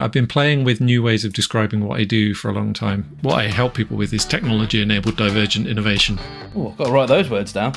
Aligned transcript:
I've 0.00 0.12
been 0.12 0.28
playing 0.28 0.62
with 0.62 0.80
new 0.80 1.02
ways 1.02 1.24
of 1.24 1.32
describing 1.32 1.84
what 1.84 1.98
I 1.98 2.04
do 2.04 2.32
for 2.32 2.48
a 2.48 2.52
long 2.52 2.72
time. 2.72 3.18
What 3.22 3.34
I 3.34 3.48
help 3.48 3.74
people 3.74 3.96
with 3.96 4.12
is 4.12 4.24
technology 4.24 4.80
enabled 4.80 5.16
divergent 5.16 5.66
innovation. 5.66 6.20
Oh, 6.54 6.68
I've 6.68 6.76
got 6.78 6.84
to 6.86 6.92
write 6.92 7.08
those 7.08 7.28
words 7.28 7.52
down. 7.52 7.72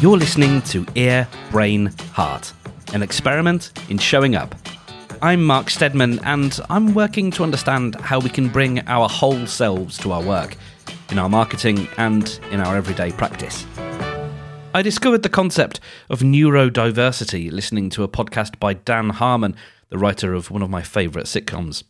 You're 0.00 0.16
listening 0.16 0.62
to 0.62 0.84
Ear, 0.96 1.28
Brain, 1.52 1.92
Heart, 2.12 2.54
an 2.92 3.04
experiment 3.04 3.70
in 3.88 3.98
showing 3.98 4.34
up. 4.34 4.52
I'm 5.22 5.44
Mark 5.44 5.70
Steadman, 5.70 6.18
and 6.24 6.58
I'm 6.68 6.92
working 6.92 7.30
to 7.30 7.44
understand 7.44 7.94
how 8.00 8.18
we 8.18 8.30
can 8.30 8.48
bring 8.48 8.80
our 8.88 9.08
whole 9.08 9.46
selves 9.46 9.96
to 9.98 10.10
our 10.10 10.22
work, 10.24 10.56
in 11.12 11.20
our 11.20 11.28
marketing 11.28 11.86
and 11.98 12.40
in 12.50 12.58
our 12.58 12.76
everyday 12.76 13.12
practice. 13.12 13.64
I 14.74 14.82
discovered 14.82 15.22
the 15.22 15.30
concept 15.30 15.80
of 16.10 16.20
neurodiversity 16.20 17.50
listening 17.50 17.88
to 17.90 18.02
a 18.02 18.08
podcast 18.08 18.60
by 18.60 18.74
Dan 18.74 19.08
Harmon, 19.08 19.56
the 19.88 19.96
writer 19.96 20.34
of 20.34 20.50
one 20.50 20.60
of 20.60 20.68
my 20.68 20.82
favourite 20.82 21.26
sitcoms. 21.26 21.84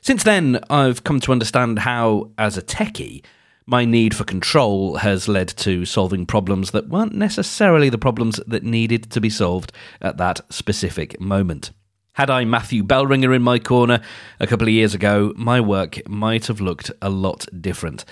Since 0.00 0.22
then, 0.22 0.60
I've 0.70 1.02
come 1.02 1.18
to 1.20 1.32
understand 1.32 1.80
how, 1.80 2.30
as 2.38 2.56
a 2.56 2.62
techie, 2.62 3.24
my 3.66 3.84
need 3.84 4.14
for 4.14 4.22
control 4.22 4.98
has 4.98 5.26
led 5.26 5.48
to 5.48 5.84
solving 5.84 6.24
problems 6.24 6.70
that 6.70 6.88
weren't 6.88 7.14
necessarily 7.14 7.88
the 7.88 7.98
problems 7.98 8.40
that 8.46 8.62
needed 8.62 9.10
to 9.10 9.20
be 9.20 9.30
solved 9.30 9.72
at 10.00 10.16
that 10.18 10.40
specific 10.52 11.20
moment. 11.20 11.72
Had 12.12 12.30
I 12.30 12.44
Matthew 12.44 12.84
Bellringer 12.84 13.34
in 13.34 13.42
my 13.42 13.58
corner 13.58 14.00
a 14.38 14.46
couple 14.46 14.68
of 14.68 14.72
years 14.72 14.94
ago, 14.94 15.32
my 15.34 15.60
work 15.60 16.08
might 16.08 16.46
have 16.46 16.60
looked 16.60 16.92
a 17.02 17.10
lot 17.10 17.46
different. 17.60 18.04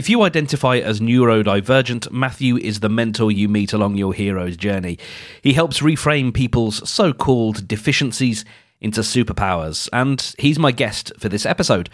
If 0.00 0.08
you 0.08 0.22
identify 0.22 0.78
as 0.78 0.98
neurodivergent, 0.98 2.10
Matthew 2.10 2.56
is 2.56 2.80
the 2.80 2.88
mentor 2.88 3.30
you 3.30 3.50
meet 3.50 3.74
along 3.74 3.98
your 3.98 4.14
hero's 4.14 4.56
journey. 4.56 4.98
He 5.42 5.52
helps 5.52 5.80
reframe 5.80 6.32
people's 6.32 6.88
so 6.88 7.12
called 7.12 7.68
deficiencies 7.68 8.46
into 8.80 9.02
superpowers, 9.02 9.90
and 9.92 10.34
he's 10.38 10.58
my 10.58 10.72
guest 10.72 11.12
for 11.18 11.28
this 11.28 11.44
episode. 11.44 11.90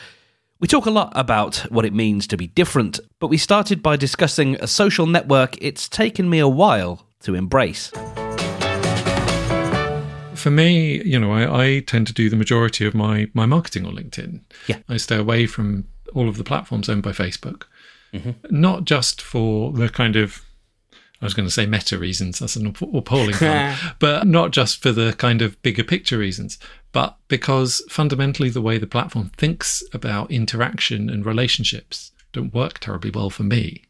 We 0.61 0.69
talk 0.69 0.87
a 0.87 0.91
lot 0.93 1.15
about 1.17 1.57
what 1.69 1.85
it 1.85 1.93
means 1.93 2.29
to 2.29 2.37
be 2.37 2.47
different, 2.47 3.01
but 3.19 3.27
we 3.27 3.39
started 3.39 3.83
by 3.83 3.97
discussing 3.97 4.55
a 4.61 4.69
social 4.69 5.07
network 5.07 5.61
it's 5.61 5.89
taken 5.89 6.31
me 6.31 6.39
a 6.39 6.47
while 6.47 7.09
to 7.23 7.35
embrace. 7.35 7.89
For 10.37 10.53
me, 10.53 11.03
you 11.03 11.19
know, 11.19 11.33
I, 11.33 11.65
I 11.65 11.81
tend 11.81 12.07
to 12.07 12.13
do 12.13 12.31
the 12.31 12.37
majority 12.37 12.87
of 12.87 12.95
my, 12.95 13.29
my 13.35 13.47
marketing 13.47 13.85
on 13.85 13.97
LinkedIn. 13.97 14.43
Yeah. 14.69 14.79
I 14.89 14.97
stay 14.97 15.17
away 15.17 15.47
from 15.47 15.89
all 16.15 16.29
of 16.29 16.37
the 16.37 16.45
platforms 16.45 16.89
owned 16.89 17.03
by 17.03 17.11
Facebook. 17.11 17.65
Not 18.51 18.85
just 18.85 19.21
for 19.21 19.73
the 19.73 19.89
kind 19.89 20.17
of, 20.17 20.43
I 21.21 21.25
was 21.25 21.35
going 21.35 21.47
to 21.47 21.53
say 21.53 21.67
meta 21.67 21.99
reasons, 21.99 22.39
that's 22.39 22.57
an 22.57 22.67
appalling 22.67 23.35
term, 23.35 23.77
but 23.99 24.27
not 24.27 24.51
just 24.53 24.83
for 24.83 24.93
the 24.93 25.13
kind 25.15 25.43
of 25.43 25.61
bigger 25.63 25.85
picture 25.85 26.19
reasons, 26.19 26.59
but 26.93 27.17
because 27.29 27.83
fundamentally 27.91 28.49
the 28.51 28.63
way 28.63 28.79
the 28.79 28.87
platform 28.87 29.31
thinks 29.37 29.83
about 29.93 30.31
interaction 30.31 31.11
and 31.11 31.27
relationships 31.27 32.13
don't 32.33 32.55
work 32.55 32.79
terribly 32.79 33.11
well 33.11 33.31
for 33.31 33.43
me 33.43 33.83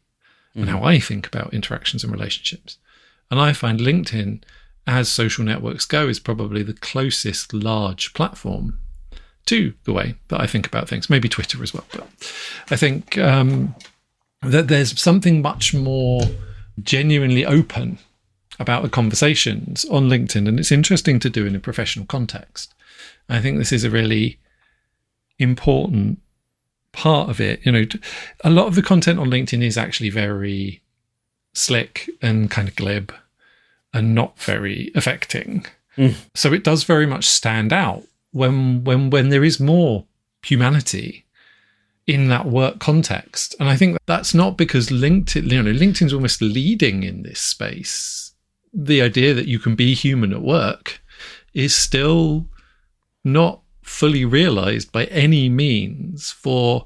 and 0.55 0.69
how 0.69 0.83
I 0.83 0.99
think 0.99 1.27
about 1.27 1.53
interactions 1.53 2.03
and 2.03 2.11
relationships. 2.11 2.77
And 3.29 3.39
I 3.39 3.53
find 3.53 3.79
LinkedIn, 3.79 4.43
as 4.87 5.09
social 5.09 5.43
networks 5.43 5.85
go, 5.85 6.07
is 6.07 6.19
probably 6.19 6.63
the 6.63 6.73
closest 6.73 7.53
large 7.53 8.13
platform 8.13 8.79
to 9.45 9.73
the 9.83 9.93
way 9.93 10.15
that 10.29 10.41
I 10.41 10.47
think 10.47 10.65
about 10.65 10.89
things. 10.89 11.09
Maybe 11.09 11.29
Twitter 11.29 11.61
as 11.61 11.73
well, 11.73 11.85
but 11.91 12.07
I 12.71 12.75
think 12.75 13.17
um, 13.17 13.75
that 14.41 14.67
there's 14.67 14.99
something 14.99 15.41
much 15.41 15.73
more 15.73 16.21
genuinely 16.81 17.45
open 17.45 17.97
about 18.59 18.83
the 18.83 18.89
conversations 18.89 19.85
on 19.85 20.09
LinkedIn, 20.09 20.47
and 20.47 20.59
it's 20.59 20.71
interesting 20.71 21.19
to 21.19 21.29
do 21.29 21.45
in 21.45 21.55
a 21.55 21.59
professional 21.59 22.05
context. 22.05 22.73
I 23.29 23.41
think 23.41 23.57
this 23.57 23.71
is 23.71 23.83
a 23.83 23.89
really 23.89 24.39
important 25.37 26.19
part 26.91 27.29
of 27.29 27.39
it. 27.39 27.65
You 27.65 27.71
know, 27.71 27.85
a 28.43 28.49
lot 28.49 28.67
of 28.67 28.75
the 28.75 28.81
content 28.81 29.19
on 29.19 29.29
LinkedIn 29.29 29.63
is 29.63 29.77
actually 29.77 30.09
very 30.09 30.81
slick 31.53 32.09
and 32.21 32.49
kind 32.49 32.67
of 32.67 32.75
glib 32.75 33.13
and 33.93 34.15
not 34.15 34.39
very 34.39 34.91
affecting. 34.95 35.65
Mm. 35.97 36.15
So 36.35 36.53
it 36.53 36.63
does 36.63 36.83
very 36.83 37.05
much 37.05 37.25
stand 37.25 37.73
out 37.73 38.03
when 38.31 38.83
when 38.83 39.09
when 39.09 39.29
there 39.29 39.43
is 39.43 39.59
more 39.59 40.05
humanity 40.43 41.25
in 42.07 42.29
that 42.29 42.45
work 42.45 42.79
context. 42.79 43.53
And 43.59 43.69
I 43.69 43.75
think 43.75 43.97
that's 44.05 44.33
not 44.33 44.57
because 44.57 44.87
LinkedIn, 44.87 45.51
you 45.51 45.61
know, 45.61 45.71
LinkedIn's 45.71 46.13
almost 46.13 46.41
leading 46.41 47.03
in 47.03 47.23
this 47.23 47.41
space. 47.41 48.33
The 48.73 49.01
idea 49.01 49.33
that 49.33 49.47
you 49.47 49.59
can 49.59 49.75
be 49.75 49.93
human 49.93 50.31
at 50.31 50.41
work 50.41 51.01
is 51.53 51.75
still 51.75 52.47
not 53.23 53.61
fully 53.83 54.23
realized 54.23 54.91
by 54.91 55.05
any 55.05 55.49
means 55.49 56.31
for 56.31 56.85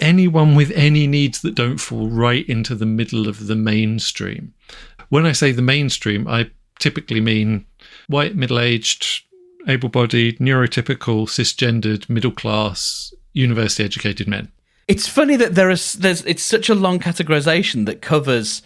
anyone 0.00 0.54
with 0.54 0.70
any 0.72 1.06
needs 1.06 1.42
that 1.42 1.54
don't 1.54 1.78
fall 1.78 2.08
right 2.08 2.48
into 2.48 2.74
the 2.74 2.86
middle 2.86 3.28
of 3.28 3.46
the 3.46 3.56
mainstream. 3.56 4.52
When 5.08 5.26
I 5.26 5.32
say 5.32 5.52
the 5.52 5.62
mainstream, 5.62 6.26
I 6.26 6.50
typically 6.80 7.20
mean 7.20 7.66
white, 8.08 8.34
middle 8.34 8.58
aged, 8.58 9.24
able 9.68 9.88
bodied, 9.88 10.38
neurotypical, 10.38 11.28
cisgendered, 11.28 12.08
middle 12.08 12.32
class, 12.32 13.14
university 13.34 13.84
educated 13.84 14.26
men. 14.26 14.50
It's 14.88 15.06
funny 15.06 15.36
that 15.36 15.54
there 15.54 15.70
is 15.70 15.92
there's 15.94 16.24
it's 16.24 16.42
such 16.42 16.68
a 16.70 16.74
long 16.74 16.98
categorization 16.98 17.84
that 17.86 18.00
covers 18.00 18.62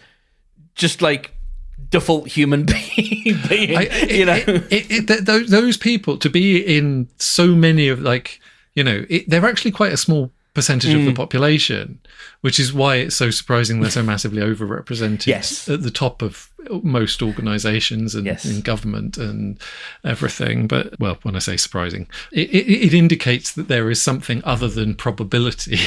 just 0.75 1.01
like 1.01 1.31
default 1.89 2.27
human 2.27 2.63
being, 2.65 3.37
being 3.49 3.77
I, 3.77 3.89
you 4.09 4.25
know. 4.25 4.35
it, 4.35 4.91
it, 4.91 5.09
it, 5.09 5.25
those, 5.25 5.49
those 5.49 5.77
people 5.77 6.17
to 6.17 6.29
be 6.29 6.59
in 6.59 7.07
so 7.17 7.47
many 7.55 7.87
of 7.89 7.99
like 8.01 8.39
you 8.75 8.83
know 8.83 9.05
it, 9.09 9.29
they're 9.29 9.45
actually 9.45 9.71
quite 9.71 9.91
a 9.93 9.97
small 9.97 10.31
percentage 10.53 10.91
Mm. 10.91 10.99
of 11.01 11.05
the 11.05 11.13
population 11.13 11.99
which 12.41 12.59
is 12.59 12.73
why 12.73 12.95
it's 12.97 13.15
so 13.15 13.29
surprising 13.31 13.79
they're 13.81 13.91
so 13.91 14.03
massively 14.03 14.41
overrepresented 14.41 15.25
Yes. 15.27 15.69
at 15.69 15.83
the 15.83 15.91
top 15.91 16.21
of 16.21 16.48
most 16.83 17.21
organizations 17.21 18.15
and 18.15 18.25
Yes. 18.25 18.45
in 18.45 18.61
government 18.61 19.17
and 19.17 19.59
everything 20.03 20.67
but 20.67 20.99
well 20.99 21.17
when 21.23 21.35
i 21.35 21.39
say 21.39 21.57
surprising 21.57 22.07
it, 22.31 22.49
it, 22.49 22.87
it 22.87 22.93
indicates 22.93 23.53
that 23.53 23.67
there 23.67 23.89
is 23.89 24.01
something 24.01 24.41
other 24.43 24.67
than 24.67 24.93
probability 24.93 25.79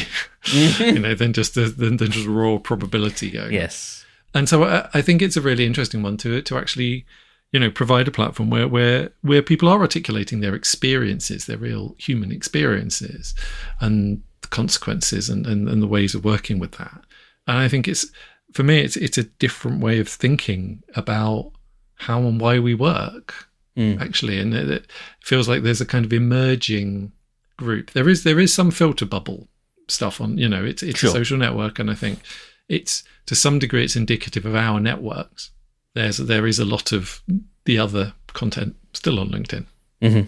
you 0.79 0.99
know 0.99 1.15
than 1.15 1.33
just 1.33 1.55
the, 1.55 1.63
than, 1.63 1.99
than 1.99 2.11
just 2.11 2.27
raw 2.27 2.59
probability 2.59 3.31
going 3.31 3.53
yes. 3.53 4.05
and 4.35 4.49
so 4.49 4.65
I, 4.65 4.89
I 4.95 5.03
think 5.03 5.23
it's 5.23 5.37
a 5.37 5.43
really 5.43 5.67
interesting 5.67 6.03
one 6.03 6.17
to 6.19 6.41
to 6.43 6.59
actually 6.59 7.05
you 7.53 7.61
know 7.61 7.71
provide 7.71 8.09
a 8.09 8.13
platform 8.13 8.51
where 8.51 8.67
where 8.67 9.11
where 9.21 9.43
people 9.43 9.69
are 9.69 9.81
articulating 9.81 10.41
their 10.41 10.55
experiences 10.55 11.45
their 11.47 11.59
real 11.59 11.95
human 11.99 12.33
experiences 12.33 13.35
and 13.81 14.23
the 14.41 14.49
consequences 14.49 15.29
and, 15.29 15.47
and 15.47 15.69
and 15.69 15.83
the 15.83 15.87
ways 15.87 16.15
of 16.15 16.25
working 16.25 16.59
with 16.59 16.73
that 16.73 17.03
and 17.47 17.59
i 17.59 17.69
think 17.69 17.87
it's 17.87 18.07
for 18.53 18.63
me 18.63 18.81
it's 18.81 18.97
it's 18.97 19.19
a 19.19 19.25
different 19.25 19.81
way 19.81 19.99
of 20.01 20.09
thinking 20.09 20.83
about 20.95 21.53
how 21.97 22.21
and 22.23 22.41
why 22.41 22.59
we 22.59 22.75
work 22.75 23.49
actually. 23.77 24.39
And 24.39 24.53
it, 24.55 24.69
it 24.71 24.87
feels 25.23 25.49
like 25.49 25.63
there's 25.63 25.81
a 25.81 25.87
kind 25.87 26.05
of 26.05 26.13
emerging 26.13 27.11
group. 27.57 27.93
There 27.93 28.09
is 28.09 28.23
there 28.23 28.39
is 28.41 28.53
some 28.53 28.71
filter 28.71 29.07
bubble 29.07 29.49
stuff 29.89 30.21
on 30.21 30.37
you 30.39 30.49
know 30.49 30.65
it's 30.65 30.83
it's 30.83 30.99
Sure. 31.01 31.11
a 31.11 31.13
social 31.13 31.37
network 31.37 31.79
and 31.79 31.91
i 31.91 31.95
think 31.95 32.21
it's 32.69 33.03
to 33.27 33.35
some 33.35 33.59
degree 33.59 33.85
it's 33.85 33.97
indicative 33.97 34.45
of 34.47 34.55
our 34.55 34.79
networks. 34.81 35.51
There's 35.95 36.19
there 36.19 36.47
is 36.47 36.59
a 36.59 36.65
lot 36.65 36.93
of 36.93 37.23
the 37.65 37.79
other 37.79 38.15
content 38.33 38.77
still 38.95 39.19
on 39.19 39.31
linkedin. 39.31 39.67
Mhm. 40.03 40.27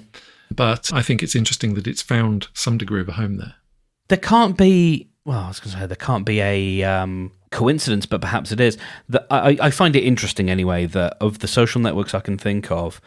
but 0.54 0.90
i 0.92 1.02
think 1.02 1.22
it's 1.22 1.34
interesting 1.36 1.74
that 1.74 1.86
it's 1.86 2.02
found 2.02 2.48
some 2.54 2.78
degree 2.78 3.00
of 3.00 3.08
a 3.08 3.12
home 3.12 3.36
there. 3.38 3.54
There 4.08 4.18
can't 4.18 4.56
be 4.56 5.08
well, 5.24 5.40
I 5.40 5.48
was 5.48 5.60
going 5.60 5.72
to 5.74 5.80
say 5.80 5.86
there 5.86 5.96
can't 5.96 6.26
be 6.26 6.40
a 6.40 6.82
um, 6.84 7.32
coincidence, 7.54 8.04
but 8.04 8.20
perhaps 8.20 8.52
it 8.52 8.60
is. 8.60 8.76
That 9.08 9.26
I, 9.30 9.56
I 9.60 9.70
find 9.70 9.96
it 9.96 10.04
interesting 10.04 10.50
anyway 10.50 10.84
that 10.86 11.16
of 11.20 11.38
the 11.38 11.48
social 11.48 11.80
networks 11.80 12.14
I 12.14 12.20
can 12.20 12.36
think 12.36 12.70
of, 12.70 13.00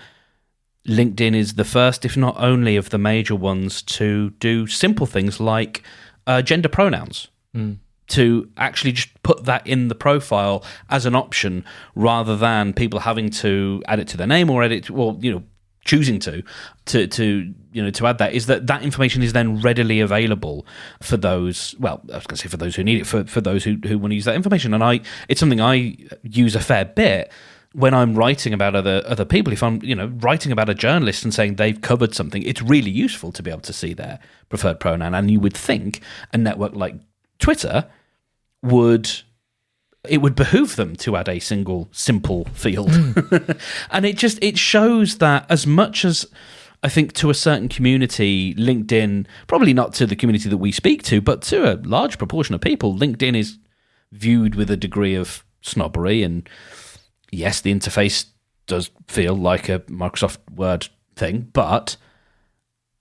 LinkedIn 0.87 1.35
is 1.35 1.53
the 1.55 1.65
first, 1.65 2.05
if 2.05 2.17
not 2.17 2.35
only, 2.39 2.77
of 2.77 2.89
the 2.89 2.97
major 2.97 3.35
ones 3.35 3.81
to 3.83 4.31
do 4.39 4.65
simple 4.65 5.05
things 5.05 5.39
like 5.39 5.83
uh, 6.25 6.41
gender 6.41 6.69
pronouns. 6.69 7.27
To 8.11 8.49
actually 8.55 8.93
just 8.93 9.21
put 9.21 9.43
that 9.43 9.67
in 9.67 9.89
the 9.89 9.95
profile 9.95 10.63
as 10.89 11.05
an 11.05 11.13
option, 11.13 11.65
rather 11.93 12.37
than 12.37 12.73
people 12.73 13.01
having 13.01 13.29
to 13.31 13.83
add 13.85 13.99
it 13.99 14.07
to 14.09 14.17
their 14.17 14.27
name 14.27 14.49
or 14.49 14.63
edit, 14.63 14.89
well, 14.89 15.17
you 15.19 15.31
know, 15.33 15.43
choosing 15.87 16.19
to, 16.19 16.43
to, 16.85 17.07
to 17.07 17.53
you 17.71 17.83
know, 17.83 17.89
to 17.89 18.05
add 18.05 18.19
that 18.19 18.33
is 18.33 18.45
that 18.45 18.67
that 18.67 18.83
information 18.83 19.23
is 19.23 19.33
then 19.33 19.59
readily 19.61 19.99
available 19.99 20.67
for 21.01 21.17
those. 21.17 21.73
Well, 21.79 22.01
I 22.11 22.17
was 22.17 22.27
going 22.27 22.35
to 22.35 22.43
say 22.43 22.49
for 22.49 22.57
those 22.57 22.75
who 22.75 22.83
need 22.83 23.01
it, 23.01 23.07
for 23.07 23.23
for 23.23 23.41
those 23.41 23.63
who 23.63 23.77
who 23.85 23.97
want 23.97 24.11
to 24.11 24.15
use 24.15 24.25
that 24.25 24.35
information, 24.35 24.75
and 24.75 24.83
I, 24.83 25.01
it's 25.27 25.39
something 25.39 25.61
I 25.61 25.97
use 26.21 26.55
a 26.55 26.59
fair 26.59 26.85
bit 26.85 27.31
when 27.73 27.93
I'm 27.93 28.15
writing 28.15 28.53
about 28.53 28.75
other 28.75 29.03
other 29.05 29.25
people, 29.25 29.53
if 29.53 29.63
I'm 29.63 29.81
you 29.83 29.95
know 29.95 30.07
writing 30.19 30.51
about 30.51 30.69
a 30.69 30.73
journalist 30.73 31.23
and 31.23 31.33
saying 31.33 31.55
they've 31.55 31.79
covered 31.79 32.13
something, 32.13 32.43
it's 32.43 32.61
really 32.61 32.91
useful 32.91 33.31
to 33.31 33.43
be 33.43 33.51
able 33.51 33.61
to 33.61 33.73
see 33.73 33.93
their 33.93 34.19
preferred 34.49 34.79
pronoun. 34.79 35.13
And 35.13 35.31
you 35.31 35.39
would 35.39 35.55
think 35.55 36.01
a 36.33 36.37
network 36.37 36.75
like 36.75 36.95
Twitter 37.39 37.87
would 38.63 39.11
it 40.09 40.17
would 40.17 40.35
behoove 40.35 40.75
them 40.75 40.95
to 40.97 41.15
add 41.15 41.29
a 41.29 41.39
single 41.39 41.89
simple 41.91 42.45
field, 42.53 42.91
and 43.91 44.05
it 44.05 44.17
just 44.17 44.39
it 44.41 44.57
shows 44.57 45.17
that 45.17 45.45
as 45.49 45.67
much 45.67 46.05
as 46.05 46.25
I 46.83 46.89
think 46.89 47.13
to 47.13 47.29
a 47.29 47.33
certain 47.33 47.69
community, 47.69 48.53
LinkedIn, 48.55 49.25
probably 49.47 49.73
not 49.73 49.93
to 49.95 50.05
the 50.05 50.15
community 50.15 50.49
that 50.49 50.57
we 50.57 50.71
speak 50.71 51.03
to, 51.03 51.21
but 51.21 51.41
to 51.43 51.73
a 51.73 51.81
large 51.83 52.17
proportion 52.17 52.53
of 52.53 52.61
people, 52.61 52.93
LinkedIn 52.93 53.35
is 53.35 53.57
viewed 54.11 54.55
with 54.55 54.69
a 54.69 54.77
degree 54.77 55.15
of 55.15 55.43
snobbery. 55.61 56.23
And 56.23 56.47
yes, 57.31 57.61
the 57.61 57.73
interface 57.73 58.25
does 58.67 58.91
feel 59.07 59.35
like 59.35 59.69
a 59.69 59.79
Microsoft 59.79 60.37
Word 60.53 60.87
thing, 61.15 61.49
but 61.53 61.97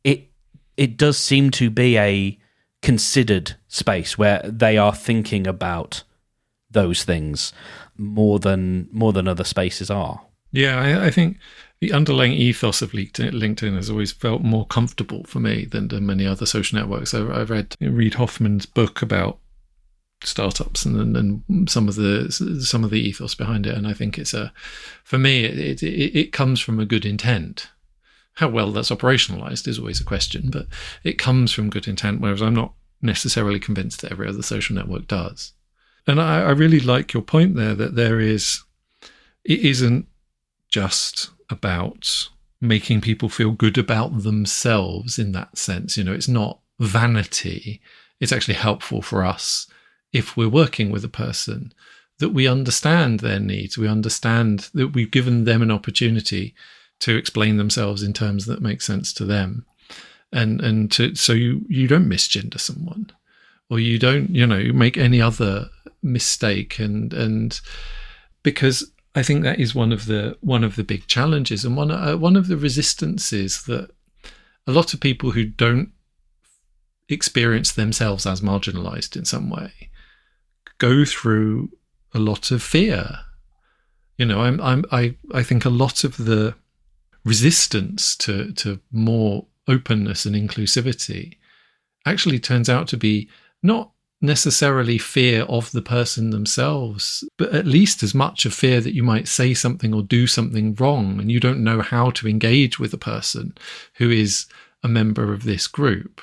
it 0.05 0.31
it 0.76 0.97
does 0.97 1.19
seem 1.19 1.50
to 1.50 1.70
be 1.70 1.99
a 1.99 2.38
considered 2.82 3.56
space 3.69 4.17
where 4.17 4.41
they 4.44 4.79
are 4.79 4.94
thinking 4.94 5.47
about 5.47 6.03
those 6.76 7.02
things 7.02 7.52
more 7.96 8.38
than 8.38 8.88
more 8.93 9.12
than 9.12 9.26
other 9.26 9.44
spaces 9.44 9.90
are. 9.90 10.20
Yeah, 10.52 10.81
I, 10.81 11.06
I 11.06 11.11
think 11.11 11.38
the 11.81 11.93
underlying 11.93 12.32
ethos 12.32 12.81
of 12.82 12.93
LinkedIn 12.93 13.75
has 13.75 13.90
always 13.90 14.12
felt 14.12 14.43
more 14.43 14.67
comfortable 14.67 15.25
for 15.25 15.40
me 15.40 15.64
than, 15.64 15.88
than 15.88 16.06
many 16.06 16.26
other 16.26 16.46
social 16.46 16.78
networks. 16.78 17.12
I, 17.12 17.20
I 17.20 17.43
read 17.43 17.75
Reid 17.81 18.14
Hoffman's 18.14 18.64
book 18.64 19.02
about 19.02 19.38
startups 20.23 20.87
and, 20.87 21.17
and 21.17 21.70
some 21.70 21.88
of 21.88 21.96
the 21.96 22.31
some 22.62 22.84
of 22.84 22.90
the 22.90 23.00
ethos 23.00 23.34
behind 23.34 23.67
it, 23.67 23.75
and 23.75 23.87
I 23.87 23.93
think 23.93 24.19
it's 24.19 24.34
a 24.34 24.52
for 25.05 25.19
me 25.19 25.44
it, 25.44 25.82
it, 25.82 26.19
it 26.19 26.32
comes 26.32 26.61
from 26.61 26.79
a 26.79 26.87
good 26.87 27.05
intent. 27.05 27.69
How 28.34 28.49
well 28.49 28.70
that's 28.70 28.90
operationalized 28.90 29.67
is 29.67 29.79
always 29.79 30.00
a 30.00 30.05
question, 30.05 30.50
but 30.50 30.67
it 31.05 31.19
comes 31.19 31.52
from 31.52 31.70
good 31.70 31.88
intent. 31.88 32.20
Whereas 32.20 32.43
I'm 32.43 32.55
not 32.55 32.75
necessarily 33.00 33.58
convinced 33.58 34.02
that 34.02 34.12
every 34.12 34.29
other 34.29 34.43
social 34.43 34.76
network 34.76 35.06
does. 35.06 35.52
And 36.06 36.20
I, 36.20 36.43
I 36.43 36.50
really 36.50 36.81
like 36.81 37.12
your 37.12 37.23
point 37.23 37.56
there 37.56 37.75
that 37.75 37.97
there 37.97 38.20
is 38.20 38.62
it 39.44 39.61
isn't 39.61 40.06
just 40.69 41.31
about 41.50 42.29
making 42.61 43.00
people 43.00 43.29
feel 43.29 43.53
good 43.53 43.79
about 43.79 44.23
themselves 44.23 45.19
in 45.19 45.32
that 45.32 45.56
sense. 45.56 45.97
You 45.97 46.05
know, 46.05 46.12
it's 46.12 46.29
not 46.29 46.61
vanity. 46.81 47.81
It's 48.20 48.32
actually 48.32 48.55
helpful 48.55 49.03
for 49.03 49.25
us 49.25 49.67
if 50.12 50.37
we're 50.37 50.49
working 50.49 50.91
with 50.91 51.05
a 51.05 51.08
person 51.08 51.73
that 52.19 52.31
we 52.31 52.49
understand 52.49 53.20
their 53.20 53.41
needs. 53.41 53.76
We 53.76 53.88
understand 53.88 54.70
that 54.75 54.88
we've 54.88 55.11
given 55.11 55.44
them 55.44 55.62
an 55.62 55.70
opportunity 55.70 56.55
to 57.00 57.17
explain 57.17 57.56
themselves 57.56 58.03
in 58.03 58.12
terms 58.12 58.47
that 58.47 58.62
make 58.62 58.81
sense 58.81 59.12
to 59.14 59.25
them. 59.25 59.67
And 60.32 60.61
and 60.61 60.91
to 60.93 61.14
so 61.14 61.32
you 61.32 61.64
you 61.69 61.87
don't 61.87 62.08
misgender 62.08 62.58
someone 62.58 63.11
or 63.70 63.79
you 63.79 63.99
don't, 63.99 64.31
you 64.31 64.47
know, 64.47 64.73
make 64.73 64.97
any 64.97 65.20
other 65.20 65.69
mistake 66.06 66.79
and 66.79 67.12
and 67.12 67.61
because 68.43 68.93
I 69.14 69.23
think 69.23 69.43
that 69.43 69.58
is 69.58 69.75
one 69.75 69.93
of 69.93 70.06
the 70.06 70.37
one 70.41 70.62
of 70.62 70.76
the 70.76 70.85
big 70.85 71.06
challenges 71.06 71.64
and 71.64 71.76
one 71.76 71.91
uh, 71.91 72.17
one 72.17 72.37
of 72.37 72.49
the 72.49 72.56
resistances 72.56 73.64
that 73.64 73.91
a 74.67 74.73
lot 74.73 74.94
of 74.94 75.00
people 75.00 75.32
who 75.32 75.44
don't 75.44 75.91
experience 77.08 77.73
themselves 77.73 78.26
as 78.26 78.41
marginalized 78.41 79.17
in 79.17 79.25
some 79.25 79.49
way 79.49 79.91
go 80.79 81.05
through 81.05 81.70
a 82.14 82.19
lot 82.19 82.50
of 82.50 82.62
fear. 82.62 83.19
You 84.19 84.26
know, 84.26 84.43
I'm, 84.43 84.61
I'm 84.61 84.85
I 84.91 85.17
I 85.35 85.43
think 85.43 85.64
a 85.64 85.70
lot 85.70 86.05
of 86.05 86.17
the 86.17 86.55
resistance 87.25 88.17
to 88.17 88.53
to 88.53 88.81
more 88.91 89.47
openness 89.69 90.26
and 90.26 90.37
inclusivity 90.37 91.37
actually 92.06 92.38
turns 92.38 92.69
out 92.69 92.87
to 92.88 92.97
be 92.97 93.29
not 93.62 93.91
necessarily 94.21 94.99
fear 94.99 95.43
of 95.43 95.71
the 95.73 95.83
person 95.83 96.31
themselves, 96.31 97.23
but 97.37 97.53
at 97.55 97.67
least 97.67 98.03
as 98.03 98.15
much 98.15 98.47
a 98.47 98.51
fear 98.51 98.81
that 98.81 98.95
you 98.95 99.03
might 99.03 99.29
say 99.29 99.53
something 99.53 99.93
or 99.93 100.03
do 100.03 100.27
something 100.27 100.75
wrong 100.75 101.21
and 101.21 101.31
you 101.31 101.39
don't 101.39 101.63
know 101.63 101.83
how 101.83 102.11
to 102.11 102.29
engage 102.29 102.79
with 102.79 102.95
a 102.95 102.99
person 102.99 103.57
who 103.95 104.11
is 104.11 104.47
a 104.83 104.89
member 104.89 105.33
of 105.33 105.45
this 105.45 105.67
group. 105.67 106.21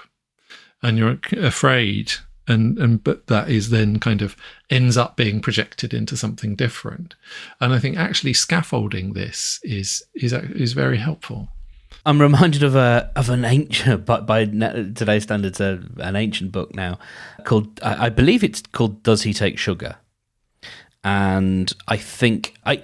And 0.82 0.98
you're 0.98 1.20
afraid 1.38 2.14
and 2.48 2.78
and 2.78 3.04
but 3.04 3.28
that 3.28 3.50
is 3.50 3.70
then 3.70 4.00
kind 4.00 4.22
of 4.22 4.36
ends 4.70 4.98
up 4.98 5.16
being 5.16 5.40
projected 5.40 5.94
into 5.94 6.18
something 6.18 6.56
different 6.56 7.16
and 7.62 7.74
i 7.74 7.80
think 7.80 7.98
actually 7.98 8.34
scaffolding 8.34 9.14
this 9.14 9.60
is 9.64 10.04
is 10.14 10.34
is 10.34 10.74
very 10.74 10.98
helpful 10.98 11.50
I'm 12.06 12.20
reminded 12.22 12.64
of 12.64 12.76
a 12.76 13.12
of 13.16 13.30
an 13.30 13.46
ancient, 13.46 14.06
but 14.06 14.26
by 14.26 14.46
today's 14.46 15.24
standards, 15.24 15.62
uh, 15.62 15.80
an 15.98 16.16
ancient 16.16 16.52
book 16.52 16.76
now 16.76 17.00
called 17.46 17.80
I, 17.82 18.06
I 18.06 18.10
believe 18.10 18.44
it's 18.44 18.62
called 18.62 19.04
"Does 19.04 19.24
He 19.24 19.34
Take 19.34 19.58
Sugar?" 19.58 19.98
And 21.04 21.72
I 21.88 21.98
think 21.98 22.56
I 22.66 22.82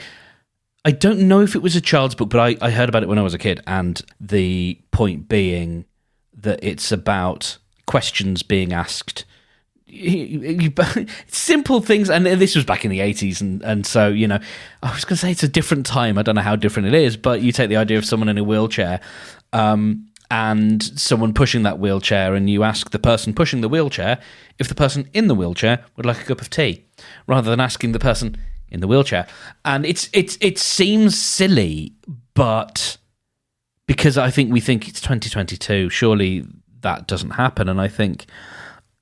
I 0.86 0.92
don't 0.92 1.28
know 1.28 1.42
if 1.42 1.56
it 1.56 1.62
was 1.62 1.76
a 1.76 1.82
child's 1.82 2.16
book, 2.16 2.30
but 2.30 2.40
I, 2.40 2.66
I 2.66 2.72
heard 2.72 2.90
about 2.90 3.04
it 3.04 3.10
when 3.10 3.20
I 3.20 3.24
was 3.24 3.34
a 3.34 3.38
kid, 3.38 3.62
and 3.68 4.02
the 4.20 4.80
point 4.92 5.28
being 5.28 5.86
that 6.34 6.60
it's 6.64 6.92
about 6.92 7.58
questions 7.86 8.44
being 8.44 8.72
asked 8.72 9.26
simple 11.28 11.82
things 11.82 12.10
and 12.10 12.26
this 12.26 12.56
was 12.56 12.66
back 12.66 12.86
in 12.86 12.92
the 12.92 13.00
80s 13.00 13.42
and, 13.42 13.62
and 13.64 13.86
so 13.86 14.08
you 14.08 14.28
know 14.28 14.40
i 14.84 14.94
was 14.94 15.04
going 15.04 15.16
to 15.16 15.18
say 15.18 15.32
it's 15.32 15.44
a 15.44 15.48
different 15.48 15.86
time 15.86 16.18
i 16.18 16.22
don't 16.22 16.36
know 16.36 16.42
how 16.42 16.56
different 16.56 16.88
it 16.88 16.94
is 16.94 17.18
but 17.18 17.42
you 17.42 17.52
take 17.52 17.70
the 17.70 17.78
idea 17.78 17.98
of 17.98 18.06
someone 18.06 18.30
in 18.30 18.38
a 18.38 18.44
wheelchair 18.44 19.00
um, 19.54 20.06
and 20.32 20.84
someone 20.84 21.34
pushing 21.34 21.64
that 21.64 21.80
wheelchair 21.80 22.36
and 22.36 22.50
you 22.50 22.64
ask 22.64 22.92
the 22.92 23.00
person 23.00 23.34
pushing 23.34 23.62
the 23.62 23.70
wheelchair 23.70 24.20
if 24.60 24.68
the 24.68 24.76
person 24.76 25.10
in 25.14 25.28
the 25.28 25.36
wheelchair 25.36 25.84
would 25.96 26.06
like 26.06 26.22
a 26.22 26.26
cup 26.26 26.42
of 26.42 26.50
tea 26.50 26.86
rather 27.28 27.50
than 27.50 27.60
asking 27.60 27.94
the 27.94 28.00
person 28.00 28.38
in 28.72 28.82
the 28.82 28.88
wheelchair. 28.88 29.28
And 29.66 29.86
it's 29.86 30.10
it's 30.14 30.38
it 30.42 30.58
seems 30.58 31.18
silly 31.18 31.94
but 32.34 32.98
because 33.88 34.18
i 34.18 34.30
think 34.30 34.52
we 34.52 34.62
think 34.62 34.88
it's 34.88 35.02
2022 35.02 35.90
surely 35.90 36.46
that 36.82 37.08
doesn't 37.08 37.32
happen 37.32 37.68
and 37.68 37.82
i 37.82 37.88
think 37.88 38.26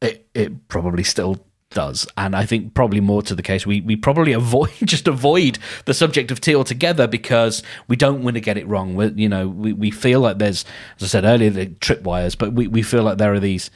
it 0.01 0.27
it 0.33 0.67
probably 0.67 1.03
still 1.03 1.45
does. 1.71 2.07
And 2.15 2.35
I 2.35 2.45
think 2.45 2.73
probably 2.73 3.01
more 3.01 3.21
to 3.23 3.35
the 3.35 3.41
case, 3.41 3.65
we, 3.65 3.81
we 3.81 3.95
probably 3.95 4.33
avoid 4.43 4.71
just 4.83 5.07
avoid 5.07 5.59
the 5.85 5.93
subject 5.93 6.31
of 6.31 6.41
tea 6.41 6.55
altogether 6.55 7.07
because 7.07 7.63
we 7.87 7.95
don't 7.95 8.23
want 8.23 8.35
to 8.35 8.41
get 8.41 8.57
it 8.57 8.67
wrong. 8.67 8.95
we 8.95 9.07
you 9.15 9.29
know, 9.29 9.47
we, 9.47 9.73
we 9.73 9.91
feel 9.91 10.19
like 10.21 10.37
there's, 10.37 10.65
as 10.97 11.03
I 11.03 11.07
said 11.07 11.25
earlier, 11.25 11.49
the 11.49 11.67
tripwires, 11.67 12.37
but 12.37 12.53
we, 12.53 12.67
we 12.67 12.81
feel 12.81 13.03
like 13.03 13.17
there 13.17 13.33
are 13.33 13.39
these 13.39 13.69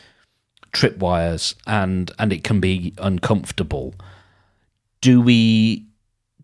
tripwires 0.71 1.53
and 1.67 2.11
and 2.17 2.31
it 2.31 2.43
can 2.43 2.59
be 2.59 2.93
uncomfortable. 2.97 3.93
Do 5.01 5.21
we 5.21 5.85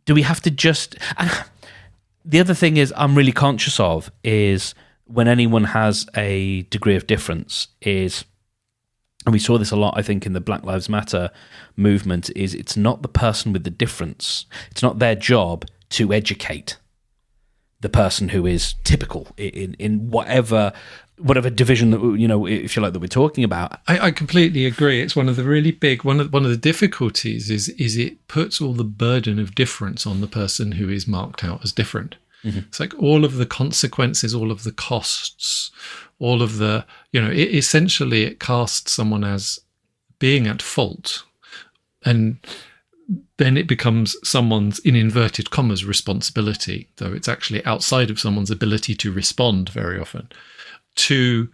do 0.06 0.14
we 0.14 0.24
have 0.24 0.42
to 0.42 0.52
just 0.52 0.96
the 2.26 2.40
other 2.40 2.54
thing 2.54 2.78
is 2.78 2.94
I'm 2.98 3.16
really 3.16 3.32
conscious 3.32 3.80
of 3.80 4.12
is 4.24 4.76
when 5.06 5.30
anyone 5.30 5.64
has 5.64 6.06
a 6.16 6.64
degree 6.64 6.96
of 6.98 7.08
difference 7.08 7.70
is 7.82 8.26
and 9.28 9.34
we 9.34 9.40
saw 9.40 9.60
this 9.60 9.72
a 9.72 9.76
lot 9.76 9.94
i 9.96 10.02
think 10.02 10.26
in 10.26 10.34
the 10.34 10.42
black 10.42 10.64
lives 10.64 10.90
matter 10.90 11.30
movement 11.78 12.32
is 12.36 12.56
it's 12.56 12.76
not 12.76 13.04
the 13.04 13.08
person 13.08 13.54
with 13.54 13.64
the 13.64 13.70
difference. 13.70 14.46
It's 14.72 14.84
not 14.84 15.00
their 15.00 15.16
job 15.16 15.66
to 15.92 16.12
educate 16.12 16.78
the 17.80 17.90
person 17.90 18.30
who 18.30 18.46
is 18.46 18.74
typical 18.84 19.28
in 19.38 19.76
in 19.76 20.10
whatever 20.10 20.74
whatever 21.20 21.50
division 21.50 21.92
that 21.92 22.02
you 22.20 22.28
know 22.28 22.48
if 22.48 22.76
you 22.76 22.82
like 22.82 22.94
that 22.94 23.00
we're 23.00 23.08
talking 23.08 23.44
about. 23.44 23.80
I, 23.88 24.08
I, 24.08 24.12
completely 24.12 24.66
agree. 24.66 25.02
It's 25.02 25.16
one 25.16 25.30
of 25.30 25.36
the 25.36 25.44
really 25.44 25.72
big 25.72 26.04
one 26.04 26.20
of 26.20 26.34
one 26.34 26.44
of 26.44 26.50
the 26.50 26.58
difficulties 26.58 27.50
is 27.52 27.70
is 27.70 27.96
it 27.96 28.28
puts 28.28 28.60
all 28.60 28.74
the 28.74 28.84
burden 28.84 29.40
of 29.40 29.56
difference 29.56 30.08
on 30.08 30.22
the 30.22 30.28
person 30.28 30.74
who 30.74 30.90
is 30.90 31.08
marked 31.08 31.44
out 31.44 31.64
as 31.64 31.72
different. 31.72 32.16
Mm-hmm. 32.44 32.60
it's 32.60 32.80
like 32.80 32.94
all 33.00 33.26
of 33.26 33.38
the 33.38 33.48
consequences 33.48 34.36
all 34.36 34.52
of 34.52 34.64
the 34.64 34.72
costs 34.72 35.72
all 36.20 36.44
of 36.44 36.60
the 36.60 36.86
you 37.12 37.22
know 37.22 37.30
it, 37.30 37.54
essentially 37.54 38.24
it 38.24 38.40
casts 38.40 38.92
someone 38.92 39.24
as 39.24 39.60
being 40.20 40.48
at 40.48 40.62
fault 40.62 41.24
and 42.06 42.38
then 43.38 43.56
it 43.56 43.68
becomes 43.68 44.16
someone's 44.28 44.80
in 44.80 44.96
inverted 44.96 45.50
commas 45.50 45.86
responsibility 45.86 46.88
though 46.98 47.14
it's 47.14 47.28
actually 47.28 47.64
outside 47.66 48.10
of 48.10 48.20
someone's 48.20 48.52
ability 48.52 48.96
to 48.96 49.12
respond 49.12 49.70
very 49.70 50.00
often 50.00 50.28
to 50.96 51.50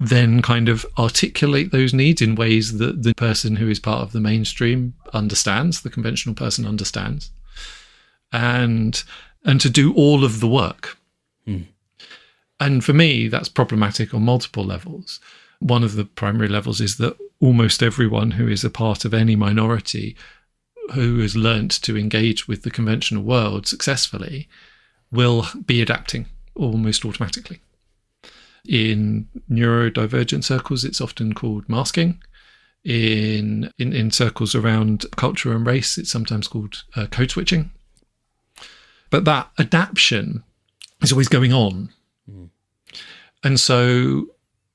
then 0.00 0.42
kind 0.42 0.68
of 0.68 0.84
articulate 0.98 1.70
those 1.70 1.94
needs 1.94 2.20
in 2.20 2.34
ways 2.34 2.78
that 2.78 3.04
the 3.04 3.14
person 3.14 3.54
who 3.56 3.68
is 3.68 3.78
part 3.78 4.02
of 4.02 4.10
the 4.10 4.20
mainstream 4.20 4.94
understands 5.12 5.82
the 5.82 5.90
conventional 5.90 6.34
person 6.34 6.66
understands 6.66 7.30
and 8.32 9.04
and 9.44 9.60
to 9.60 9.70
do 9.70 9.94
all 9.94 10.24
of 10.24 10.40
the 10.40 10.48
work 10.48 10.96
mm. 11.46 11.64
And 12.62 12.84
for 12.84 12.92
me, 12.92 13.26
that's 13.26 13.48
problematic 13.48 14.14
on 14.14 14.22
multiple 14.22 14.62
levels. 14.62 15.18
One 15.58 15.82
of 15.82 15.96
the 15.96 16.04
primary 16.04 16.46
levels 16.46 16.80
is 16.80 16.96
that 16.98 17.16
almost 17.40 17.82
everyone 17.82 18.30
who 18.30 18.46
is 18.46 18.62
a 18.62 18.70
part 18.70 19.04
of 19.04 19.12
any 19.12 19.34
minority 19.34 20.16
who 20.94 21.18
has 21.18 21.34
learnt 21.34 21.72
to 21.82 21.98
engage 21.98 22.46
with 22.46 22.62
the 22.62 22.70
conventional 22.70 23.24
world 23.24 23.66
successfully 23.66 24.48
will 25.10 25.44
be 25.66 25.82
adapting 25.82 26.26
almost 26.54 27.04
automatically. 27.04 27.58
In 28.64 29.28
neurodivergent 29.50 30.44
circles, 30.44 30.84
it's 30.84 31.00
often 31.00 31.32
called 31.32 31.68
masking. 31.68 32.22
In, 32.84 33.72
in, 33.76 33.92
in 33.92 34.12
circles 34.12 34.54
around 34.54 35.04
culture 35.16 35.52
and 35.52 35.66
race, 35.66 35.98
it's 35.98 36.12
sometimes 36.12 36.46
called 36.46 36.84
uh, 36.94 37.06
code 37.06 37.32
switching. 37.32 37.72
But 39.10 39.24
that 39.24 39.50
adaptation 39.58 40.44
is 41.02 41.10
always 41.10 41.28
going 41.28 41.52
on 41.52 41.88
Mm. 42.30 42.48
And 43.44 43.58
so 43.58 44.26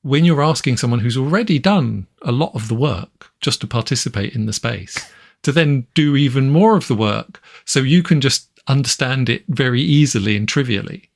when 0.02 0.26
you're 0.26 0.42
asking 0.42 0.78
someone 0.78 1.00
who's 1.00 1.18
already 1.18 1.60
done 1.60 2.08
a 2.22 2.32
lot 2.32 2.54
of 2.56 2.68
the 2.68 2.76
work 2.76 3.32
just 3.42 3.62
to 3.62 3.68
participate 3.68 4.34
in 4.34 4.46
the 4.46 4.54
space, 4.54 4.98
to 5.44 5.52
then 5.52 5.86
do 5.94 6.16
even 6.16 6.50
more 6.50 6.76
of 6.76 6.88
the 6.88 6.96
work 6.96 7.42
so 7.66 7.80
you 7.80 8.04
can 8.04 8.22
just 8.22 8.50
understand 8.68 9.30
it 9.30 9.44
very 9.48 9.82
easily 9.82 10.36
and 10.36 10.48
trivially, 10.48 11.10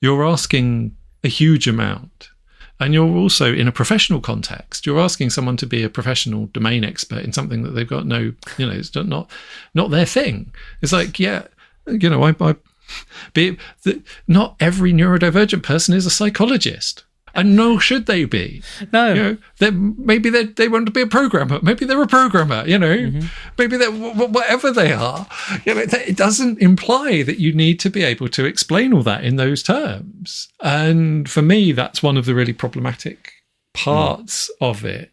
you're 0.00 0.26
asking 0.26 0.96
a 1.24 1.28
huge 1.28 1.66
amount. 1.66 2.30
And 2.78 2.92
you're 2.92 3.16
also 3.16 3.54
in 3.54 3.68
a 3.68 3.72
professional 3.72 4.20
context. 4.20 4.84
You're 4.84 5.00
asking 5.00 5.30
someone 5.30 5.56
to 5.56 5.66
be 5.66 5.82
a 5.82 5.88
professional 5.88 6.46
domain 6.46 6.84
expert 6.84 7.24
in 7.24 7.32
something 7.32 7.62
that 7.62 7.70
they've 7.70 7.88
got 7.88 8.06
no, 8.06 8.34
you 8.58 8.66
know, 8.66 8.72
it's 8.72 8.94
not 8.94 9.30
not 9.72 9.90
their 9.90 10.04
thing. 10.04 10.52
It's 10.82 10.92
like, 10.92 11.18
yeah, 11.18 11.44
you 11.86 12.10
know, 12.10 12.22
I, 12.22 12.34
I 12.38 12.54
be 13.34 13.56
the, 13.82 14.02
not 14.26 14.56
every 14.60 14.92
neurodivergent 14.92 15.62
person 15.62 15.94
is 15.94 16.06
a 16.06 16.10
psychologist 16.10 17.04
and 17.36 17.54
nor 17.54 17.78
should 17.78 18.06
they 18.06 18.24
be. 18.24 18.62
No, 18.92 19.12
you 19.12 19.38
know, 19.60 19.94
maybe 19.98 20.30
they 20.30 20.44
they 20.44 20.68
want 20.68 20.86
to 20.86 20.92
be 20.92 21.02
a 21.02 21.06
programmer. 21.06 21.60
Maybe 21.62 21.84
they're 21.84 22.02
a 22.02 22.06
programmer. 22.06 22.64
You 22.66 22.78
know, 22.78 22.96
mm-hmm. 22.96 23.26
maybe 23.58 23.76
they're 23.76 23.92
whatever 23.92 24.72
they 24.72 24.92
are. 24.92 25.26
You 25.64 25.74
know, 25.74 25.82
it 25.82 26.16
doesn't 26.16 26.60
imply 26.60 27.22
that 27.22 27.38
you 27.38 27.52
need 27.52 27.78
to 27.80 27.90
be 27.90 28.02
able 28.02 28.28
to 28.30 28.46
explain 28.46 28.92
all 28.92 29.02
that 29.02 29.22
in 29.22 29.36
those 29.36 29.62
terms. 29.62 30.48
And 30.62 31.28
for 31.28 31.42
me, 31.42 31.72
that's 31.72 32.02
one 32.02 32.16
of 32.16 32.24
the 32.24 32.34
really 32.34 32.54
problematic 32.54 33.32
parts 33.74 34.50
mm. 34.60 34.70
of 34.70 34.84
it. 34.84 35.12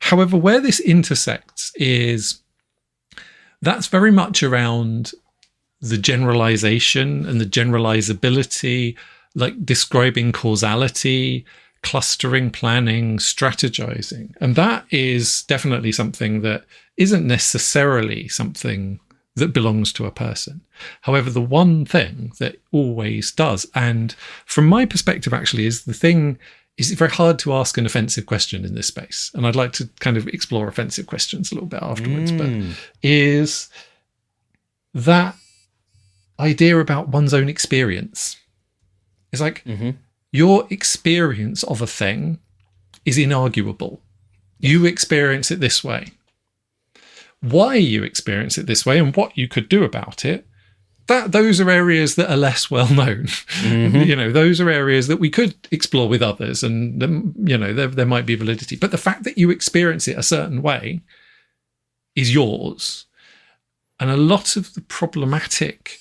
However, 0.00 0.36
where 0.36 0.60
this 0.60 0.78
intersects 0.78 1.72
is 1.76 2.42
that's 3.62 3.86
very 3.86 4.12
much 4.12 4.42
around 4.42 5.12
the 5.82 5.98
generalization 5.98 7.26
and 7.26 7.40
the 7.40 7.44
generalizability, 7.44 8.96
like 9.34 9.66
describing 9.66 10.32
causality, 10.32 11.44
clustering, 11.82 12.50
planning, 12.50 13.18
strategizing. 13.18 14.32
And 14.40 14.54
that 14.54 14.86
is 14.90 15.42
definitely 15.42 15.92
something 15.92 16.42
that 16.42 16.64
isn't 16.96 17.26
necessarily 17.26 18.28
something 18.28 19.00
that 19.34 19.52
belongs 19.52 19.92
to 19.94 20.06
a 20.06 20.12
person. 20.12 20.60
However, 21.00 21.30
the 21.30 21.40
one 21.40 21.84
thing 21.84 22.32
that 22.38 22.56
always 22.70 23.32
does, 23.32 23.66
and 23.74 24.14
from 24.46 24.66
my 24.68 24.86
perspective, 24.86 25.34
actually, 25.34 25.66
is 25.66 25.84
the 25.84 25.94
thing 25.94 26.38
is 26.76 26.90
it's 26.90 26.98
very 26.98 27.10
hard 27.10 27.38
to 27.40 27.52
ask 27.52 27.76
an 27.76 27.86
offensive 27.86 28.26
question 28.26 28.64
in 28.64 28.74
this 28.74 28.86
space. 28.86 29.30
And 29.34 29.46
I'd 29.46 29.56
like 29.56 29.72
to 29.72 29.88
kind 30.00 30.16
of 30.16 30.28
explore 30.28 30.68
offensive 30.68 31.06
questions 31.06 31.50
a 31.50 31.54
little 31.54 31.68
bit 31.68 31.82
afterwards, 31.82 32.30
mm. 32.30 32.38
but 32.38 32.78
is 33.02 33.68
that 34.94 35.34
idea 36.38 36.78
about 36.78 37.08
one's 37.08 37.34
own 37.34 37.48
experience. 37.48 38.38
It's 39.32 39.42
like 39.42 39.64
mm-hmm. 39.64 39.90
your 40.30 40.66
experience 40.70 41.62
of 41.62 41.80
a 41.80 41.86
thing 41.86 42.38
is 43.04 43.18
inarguable. 43.18 44.00
You 44.58 44.84
experience 44.84 45.50
it 45.50 45.60
this 45.60 45.82
way. 45.82 46.08
Why 47.40 47.74
you 47.74 48.04
experience 48.04 48.56
it 48.58 48.66
this 48.66 48.86
way 48.86 48.98
and 48.98 49.14
what 49.16 49.36
you 49.36 49.48
could 49.48 49.68
do 49.68 49.82
about 49.82 50.24
it, 50.24 50.46
that 51.08 51.32
those 51.32 51.60
are 51.60 51.68
areas 51.68 52.14
that 52.14 52.30
are 52.30 52.36
less 52.36 52.70
well 52.70 52.92
known. 52.92 53.26
Mm-hmm. 53.26 53.96
you 54.02 54.14
know, 54.14 54.30
those 54.30 54.60
are 54.60 54.70
areas 54.70 55.08
that 55.08 55.18
we 55.18 55.30
could 55.30 55.54
explore 55.70 56.08
with 56.08 56.22
others, 56.22 56.62
and 56.62 57.02
um, 57.02 57.34
you 57.36 57.58
know, 57.58 57.72
there, 57.72 57.88
there 57.88 58.06
might 58.06 58.26
be 58.26 58.36
validity. 58.36 58.76
But 58.76 58.92
the 58.92 58.98
fact 58.98 59.24
that 59.24 59.36
you 59.36 59.50
experience 59.50 60.06
it 60.06 60.18
a 60.18 60.22
certain 60.22 60.62
way 60.62 61.00
is 62.14 62.32
yours, 62.32 63.06
and 63.98 64.10
a 64.10 64.16
lot 64.16 64.56
of 64.56 64.74
the 64.74 64.80
problematic 64.82 65.98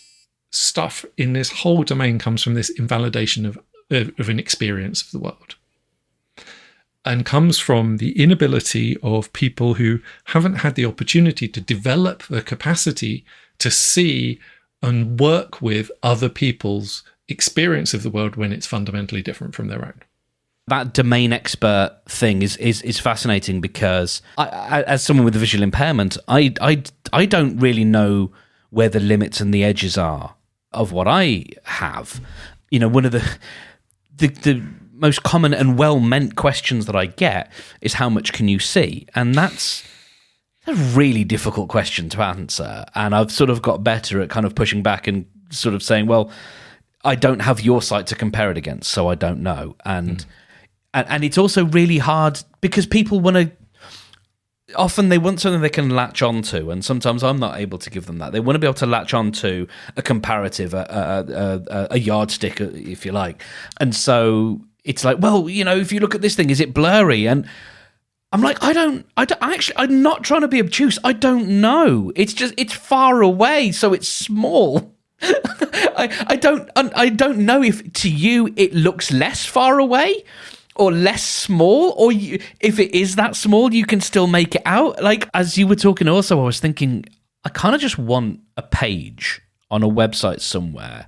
stuff 0.52 1.06
in 1.18 1.34
this 1.34 1.50
whole 1.50 1.84
domain 1.84 2.20
comes 2.20 2.44
from 2.44 2.54
this 2.54 2.70
invalidation 2.70 3.46
of, 3.46 3.58
of, 3.90 4.12
of 4.20 4.30
an 4.30 4.40
experience 4.40 5.02
of 5.02 5.12
the 5.12 5.20
world 5.20 5.56
and 7.04 7.26
comes 7.26 7.58
from 7.58 7.98
the 7.98 8.22
inability 8.22 8.98
of 9.02 9.34
people 9.34 9.76
who 9.76 10.00
haven't 10.26 10.56
had 10.56 10.76
the 10.76 10.86
opportunity 10.86 11.48
to 11.48 11.60
develop 11.60 12.24
the 12.24 12.42
capacity 12.42 13.26
to 13.58 13.72
see 13.72 14.40
and 14.84 15.20
work 15.20 15.62
with 15.62 15.92
other 16.04 16.30
people's 16.30 17.04
experience 17.28 17.94
of 17.94 18.04
the 18.04 18.10
world 18.10 18.36
when 18.36 18.52
it's 18.52 18.68
fundamentally 18.68 19.22
different 19.22 19.56
from 19.56 19.68
their 19.68 19.84
own. 19.84 20.02
That 20.68 20.94
domain 20.94 21.34
expert 21.34 21.98
thing 22.08 22.44
is 22.44 22.56
is, 22.58 22.82
is 22.84 23.00
fascinating 23.00 23.62
because 23.62 24.22
I, 24.38 24.46
I, 24.48 24.82
as 24.84 25.04
someone 25.04 25.26
with 25.26 25.36
a 25.36 25.40
visual 25.40 25.64
impairment, 25.64 26.18
I, 26.28 26.54
I 26.62 26.84
I 27.12 27.26
don't 27.26 27.58
really 27.58 27.84
know 27.84 28.32
where 28.70 28.88
the 28.88 29.00
limits 29.00 29.42
and 29.42 29.54
the 29.54 29.64
edges 29.64 29.98
are 29.98 30.36
of 30.72 30.92
what 30.92 31.08
I 31.08 31.46
have. 31.64 32.22
You 32.70 32.80
know, 32.80 32.88
one 32.88 33.06
of 33.06 33.12
the 33.12 33.38
the, 34.18 34.28
the 34.28 34.64
most 34.94 35.24
common 35.24 35.54
and 35.54 35.78
well 35.78 36.00
meant 36.00 36.36
questions 36.36 36.86
that 36.86 36.96
I 36.96 37.08
get 37.08 37.52
is 37.82 37.96
how 37.96 38.10
much 38.10 38.34
can 38.34 38.48
you 38.48 38.60
see? 38.60 39.08
And 39.16 39.34
that's 39.34 39.84
a 40.68 40.74
really 40.74 41.24
difficult 41.24 41.70
question 41.70 42.08
to 42.10 42.22
answer. 42.22 42.86
And 42.94 43.16
I've 43.16 43.32
sort 43.32 43.50
of 43.50 43.62
got 43.62 43.84
better 43.84 44.22
at 44.22 44.30
kind 44.30 44.46
of 44.46 44.54
pushing 44.54 44.84
back 44.84 45.08
and 45.08 45.26
sort 45.50 45.74
of 45.74 45.82
saying, 45.82 46.06
well, 46.06 46.32
I 47.04 47.16
don't 47.16 47.40
have 47.40 47.62
your 47.62 47.82
sight 47.82 48.08
to 48.08 48.16
compare 48.16 48.52
it 48.52 48.58
against, 48.58 48.92
so 48.92 49.08
I 49.08 49.16
don't 49.16 49.42
know. 49.42 49.76
And 49.86 50.20
mm. 50.20 50.26
and, 50.94 51.08
and 51.10 51.24
it's 51.24 51.38
also 51.38 51.66
really 51.66 51.98
hard 51.98 52.42
because 52.62 52.86
people 52.86 53.20
want 53.20 53.38
to 53.38 53.52
often 54.76 55.10
they 55.10 55.18
want 55.18 55.40
something 55.40 55.62
they 55.62 55.70
can 55.70 55.90
latch 55.90 56.22
onto, 56.22 56.72
and 56.72 56.84
sometimes 56.84 57.24
I'm 57.24 57.40
not 57.40 57.60
able 57.60 57.78
to 57.78 57.90
give 57.90 58.06
them 58.06 58.18
that. 58.20 58.32
They 58.32 58.40
want 58.40 58.56
to 58.56 58.60
be 58.60 58.68
able 58.68 58.76
to 58.76 58.86
latch 58.86 59.14
onto 59.14 59.68
a 59.98 60.02
comparative, 60.02 60.74
a, 60.74 60.86
a, 60.90 61.74
a, 61.74 61.88
a 61.92 62.00
yardstick, 62.00 62.62
uh, 62.62 62.70
if 62.74 63.06
you 63.06 63.12
like. 63.12 63.44
And 63.80 63.96
so 63.96 64.62
it's 64.84 65.04
like, 65.04 65.18
well, 65.20 65.50
you 65.50 65.64
know, 65.64 65.76
if 65.76 65.92
you 65.92 66.00
look 66.00 66.16
at 66.16 66.22
this 66.22 66.36
thing, 66.36 66.50
is 66.50 66.60
it 66.60 66.74
blurry? 66.74 67.28
And 67.28 67.48
I'm 68.32 68.42
like, 68.42 68.64
I 68.64 68.74
don't, 68.74 69.06
I 69.18 69.26
don't 69.26 69.42
actually, 69.42 69.78
I'm 69.78 70.02
not 70.02 70.24
trying 70.24 70.42
to 70.42 70.48
be 70.48 70.60
obtuse. 70.60 70.98
I 71.04 71.14
don't 71.14 71.62
know. 71.62 72.12
It's 72.16 72.34
just, 72.34 72.54
it's 72.58 72.74
far 72.74 73.22
away, 73.22 73.72
so 73.72 73.94
it's 73.94 74.08
small. 74.08 74.96
I, 75.22 76.26
I 76.28 76.36
don't, 76.36 76.70
I 76.76 77.10
don't 77.10 77.40
know 77.40 77.62
if 77.62 77.94
to 77.94 78.10
you 78.10 78.52
it 78.56 78.74
looks 78.74 79.12
less 79.12 79.46
far 79.46 79.80
away 79.80 80.24
or 80.76 80.92
less 80.92 81.24
small 81.24 81.94
or 81.98 82.12
you, 82.12 82.40
if 82.60 82.80
it 82.80 82.96
is 82.96 83.16
that 83.16 83.36
small 83.36 83.74
you 83.74 83.86
can 83.86 84.02
still 84.02 84.28
make 84.28 84.56
it 84.56 84.62
out 84.66 85.02
like 85.02 85.30
as 85.34 85.58
you 85.58 85.68
were 85.68 85.76
talking 85.76 86.08
also 86.08 86.40
i 86.40 86.44
was 86.44 86.60
thinking 86.60 87.04
i 87.44 87.50
kind 87.50 87.76
of 87.76 87.82
just 87.82 87.98
want 87.98 88.40
a 88.58 88.62
page 88.62 89.42
on 89.70 89.84
a 89.84 89.88
website 89.88 90.40
somewhere 90.40 91.08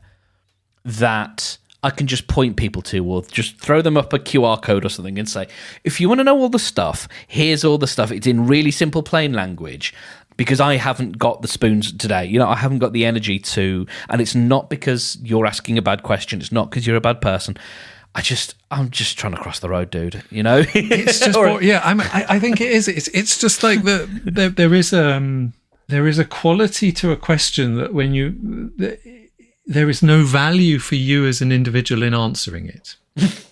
that 0.83 1.57
i 1.81 1.89
can 1.89 2.07
just 2.07 2.27
point 2.27 2.57
people 2.57 2.81
to 2.81 3.05
or 3.05 3.21
just 3.23 3.57
throw 3.57 3.81
them 3.81 3.95
up 3.95 4.11
a 4.11 4.19
qr 4.19 4.61
code 4.61 4.85
or 4.85 4.89
something 4.89 5.17
and 5.17 5.29
say 5.29 5.47
if 5.83 6.01
you 6.01 6.09
want 6.09 6.19
to 6.19 6.23
know 6.23 6.37
all 6.37 6.49
the 6.49 6.59
stuff 6.59 7.07
here's 7.27 7.63
all 7.63 7.77
the 7.77 7.87
stuff 7.87 8.11
it's 8.11 8.27
in 8.27 8.45
really 8.45 8.71
simple 8.71 9.01
plain 9.01 9.31
language 9.31 9.93
because 10.37 10.59
I 10.59 10.77
haven't 10.77 11.17
got 11.17 11.41
the 11.41 11.47
spoons 11.47 11.91
today. 11.91 12.25
You 12.25 12.39
know, 12.39 12.47
I 12.47 12.55
haven't 12.55 12.79
got 12.79 12.93
the 12.93 13.05
energy 13.05 13.39
to, 13.39 13.85
and 14.09 14.21
it's 14.21 14.35
not 14.35 14.69
because 14.69 15.17
you're 15.21 15.45
asking 15.45 15.77
a 15.77 15.81
bad 15.81 16.03
question. 16.03 16.41
It's 16.41 16.51
not 16.51 16.69
because 16.69 16.87
you're 16.87 16.95
a 16.95 17.01
bad 17.01 17.21
person. 17.21 17.57
I 18.15 18.21
just, 18.21 18.55
I'm 18.69 18.89
just 18.91 19.17
trying 19.17 19.33
to 19.33 19.41
cross 19.41 19.59
the 19.59 19.69
road, 19.69 19.89
dude. 19.89 20.23
You 20.29 20.43
know, 20.43 20.63
it's 20.73 21.19
just, 21.19 21.35
or, 21.35 21.61
yeah. 21.61 21.81
I'm, 21.83 21.99
I, 22.01 22.25
I 22.29 22.39
think 22.39 22.61
it 22.61 22.71
is. 22.71 22.87
It's, 22.87 23.07
it's 23.09 23.39
just 23.39 23.63
like 23.63 23.83
the 23.83 24.07
there, 24.23 24.49
there 24.49 24.73
is 24.73 24.93
um 24.93 25.53
there 25.87 26.07
is 26.07 26.19
a 26.19 26.25
quality 26.25 26.91
to 26.91 27.11
a 27.11 27.17
question 27.17 27.75
that 27.75 27.93
when 27.93 28.13
you 28.13 28.31
the, 28.75 28.99
there 29.65 29.89
is 29.89 30.03
no 30.03 30.23
value 30.23 30.79
for 30.79 30.95
you 30.95 31.25
as 31.25 31.41
an 31.41 31.51
individual 31.51 32.03
in 32.03 32.13
answering 32.13 32.67
it. 32.67 32.95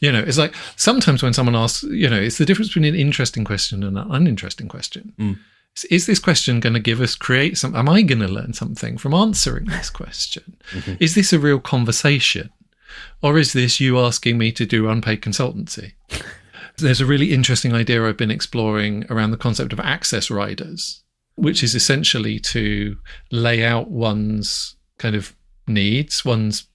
you 0.00 0.12
know, 0.12 0.20
it's 0.20 0.38
like 0.38 0.54
sometimes 0.76 1.22
when 1.22 1.32
someone 1.32 1.56
asks, 1.56 1.82
you 1.84 2.08
know, 2.08 2.20
it's 2.20 2.38
the 2.38 2.44
difference 2.44 2.68
between 2.68 2.84
an 2.84 2.94
interesting 2.94 3.44
question 3.44 3.82
and 3.82 3.98
an 3.98 4.10
uninteresting 4.10 4.68
question. 4.68 5.12
Mm. 5.18 5.38
Is 5.90 6.06
this 6.06 6.18
question 6.18 6.60
going 6.60 6.72
to 6.72 6.80
give 6.80 7.02
us 7.02 7.14
create 7.14 7.58
some? 7.58 7.76
Am 7.76 7.88
I 7.88 8.00
going 8.00 8.20
to 8.20 8.28
learn 8.28 8.54
something 8.54 8.96
from 8.96 9.12
answering 9.12 9.66
this 9.66 9.90
question? 9.90 10.56
Mm-hmm. 10.70 10.94
Is 11.00 11.14
this 11.14 11.34
a 11.34 11.38
real 11.38 11.60
conversation? 11.60 12.50
Or 13.22 13.38
is 13.38 13.52
this 13.52 13.80
you 13.80 13.98
asking 13.98 14.38
me 14.38 14.52
to 14.52 14.66
do 14.66 14.88
unpaid 14.88 15.22
consultancy? 15.22 15.92
There's 16.78 17.00
a 17.00 17.06
really 17.06 17.32
interesting 17.32 17.72
idea 17.72 18.06
I've 18.06 18.16
been 18.16 18.30
exploring 18.30 19.06
around 19.08 19.30
the 19.30 19.36
concept 19.36 19.72
of 19.72 19.80
access 19.80 20.30
riders, 20.30 21.02
which 21.34 21.62
is 21.62 21.74
essentially 21.74 22.38
to 22.40 22.96
lay 23.30 23.64
out 23.64 23.90
one's 23.90 24.76
kind 24.98 25.16
of 25.16 25.34
needs, 25.66 26.24
one's 26.24 26.68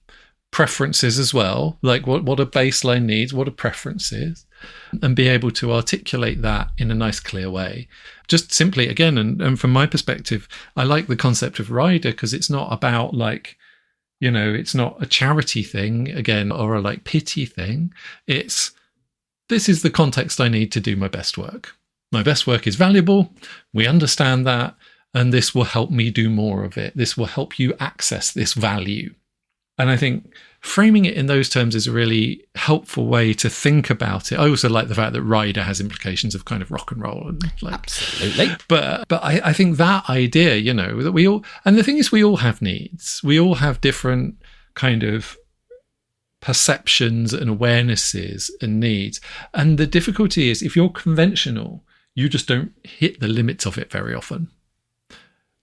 preferences 0.50 1.18
as 1.18 1.32
well, 1.32 1.78
like 1.82 2.06
what, 2.06 2.24
what 2.24 2.38
a 2.38 2.46
baseline 2.46 3.04
needs, 3.04 3.32
what 3.32 3.48
a 3.48 3.52
preferences, 3.52 4.46
and 5.00 5.16
be 5.16 5.26
able 5.26 5.50
to 5.50 5.72
articulate 5.72 6.42
that 6.42 6.70
in 6.78 6.90
a 6.90 6.94
nice, 6.94 7.18
clear 7.18 7.50
way. 7.50 7.88
Just 8.28 8.52
simply, 8.52 8.88
again, 8.88 9.18
and, 9.18 9.40
and 9.40 9.58
from 9.58 9.72
my 9.72 9.86
perspective, 9.86 10.46
I 10.76 10.84
like 10.84 11.06
the 11.06 11.16
concept 11.16 11.58
of 11.58 11.70
rider 11.70 12.10
because 12.10 12.34
it's 12.34 12.50
not 12.50 12.72
about 12.72 13.14
like 13.14 13.56
you 14.22 14.30
know, 14.30 14.54
it's 14.54 14.72
not 14.72 15.02
a 15.02 15.06
charity 15.06 15.64
thing 15.64 16.08
again 16.12 16.52
or 16.52 16.76
a 16.76 16.80
like 16.80 17.02
pity 17.02 17.44
thing. 17.44 17.92
It's 18.28 18.70
this 19.48 19.68
is 19.68 19.82
the 19.82 19.90
context 19.90 20.40
I 20.40 20.46
need 20.46 20.70
to 20.72 20.80
do 20.80 20.94
my 20.94 21.08
best 21.08 21.36
work. 21.36 21.74
My 22.12 22.22
best 22.22 22.46
work 22.46 22.68
is 22.68 22.76
valuable. 22.76 23.34
We 23.74 23.88
understand 23.88 24.46
that. 24.46 24.76
And 25.12 25.32
this 25.32 25.56
will 25.56 25.64
help 25.64 25.90
me 25.90 26.10
do 26.10 26.30
more 26.30 26.62
of 26.62 26.78
it. 26.78 26.96
This 26.96 27.16
will 27.16 27.26
help 27.26 27.58
you 27.58 27.74
access 27.80 28.30
this 28.30 28.54
value. 28.54 29.12
And 29.82 29.90
I 29.90 29.96
think 29.96 30.32
framing 30.60 31.06
it 31.06 31.14
in 31.14 31.26
those 31.26 31.48
terms 31.48 31.74
is 31.74 31.88
a 31.88 31.92
really 31.92 32.44
helpful 32.54 33.08
way 33.08 33.34
to 33.34 33.50
think 33.50 33.90
about 33.90 34.30
it. 34.30 34.38
I 34.38 34.48
also 34.48 34.68
like 34.68 34.86
the 34.86 34.94
fact 34.94 35.12
that 35.12 35.22
rider 35.22 35.64
has 35.64 35.80
implications 35.80 36.36
of 36.36 36.44
kind 36.44 36.62
of 36.62 36.70
rock 36.70 36.92
and 36.92 37.02
roll 37.02 37.28
and 37.28 37.42
like 37.62 37.74
Absolutely. 37.74 38.50
but 38.68 39.08
but 39.08 39.24
I, 39.24 39.40
I 39.46 39.52
think 39.52 39.78
that 39.78 40.08
idea, 40.08 40.54
you 40.54 40.72
know, 40.72 41.02
that 41.02 41.10
we 41.10 41.26
all 41.26 41.44
and 41.64 41.76
the 41.76 41.82
thing 41.82 41.98
is 41.98 42.12
we 42.12 42.22
all 42.22 42.36
have 42.36 42.62
needs. 42.62 43.20
We 43.24 43.40
all 43.40 43.56
have 43.56 43.80
different 43.80 44.36
kind 44.74 45.02
of 45.02 45.36
perceptions 46.40 47.32
and 47.32 47.50
awarenesses 47.50 48.48
and 48.60 48.78
needs. 48.78 49.20
And 49.52 49.78
the 49.78 49.86
difficulty 49.86 50.48
is 50.48 50.62
if 50.62 50.76
you're 50.76 50.90
conventional, 50.90 51.82
you 52.14 52.28
just 52.28 52.46
don't 52.46 52.70
hit 52.84 53.18
the 53.18 53.26
limits 53.26 53.66
of 53.66 53.78
it 53.78 53.90
very 53.90 54.14
often. 54.14 54.48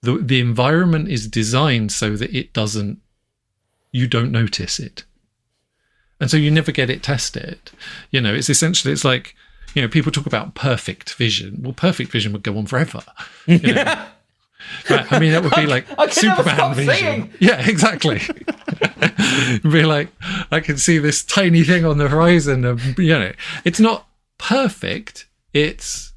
The 0.02 0.18
the 0.18 0.42
environment 0.42 1.08
is 1.08 1.26
designed 1.26 1.94
so 1.94 2.18
that 2.18 2.36
it 2.36 2.52
doesn't 2.52 3.00
you 3.92 4.08
don't 4.08 4.32
notice 4.32 4.80
it. 4.80 5.04
And 6.20 6.30
so 6.30 6.38
you 6.38 6.52
never 6.52 6.72
get 6.72 6.90
it 6.90 7.02
tested. 7.04 7.60
You 8.12 8.22
know, 8.22 8.34
it's 8.34 8.50
essentially 8.50 8.92
it's 8.92 9.06
like, 9.06 9.36
you 9.74 9.82
know, 9.82 9.88
people 9.88 10.12
talk 10.12 10.26
about 10.26 10.56
perfect 10.56 11.14
vision. 11.14 11.62
Well, 11.64 11.74
perfect 11.74 12.12
vision 12.12 12.34
would 12.34 12.44
go 12.44 12.58
on 12.58 12.66
forever. 12.66 13.04
You 13.46 13.74
know? 13.74 14.06
Right, 14.90 15.12
I 15.12 15.20
mean, 15.20 15.32
that 15.32 15.42
would 15.42 15.56
be 15.56 15.66
like 15.68 15.86
I 15.98 16.06
never 16.06 16.12
Superman 16.12 16.74
vision. 16.76 16.96
seeing. 16.96 17.34
Yeah, 17.40 17.68
exactly. 17.68 18.22
be 19.64 19.84
like, 19.84 20.10
I 20.52 20.60
can 20.60 20.78
see 20.78 20.98
this 21.00 21.24
tiny 21.24 21.64
thing 21.64 21.86
on 21.86 21.98
the 21.98 22.10
horizon. 22.10 22.66
And, 22.66 22.98
you 22.98 23.18
know, 23.18 23.32
it's 23.64 23.80
not 23.80 24.08
perfect. 24.38 25.28
It's, 25.54 26.09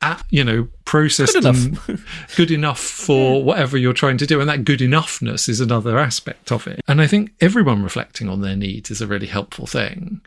at, 0.00 0.24
you 0.30 0.44
know, 0.44 0.68
processed 0.84 1.34
Good 1.34 1.44
enough. 1.44 1.88
and 1.88 2.04
good 2.36 2.50
enough 2.50 2.80
for 2.80 3.42
whatever 3.42 3.76
you're 3.76 3.92
trying 3.92 4.18
to 4.18 4.26
do. 4.26 4.40
And 4.40 4.48
that 4.48 4.64
good 4.64 4.80
enoughness 4.80 5.48
is 5.48 5.60
another 5.60 5.98
aspect 5.98 6.52
of 6.52 6.66
it. 6.66 6.80
And 6.86 7.00
I 7.00 7.06
think 7.06 7.32
everyone 7.40 7.82
reflecting 7.82 8.28
on 8.28 8.40
their 8.40 8.56
needs 8.56 8.90
is 8.90 9.00
a 9.00 9.06
really 9.06 9.26
helpful 9.26 9.66
thing. 9.66 10.20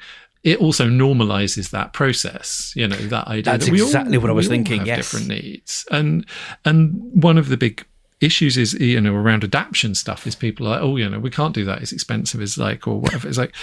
It 0.44 0.60
also 0.60 0.88
normalizes 0.88 1.70
that 1.70 1.94
process, 1.94 2.74
you 2.76 2.88
know, 2.88 2.96
that 2.96 3.28
idea. 3.28 3.44
That's 3.44 3.66
that 3.66 3.72
we 3.72 3.80
all- 3.80 3.88
exactly 3.88 4.18
what 4.18 4.30
I 4.30 4.34
was 4.34 4.48
thinking, 4.48 4.80
have 4.80 4.88
yes. 4.88 4.98
different 4.98 5.28
needs, 5.28 5.86
and 5.92 6.26
and 6.66 7.00
one 7.14 7.38
of 7.38 7.50
the 7.50 7.58
big 7.58 7.86
issues 8.22 8.56
is 8.56 8.74
you 8.74 9.02
know 9.02 9.14
around 9.16 9.44
adaption 9.44 9.96
stuff 9.96 10.28
is 10.28 10.36
people 10.36 10.68
are 10.68 10.72
like 10.72 10.82
oh 10.82 10.96
you 10.96 11.10
know 11.10 11.20
we 11.20 11.32
can't 11.32 11.56
do 11.56 11.66
that 11.66 11.82
it's 11.82 11.92
expensive 11.92 12.40
it's 12.40 12.56
like 12.56 12.88
or 12.88 13.02
whatever 13.02 13.28
it's 13.28 13.38
like 13.38 13.54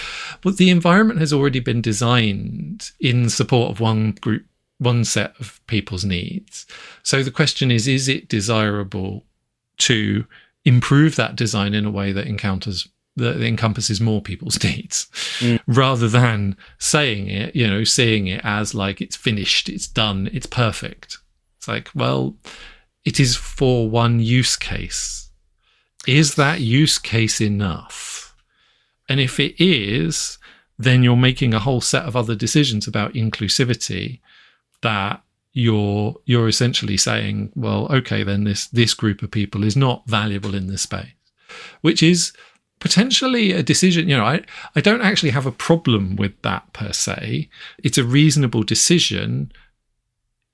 but 0.41 0.57
the 0.57 0.69
environment 0.69 1.17
has 1.17 1.31
already 1.31 1.61
been 1.61 1.81
designed 1.81 2.91
in 2.99 3.29
support 3.29 3.71
of 3.71 3.79
one 3.79 4.11
group 4.19 4.43
one 4.79 5.05
set 5.05 5.33
of 5.39 5.61
people's 5.67 6.03
needs 6.03 6.65
so 7.03 7.21
the 7.23 7.31
question 7.31 7.71
is 7.71 7.87
is 7.87 8.07
it 8.07 8.27
desirable 8.27 9.23
to 9.77 10.25
improve 10.65 11.15
that 11.15 11.35
design 11.35 11.73
in 11.73 11.85
a 11.85 11.91
way 11.91 12.11
that 12.11 12.27
encounters 12.27 12.87
that 13.15 13.41
encompasses 13.41 13.99
more 14.01 14.21
people's 14.21 14.61
needs 14.63 15.07
mm. 15.39 15.59
rather 15.67 16.07
than 16.07 16.55
saying 16.77 17.29
it 17.29 17.55
you 17.55 17.67
know 17.67 17.83
seeing 17.83 18.27
it 18.27 18.41
as 18.43 18.73
like 18.73 19.01
it's 19.01 19.15
finished 19.15 19.69
it's 19.69 19.87
done 19.87 20.29
it's 20.33 20.45
perfect 20.47 21.17
it's 21.57 21.67
like 21.67 21.89
well 21.93 22.35
it 23.05 23.19
is 23.19 23.35
for 23.35 23.89
one 23.89 24.19
use 24.19 24.55
case. 24.55 25.29
Is 26.07 26.35
that 26.35 26.61
use 26.61 26.99
case 26.99 27.41
enough? 27.41 28.35
And 29.07 29.19
if 29.19 29.39
it 29.39 29.55
is, 29.61 30.37
then 30.77 31.03
you're 31.03 31.15
making 31.15 31.53
a 31.53 31.59
whole 31.59 31.81
set 31.81 32.03
of 32.03 32.15
other 32.15 32.35
decisions 32.35 32.87
about 32.87 33.13
inclusivity 33.13 34.19
that 34.81 35.21
you're 35.53 36.15
you're 36.25 36.47
essentially 36.47 36.97
saying, 36.97 37.51
well, 37.55 37.87
okay, 37.91 38.23
then 38.23 38.43
this 38.43 38.67
this 38.67 38.93
group 38.93 39.21
of 39.21 39.31
people 39.31 39.63
is 39.63 39.75
not 39.75 40.07
valuable 40.07 40.55
in 40.55 40.67
this 40.67 40.83
space, 40.83 41.11
which 41.81 42.03
is 42.03 42.33
potentially 42.79 43.51
a 43.51 43.63
decision. 43.63 44.07
You 44.07 44.17
know, 44.17 44.25
I 44.25 44.41
I 44.75 44.81
don't 44.81 45.01
actually 45.01 45.31
have 45.31 45.45
a 45.45 45.51
problem 45.51 46.15
with 46.15 46.39
that 46.43 46.71
per 46.73 46.93
se. 46.93 47.49
It's 47.83 47.97
a 47.97 48.03
reasonable 48.03 48.63
decision 48.63 49.51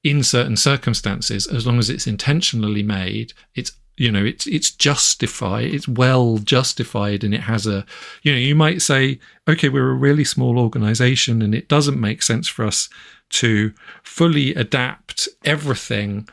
in 0.06 0.22
certain 0.22 0.56
circumstances 0.56 1.48
as 1.48 1.66
long 1.66 1.80
as 1.80 1.90
it's 1.90 2.06
intentionally 2.06 2.84
made 2.84 3.34
it's 3.56 3.72
you 3.98 4.12
know 4.12 4.24
it's 4.24 4.46
it's 4.46 4.70
justified 4.70 5.66
it's 5.66 5.88
well 5.88 6.38
justified 6.38 7.24
and 7.24 7.34
it 7.34 7.42
has 7.42 7.66
a 7.66 7.84
you 8.22 8.32
know 8.32 8.38
you 8.38 8.54
might 8.54 8.84
say 8.84 9.20
okay 9.48 9.68
we're 9.68 9.90
a 9.90 9.96
really 9.96 10.24
small 10.24 10.60
organization 10.60 11.42
and 11.42 11.56
it 11.56 11.68
doesn't 11.68 12.00
make 12.00 12.22
sense 12.22 12.48
for 12.48 12.64
us 12.64 12.88
to 13.30 13.74
fully 14.04 14.54
adapt 14.56 15.28
everything 15.44 16.28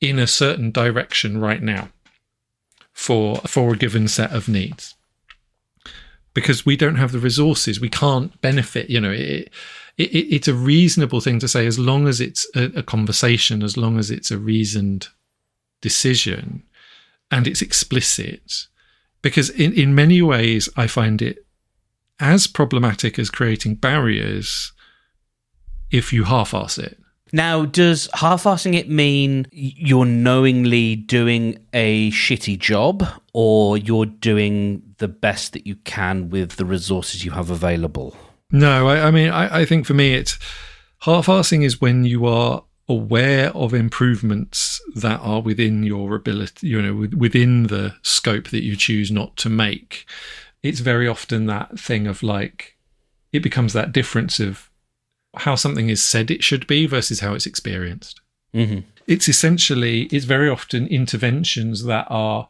in 0.00 0.18
a 0.18 0.26
certain 0.26 0.70
direction 0.70 1.40
right 1.40 1.62
now 1.62 1.88
for 2.92 3.36
for 3.38 3.72
a 3.72 3.76
given 3.76 4.06
set 4.06 4.32
of 4.32 4.48
needs 4.48 4.94
because 6.32 6.66
we 6.66 6.76
don't 6.76 6.96
have 6.96 7.12
the 7.12 7.18
resources 7.18 7.80
we 7.80 7.88
can't 7.88 8.40
benefit 8.40 8.90
you 8.90 9.00
know 9.00 9.10
it, 9.10 9.50
it, 9.96 10.10
it, 10.10 10.34
it's 10.34 10.48
a 10.48 10.54
reasonable 10.54 11.20
thing 11.20 11.38
to 11.38 11.48
say 11.48 11.66
as 11.66 11.78
long 11.78 12.08
as 12.08 12.20
it's 12.20 12.46
a, 12.54 12.64
a 12.78 12.82
conversation, 12.82 13.62
as 13.62 13.76
long 13.76 13.98
as 13.98 14.10
it's 14.10 14.30
a 14.30 14.38
reasoned 14.38 15.08
decision 15.80 16.64
and 17.30 17.46
it's 17.46 17.62
explicit. 17.62 18.66
Because 19.22 19.50
in, 19.50 19.72
in 19.72 19.94
many 19.94 20.20
ways, 20.20 20.68
I 20.76 20.86
find 20.86 21.22
it 21.22 21.46
as 22.20 22.46
problematic 22.46 23.18
as 23.18 23.30
creating 23.30 23.76
barriers 23.76 24.72
if 25.90 26.12
you 26.12 26.24
half 26.24 26.54
ass 26.54 26.78
it. 26.78 26.98
Now, 27.32 27.64
does 27.64 28.08
half-assing 28.14 28.74
it 28.74 28.88
mean 28.88 29.46
you're 29.50 30.04
knowingly 30.04 30.94
doing 30.94 31.58
a 31.72 32.12
shitty 32.12 32.58
job, 32.60 33.04
or 33.32 33.76
you're 33.76 34.06
doing 34.06 34.82
the 34.98 35.08
best 35.08 35.52
that 35.54 35.66
you 35.66 35.74
can 35.76 36.30
with 36.30 36.56
the 36.56 36.64
resources 36.64 37.24
you 37.24 37.32
have 37.32 37.50
available? 37.50 38.16
No, 38.52 38.86
I, 38.86 39.08
I 39.08 39.10
mean, 39.10 39.30
I, 39.30 39.62
I 39.62 39.64
think 39.64 39.84
for 39.84 39.94
me, 39.94 40.14
it's 40.14 40.38
half-assing 41.00 41.64
is 41.64 41.80
when 41.80 42.04
you 42.04 42.24
are 42.26 42.62
aware 42.88 43.50
of 43.56 43.74
improvements 43.74 44.80
that 44.94 45.18
are 45.20 45.40
within 45.40 45.82
your 45.82 46.14
ability, 46.14 46.68
you 46.68 46.80
know, 46.80 46.94
with- 46.94 47.14
within 47.14 47.64
the 47.64 47.96
scope 48.02 48.50
that 48.50 48.62
you 48.62 48.76
choose 48.76 49.10
not 49.10 49.36
to 49.38 49.48
make. 49.48 50.06
It's 50.62 50.80
very 50.80 51.08
often 51.08 51.46
that 51.46 51.80
thing 51.80 52.06
of 52.06 52.22
like, 52.22 52.76
it 53.32 53.40
becomes 53.40 53.72
that 53.72 53.90
difference 53.90 54.38
of 54.38 54.70
how 55.36 55.54
something 55.54 55.88
is 55.88 56.02
said 56.02 56.30
it 56.30 56.44
should 56.44 56.66
be 56.66 56.86
versus 56.86 57.20
how 57.20 57.34
it's 57.34 57.46
experienced. 57.46 58.20
Mm-hmm. 58.54 58.80
It's 59.06 59.28
essentially, 59.28 60.02
it's 60.04 60.24
very 60.24 60.48
often 60.48 60.86
interventions 60.86 61.84
that 61.84 62.06
are 62.08 62.48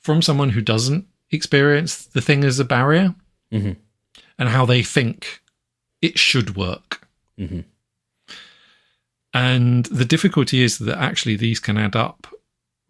from 0.00 0.22
someone 0.22 0.50
who 0.50 0.60
doesn't 0.60 1.06
experience 1.30 2.04
the 2.04 2.20
thing 2.20 2.44
as 2.44 2.58
a 2.58 2.64
barrier 2.64 3.14
Mhm. 3.52 3.76
and 4.38 4.48
how 4.48 4.66
they 4.66 4.82
think 4.82 5.40
it 6.00 6.18
should 6.18 6.56
work. 6.56 7.06
Mhm. 7.38 7.64
And 9.34 9.86
the 9.86 10.04
difficulty 10.04 10.62
is 10.62 10.78
that 10.78 10.98
actually 10.98 11.36
these 11.36 11.60
can 11.60 11.78
add 11.78 11.96
up 11.96 12.26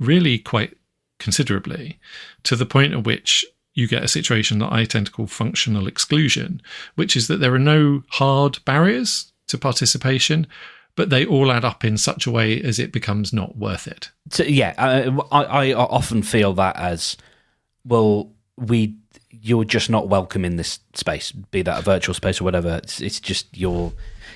really 0.01 0.39
quite 0.39 0.77
considerably 1.19 2.01
to 2.43 2.57
the 2.57 2.67
point 2.67 2.93
at 2.93 3.05
which 3.05 3.45
you 3.75 3.89
get 3.89 4.05
a 4.05 4.09
situation 4.09 4.59
that 4.59 4.73
I 4.73 4.85
tend 4.85 5.07
to 5.07 5.13
call 5.13 5.27
functional 5.27 5.87
exclusion, 5.87 6.61
which 6.95 7.17
is 7.17 7.29
that 7.29 7.39
there 7.39 7.55
are 7.55 7.59
no 7.59 8.03
hard 8.11 8.59
barriers 8.65 9.33
to 9.49 9.59
participation, 9.59 10.47
but 10.95 11.11
they 11.11 11.25
all 11.25 11.51
add 11.51 11.65
up 11.65 11.85
in 11.85 11.97
such 11.97 12.27
a 12.27 12.31
way 12.31 12.61
as 12.61 12.79
it 12.79 12.93
becomes 12.93 13.33
not 13.33 13.57
worth 13.57 13.87
it. 13.87 14.11
So, 14.31 14.43
yeah, 14.43 14.75
I, 14.77 15.71
I 15.71 15.73
often 15.73 16.23
feel 16.23 16.53
that 16.55 16.77
as 16.77 17.17
well. 17.85 18.31
We, 18.59 18.97
you're 19.31 19.65
just 19.65 19.89
not 19.89 20.09
welcome 20.09 20.45
in 20.45 20.57
this 20.57 20.79
space, 20.95 21.33
be 21.33 21.63
that 21.63 21.79
a 21.79 21.83
virtual 21.83 22.15
space 22.15 22.41
or 22.41 22.45
whatever. 22.45 22.77
It's, 22.83 23.01
it's 23.01 23.21
just 23.21 23.57
you're, 23.57 23.93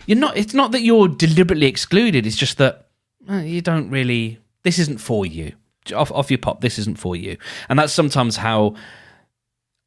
you're 0.07 0.19
not. 0.19 0.37
It's 0.37 0.55
not 0.55 0.73
that 0.73 0.81
you're 0.81 1.09
deliberately 1.09 1.67
excluded. 1.67 2.27
It's 2.27 2.37
just 2.37 2.57
that 2.59 2.89
you 3.29 3.61
don't 3.61 3.91
really. 3.91 4.39
This 4.63 4.79
isn't 4.79 5.01
for 5.01 5.27
you. 5.27 5.53
Off, 5.95 6.11
off 6.11 6.31
your 6.31 6.39
pop. 6.39 6.63
This 6.63 6.79
isn't 6.79 6.99
for 6.99 7.15
you, 7.15 7.37
and 7.69 7.79
that's 7.79 7.93
sometimes 7.93 8.37
how 8.37 8.75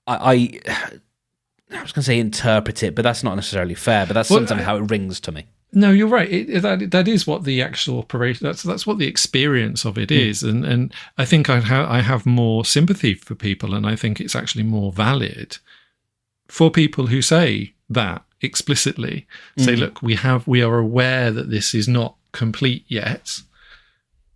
I. 0.09 0.59
I 0.67 0.89
I 1.71 1.83
was 1.83 1.91
going 1.91 2.01
to 2.01 2.07
say 2.07 2.17
interpret 2.17 2.81
it, 2.81 2.95
but 2.95 3.03
that's 3.03 3.23
not 3.23 3.35
necessarily 3.35 3.75
fair. 3.75 4.07
But 4.07 4.15
that's 4.15 4.31
Well, 4.31 4.39
sometimes 4.39 4.63
how 4.63 4.77
it 4.77 4.89
rings 4.89 5.19
to 5.19 5.31
me. 5.31 5.45
No, 5.71 5.91
you're 5.91 6.07
right. 6.07 6.29
It, 6.29 6.61
that 6.63 6.89
that 6.91 7.07
is 7.07 7.27
what 7.27 7.43
the 7.43 7.61
actual 7.61 7.99
operation. 7.99 8.45
That's 8.47 8.63
that's 8.63 8.87
what 8.87 8.97
the 8.97 9.07
experience 9.07 9.85
of 9.85 9.97
it 9.97 10.09
hmm. 10.09 10.15
is, 10.15 10.41
and 10.41 10.65
and 10.65 10.91
I 11.17 11.25
think 11.25 11.49
I 11.49 11.59
ha- 11.59 11.87
I 11.87 12.01
have 12.01 12.25
more 12.25 12.65
sympathy 12.65 13.13
for 13.13 13.35
people, 13.35 13.75
and 13.75 13.85
I 13.85 13.95
think 13.95 14.19
it's 14.19 14.35
actually 14.35 14.63
more 14.63 14.91
valid 14.91 15.57
for 16.47 16.71
people 16.71 17.07
who 17.07 17.21
say 17.21 17.73
that 17.89 18.23
explicitly. 18.41 19.27
Say, 19.57 19.75
hmm. 19.75 19.81
look, 19.81 20.01
we 20.01 20.15
have 20.15 20.47
we 20.47 20.63
are 20.63 20.79
aware 20.79 21.31
that 21.31 21.51
this 21.51 21.75
is 21.75 21.87
not 21.87 22.15
complete 22.31 22.85
yet. 22.87 23.41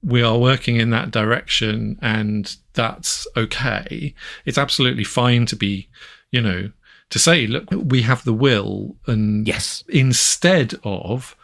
We 0.03 0.21
are 0.21 0.37
working 0.37 0.75
in 0.75 0.89
that 0.89 1.11
direction, 1.11 1.97
and 2.01 2.55
that's 2.73 3.25
okay. 3.37 4.13
It's 4.45 4.57
absolutely 4.57 5.03
fine 5.05 5.45
to 5.47 5.55
be, 5.55 5.87
you 6.31 6.41
know, 6.41 6.71
to 7.09 7.19
say, 7.19 7.47
look, 7.47 7.65
we 7.71 8.01
have 8.01 8.23
the 8.23 8.33
will, 8.33 8.95
and 9.07 9.47
Yes. 9.47 9.83
instead 9.87 10.75
of 10.83 11.35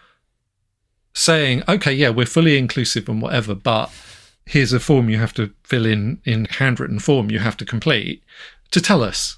saying, 1.14 1.64
okay, 1.68 1.94
yeah, 1.94 2.10
we're 2.10 2.26
fully 2.26 2.58
inclusive 2.58 3.08
and 3.10 3.22
whatever, 3.22 3.56
but 3.56 3.92
here's 4.46 4.74
a 4.74 4.80
form 4.80 5.10
you 5.10 5.18
have 5.20 5.34
to 5.36 5.54
fill 5.64 5.86
in 5.86 6.20
in 6.26 6.46
handwritten 6.46 7.00
form 7.00 7.30
you 7.30 7.40
have 7.40 7.56
to 7.58 7.66
complete 7.66 8.24
to 8.72 8.82
tell 8.82 9.04
us. 9.04 9.38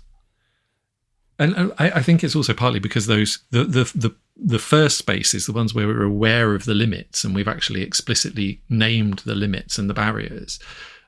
and, 1.37 1.73
I, 1.79 1.91
I 1.91 2.01
think 2.03 2.23
it's 2.23 2.35
also 2.35 2.53
partly 2.53 2.79
because 2.79 3.07
those 3.07 3.39
the, 3.51 3.63
the 3.63 3.91
the 3.95 4.15
the 4.43 4.59
first 4.59 4.97
spaces, 4.97 5.45
the 5.45 5.53
ones 5.53 5.73
where 5.73 5.87
we're 5.87 6.03
aware 6.03 6.55
of 6.55 6.65
the 6.65 6.73
limits 6.73 7.23
and 7.23 7.35
we've 7.35 7.47
actually 7.47 7.83
explicitly 7.83 8.59
named 8.69 9.19
the 9.19 9.35
limits 9.35 9.77
and 9.77 9.89
the 9.89 9.93
barriers, 9.93 10.59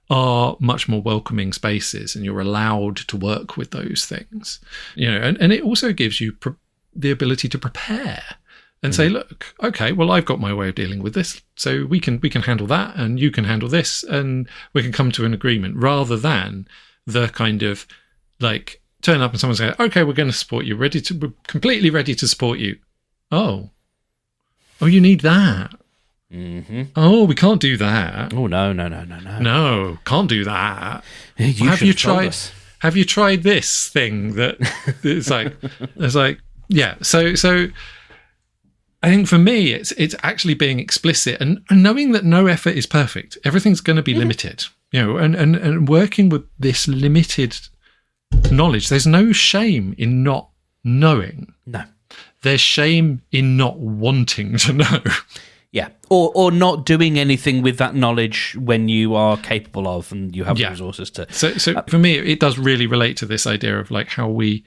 are 0.10 0.56
much 0.60 0.88
more 0.88 1.02
welcoming 1.02 1.52
spaces, 1.52 2.15
and 2.15 2.24
you're 2.24 2.39
allowed 2.39 2.98
to 2.98 3.17
work 3.17 3.58
with 3.58 3.72
those 3.72 4.06
things. 4.06 4.60
You 4.96 5.10
know, 5.10 5.17
and, 5.17 5.38
and 5.41 5.52
it 5.52 5.63
also 5.63 5.93
gives 5.93 6.22
you 6.22 6.36
the 6.93 7.10
ability 7.10 7.50
to 7.50 7.58
prepare 7.58 8.24
and 8.84 8.93
say, 8.93 9.08
mm. 9.08 9.13
look, 9.13 9.56
okay, 9.63 9.93
well, 9.93 10.12
I've 10.12 10.26
got 10.26 10.41
my 10.41 10.54
way 10.54 10.69
of 10.69 10.76
dealing 10.76 11.02
with 11.02 11.13
this, 11.13 11.41
so 11.56 11.86
we 11.86 12.00
can 12.00 12.19
we 12.22 12.30
can 12.30 12.41
handle 12.43 12.67
that, 12.67 12.96
and 12.98 13.19
you 13.19 13.32
can 13.32 13.46
handle 13.46 13.69
this, 13.69 14.04
and 14.04 14.48
we 14.74 14.84
can 14.84 14.91
come 14.91 15.12
to 15.13 15.26
an 15.26 15.34
agreement, 15.34 15.78
rather 15.78 16.17
than 16.17 16.67
the 17.08 17.30
kind 17.30 17.63
of 17.63 17.88
like 18.39 18.82
turn 19.02 19.22
up 19.22 19.32
and 19.32 19.39
someone 19.39 19.56
say, 19.56 19.74
okay, 19.80 20.04
we're 20.04 20.13
going 20.13 20.30
to 20.30 20.38
support 20.38 20.65
you, 20.65 20.76
ready 20.76 21.00
to, 21.02 21.13
we're 21.17 21.34
completely 21.48 21.89
ready 21.89 22.13
to 22.15 22.28
support 22.28 22.60
you. 22.60 22.78
Oh, 23.34 23.72
oh, 24.80 24.86
you 24.86 25.02
need 25.02 25.22
that. 25.22 25.74
Mm-hmm. 26.32 26.84
Oh, 26.96 27.24
we 27.24 27.34
can't 27.34 27.60
do 27.60 27.78
that. 27.78 28.32
Oh 28.32 28.46
no, 28.46 28.72
no, 28.74 28.88
no, 28.88 29.04
no, 29.04 29.17
no. 29.19 29.39
No, 29.39 29.98
can't 30.06 30.30
do 30.30 30.43
that. 30.43 31.04
You 31.38 31.67
have 31.67 31.82
you 31.82 31.93
tried? 31.93 32.28
us. 32.28 32.52
Have 32.80 32.96
you 32.96 33.06
tried 33.06 33.41
this 33.41 33.89
thing 33.89 34.36
that 34.36 34.58
it's 35.04 35.32
like? 35.32 35.56
It's 35.96 36.15
like 36.15 36.39
yeah. 36.67 36.96
So 37.02 37.34
so. 37.34 37.69
I 39.02 39.10
think 39.10 39.28
for 39.28 39.39
me, 39.39 39.74
it's 39.74 39.91
it's 39.93 40.15
actually 40.22 40.54
being 40.54 40.80
explicit 40.80 41.41
and, 41.41 41.62
and 41.69 41.84
knowing 41.84 42.12
that 42.12 42.24
no 42.24 42.46
effort 42.46 42.76
is 42.78 42.86
perfect. 42.86 43.38
Everything's 43.43 43.82
going 43.82 43.98
to 43.98 44.04
be 44.04 44.13
limited, 44.13 44.63
you 44.91 45.02
know, 45.02 45.17
and, 45.17 45.36
and 45.36 45.56
and 45.56 45.89
working 45.89 46.30
with 46.30 46.48
this 46.58 46.88
limited 46.88 47.58
knowledge. 48.52 48.89
There's 48.89 49.08
no 49.08 49.32
shame 49.32 49.96
in 49.98 50.24
not 50.24 50.50
knowing. 50.84 51.54
No. 51.65 51.84
There's 52.43 52.62
shame 52.62 53.21
in 53.32 53.58
not 53.58 53.79
wanting 53.79 54.58
to 54.58 54.73
know. 54.84 55.03
Yeah, 55.71 55.89
or 56.10 56.32
or 56.36 56.51
not 56.51 56.86
doing 56.86 57.17
anything 57.17 57.63
with 57.63 57.77
that 57.79 57.95
knowledge 57.95 58.56
when 58.60 58.89
you 58.89 59.15
are 59.15 59.38
capable 59.38 59.88
of 59.88 60.12
and 60.12 60.36
you 60.36 60.43
have 60.43 60.60
Yeah. 60.60 60.67
the 60.67 60.71
resources 60.73 61.10
to. 61.12 61.25
So, 61.34 61.58
so 61.58 61.82
for 61.88 61.97
me, 61.97 62.13
it 62.19 62.39
does 62.39 62.60
really 62.60 62.86
relate 62.86 63.17
to 63.17 63.25
this 63.25 63.47
idea 63.47 63.79
of 63.79 63.89
like 63.89 64.10
how 64.10 64.29
we, 64.29 64.63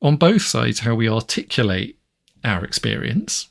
on 0.00 0.16
both 0.16 0.40
sides, 0.42 0.80
how 0.80 0.94
we 0.94 1.10
articulate 1.10 1.98
our 2.42 2.64
experience, 2.64 3.48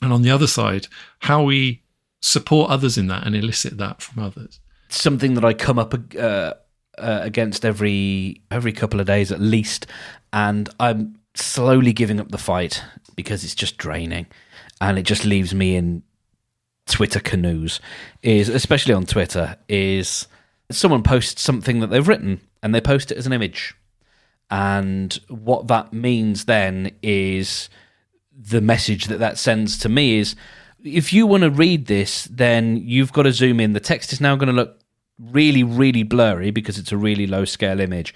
and 0.00 0.12
on 0.12 0.22
the 0.22 0.30
other 0.30 0.46
side, 0.46 0.86
how 1.20 1.42
we 1.42 1.82
support 2.20 2.70
others 2.70 2.96
in 2.96 3.08
that 3.08 3.26
and 3.26 3.34
elicit 3.34 3.76
that 3.78 4.00
from 4.00 4.22
others. 4.22 4.60
Something 4.88 5.34
that 5.34 5.44
I 5.44 5.52
come 5.52 5.80
up 5.80 5.94
uh, 6.16 6.18
uh, 6.18 6.52
against 7.22 7.64
every 7.64 8.40
every 8.52 8.72
couple 8.72 9.00
of 9.00 9.06
days 9.06 9.32
at 9.32 9.40
least, 9.40 9.88
and 10.32 10.68
I'm 10.78 11.17
slowly 11.40 11.92
giving 11.92 12.20
up 12.20 12.30
the 12.30 12.38
fight 12.38 12.82
because 13.16 13.44
it's 13.44 13.54
just 13.54 13.78
draining, 13.78 14.26
and 14.80 14.98
it 14.98 15.02
just 15.02 15.24
leaves 15.24 15.54
me 15.54 15.76
in 15.76 16.02
Twitter 16.86 17.20
canoes. 17.20 17.80
Is 18.22 18.48
especially 18.48 18.94
on 18.94 19.06
Twitter 19.06 19.56
is 19.68 20.26
someone 20.70 21.02
posts 21.02 21.42
something 21.42 21.80
that 21.80 21.88
they've 21.88 22.06
written 22.06 22.40
and 22.62 22.74
they 22.74 22.80
post 22.80 23.10
it 23.10 23.18
as 23.18 23.26
an 23.26 23.32
image. 23.32 23.74
And 24.50 25.18
what 25.28 25.68
that 25.68 25.92
means 25.92 26.46
then 26.46 26.92
is 27.02 27.68
the 28.32 28.60
message 28.60 29.06
that 29.06 29.18
that 29.18 29.38
sends 29.38 29.78
to 29.78 29.88
me 29.88 30.18
is 30.18 30.36
if 30.82 31.12
you 31.12 31.26
want 31.26 31.42
to 31.42 31.50
read 31.50 31.86
this, 31.86 32.24
then 32.24 32.76
you've 32.76 33.12
got 33.12 33.24
to 33.24 33.32
zoom 33.32 33.60
in. 33.60 33.72
The 33.72 33.80
text 33.80 34.12
is 34.12 34.20
now 34.20 34.36
going 34.36 34.48
to 34.48 34.52
look 34.52 34.80
really, 35.18 35.64
really 35.64 36.02
blurry 36.02 36.50
because 36.50 36.78
it's 36.78 36.92
a 36.92 36.96
really 36.96 37.26
low 37.26 37.44
scale 37.44 37.80
image. 37.80 38.14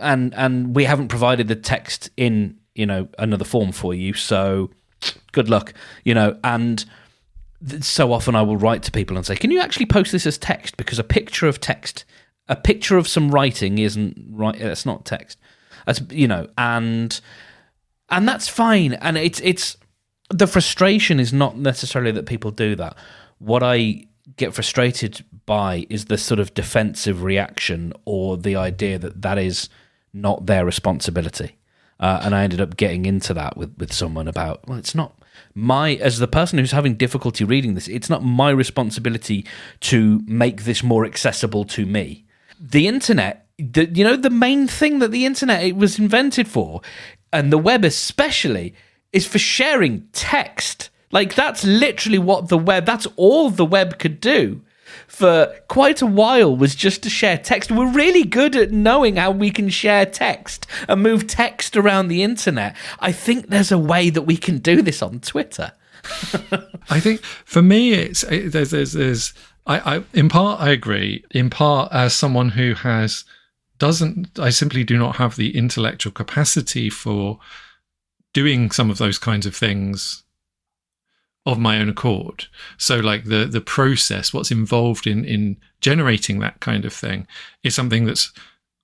And 0.00 0.34
and 0.34 0.74
we 0.74 0.84
haven't 0.84 1.08
provided 1.08 1.48
the 1.48 1.56
text 1.56 2.10
in, 2.16 2.58
you 2.74 2.86
know, 2.86 3.08
another 3.18 3.44
form 3.44 3.72
for 3.72 3.94
you. 3.94 4.14
So 4.14 4.70
good 5.32 5.48
luck, 5.48 5.74
you 6.04 6.14
know, 6.14 6.38
and 6.44 6.84
so 7.80 8.12
often 8.12 8.34
I 8.34 8.42
will 8.42 8.56
write 8.56 8.82
to 8.84 8.90
people 8.90 9.16
and 9.16 9.24
say, 9.24 9.36
"Can 9.36 9.50
you 9.50 9.60
actually 9.60 9.86
post 9.86 10.12
this 10.12 10.26
as 10.26 10.38
text? 10.38 10.76
Because 10.76 10.98
a 10.98 11.04
picture 11.04 11.46
of 11.46 11.60
text, 11.60 12.04
a 12.48 12.56
picture 12.56 12.96
of 12.96 13.06
some 13.06 13.30
writing, 13.30 13.78
isn't 13.78 14.16
right. 14.30 14.60
Uh, 14.60 14.68
it's 14.68 14.86
not 14.86 15.04
text. 15.04 15.38
That's 15.86 16.00
you 16.10 16.28
know, 16.28 16.48
and 16.58 17.20
and 18.08 18.28
that's 18.28 18.48
fine. 18.48 18.94
And 18.94 19.16
it's 19.16 19.40
it's 19.40 19.76
the 20.30 20.46
frustration 20.46 21.20
is 21.20 21.32
not 21.32 21.56
necessarily 21.56 22.12
that 22.12 22.26
people 22.26 22.50
do 22.50 22.74
that. 22.76 22.96
What 23.38 23.62
I 23.62 24.06
get 24.36 24.54
frustrated 24.54 25.24
by 25.46 25.86
is 25.90 26.06
the 26.06 26.18
sort 26.18 26.40
of 26.40 26.54
defensive 26.54 27.22
reaction 27.22 27.92
or 28.04 28.36
the 28.36 28.56
idea 28.56 28.98
that 28.98 29.22
that 29.22 29.38
is 29.38 29.68
not 30.12 30.46
their 30.46 30.64
responsibility. 30.64 31.56
Uh, 32.02 32.20
and 32.24 32.34
I 32.34 32.42
ended 32.42 32.60
up 32.60 32.76
getting 32.76 33.06
into 33.06 33.32
that 33.34 33.56
with, 33.56 33.78
with 33.78 33.92
someone 33.92 34.26
about, 34.26 34.66
well, 34.66 34.76
it's 34.76 34.94
not 34.94 35.16
my, 35.54 35.94
as 35.94 36.18
the 36.18 36.26
person 36.26 36.58
who's 36.58 36.72
having 36.72 36.96
difficulty 36.96 37.44
reading 37.44 37.74
this, 37.74 37.86
it's 37.86 38.10
not 38.10 38.24
my 38.24 38.50
responsibility 38.50 39.46
to 39.80 40.20
make 40.26 40.64
this 40.64 40.82
more 40.82 41.06
accessible 41.06 41.64
to 41.66 41.86
me. 41.86 42.24
The 42.58 42.88
internet, 42.88 43.46
the, 43.56 43.88
you 43.88 44.02
know, 44.02 44.16
the 44.16 44.30
main 44.30 44.66
thing 44.66 44.98
that 44.98 45.12
the 45.12 45.24
internet 45.24 45.62
it 45.62 45.76
was 45.76 46.00
invented 46.00 46.48
for, 46.48 46.80
and 47.32 47.52
the 47.52 47.58
web 47.58 47.84
especially, 47.84 48.74
is 49.12 49.24
for 49.24 49.38
sharing 49.38 50.08
text. 50.12 50.90
Like, 51.12 51.36
that's 51.36 51.62
literally 51.62 52.18
what 52.18 52.48
the 52.48 52.58
web, 52.58 52.84
that's 52.84 53.06
all 53.14 53.48
the 53.48 53.64
web 53.64 54.00
could 54.00 54.20
do 54.20 54.62
for 55.06 55.54
quite 55.68 56.02
a 56.02 56.06
while 56.06 56.56
was 56.56 56.74
just 56.74 57.02
to 57.02 57.10
share 57.10 57.38
text. 57.38 57.70
We're 57.70 57.92
really 57.92 58.24
good 58.24 58.56
at 58.56 58.72
knowing 58.72 59.16
how 59.16 59.30
we 59.30 59.50
can 59.50 59.68
share 59.68 60.06
text 60.06 60.66
and 60.88 61.02
move 61.02 61.26
text 61.26 61.76
around 61.76 62.08
the 62.08 62.22
internet. 62.22 62.76
I 63.00 63.12
think 63.12 63.48
there's 63.48 63.72
a 63.72 63.78
way 63.78 64.10
that 64.10 64.22
we 64.22 64.36
can 64.36 64.58
do 64.58 64.82
this 64.82 65.02
on 65.02 65.20
Twitter. 65.20 65.72
I 66.90 66.98
think 66.98 67.22
for 67.22 67.62
me, 67.62 67.92
it's 67.92 68.24
it, 68.24 68.52
there's 68.52 68.72
there's, 68.72 68.92
there's 68.92 69.34
I, 69.66 69.96
I 69.96 70.04
in 70.12 70.28
part 70.28 70.60
I 70.60 70.70
agree. 70.70 71.24
In 71.30 71.50
part, 71.50 71.92
as 71.92 72.14
someone 72.14 72.50
who 72.50 72.74
has 72.74 73.24
doesn't, 73.78 74.38
I 74.38 74.50
simply 74.50 74.84
do 74.84 74.98
not 74.98 75.16
have 75.16 75.36
the 75.36 75.56
intellectual 75.56 76.12
capacity 76.12 76.90
for 76.90 77.38
doing 78.32 78.70
some 78.70 78.90
of 78.90 78.98
those 78.98 79.18
kinds 79.18 79.46
of 79.46 79.54
things 79.54 80.21
of 81.44 81.58
my 81.58 81.78
own 81.78 81.88
accord. 81.88 82.46
So 82.78 82.98
like 82.98 83.24
the 83.24 83.44
the 83.44 83.60
process, 83.60 84.32
what's 84.32 84.50
involved 84.50 85.06
in 85.06 85.24
in 85.24 85.56
generating 85.80 86.38
that 86.38 86.60
kind 86.60 86.84
of 86.84 86.92
thing 86.92 87.26
is 87.62 87.74
something 87.74 88.04
that's 88.04 88.32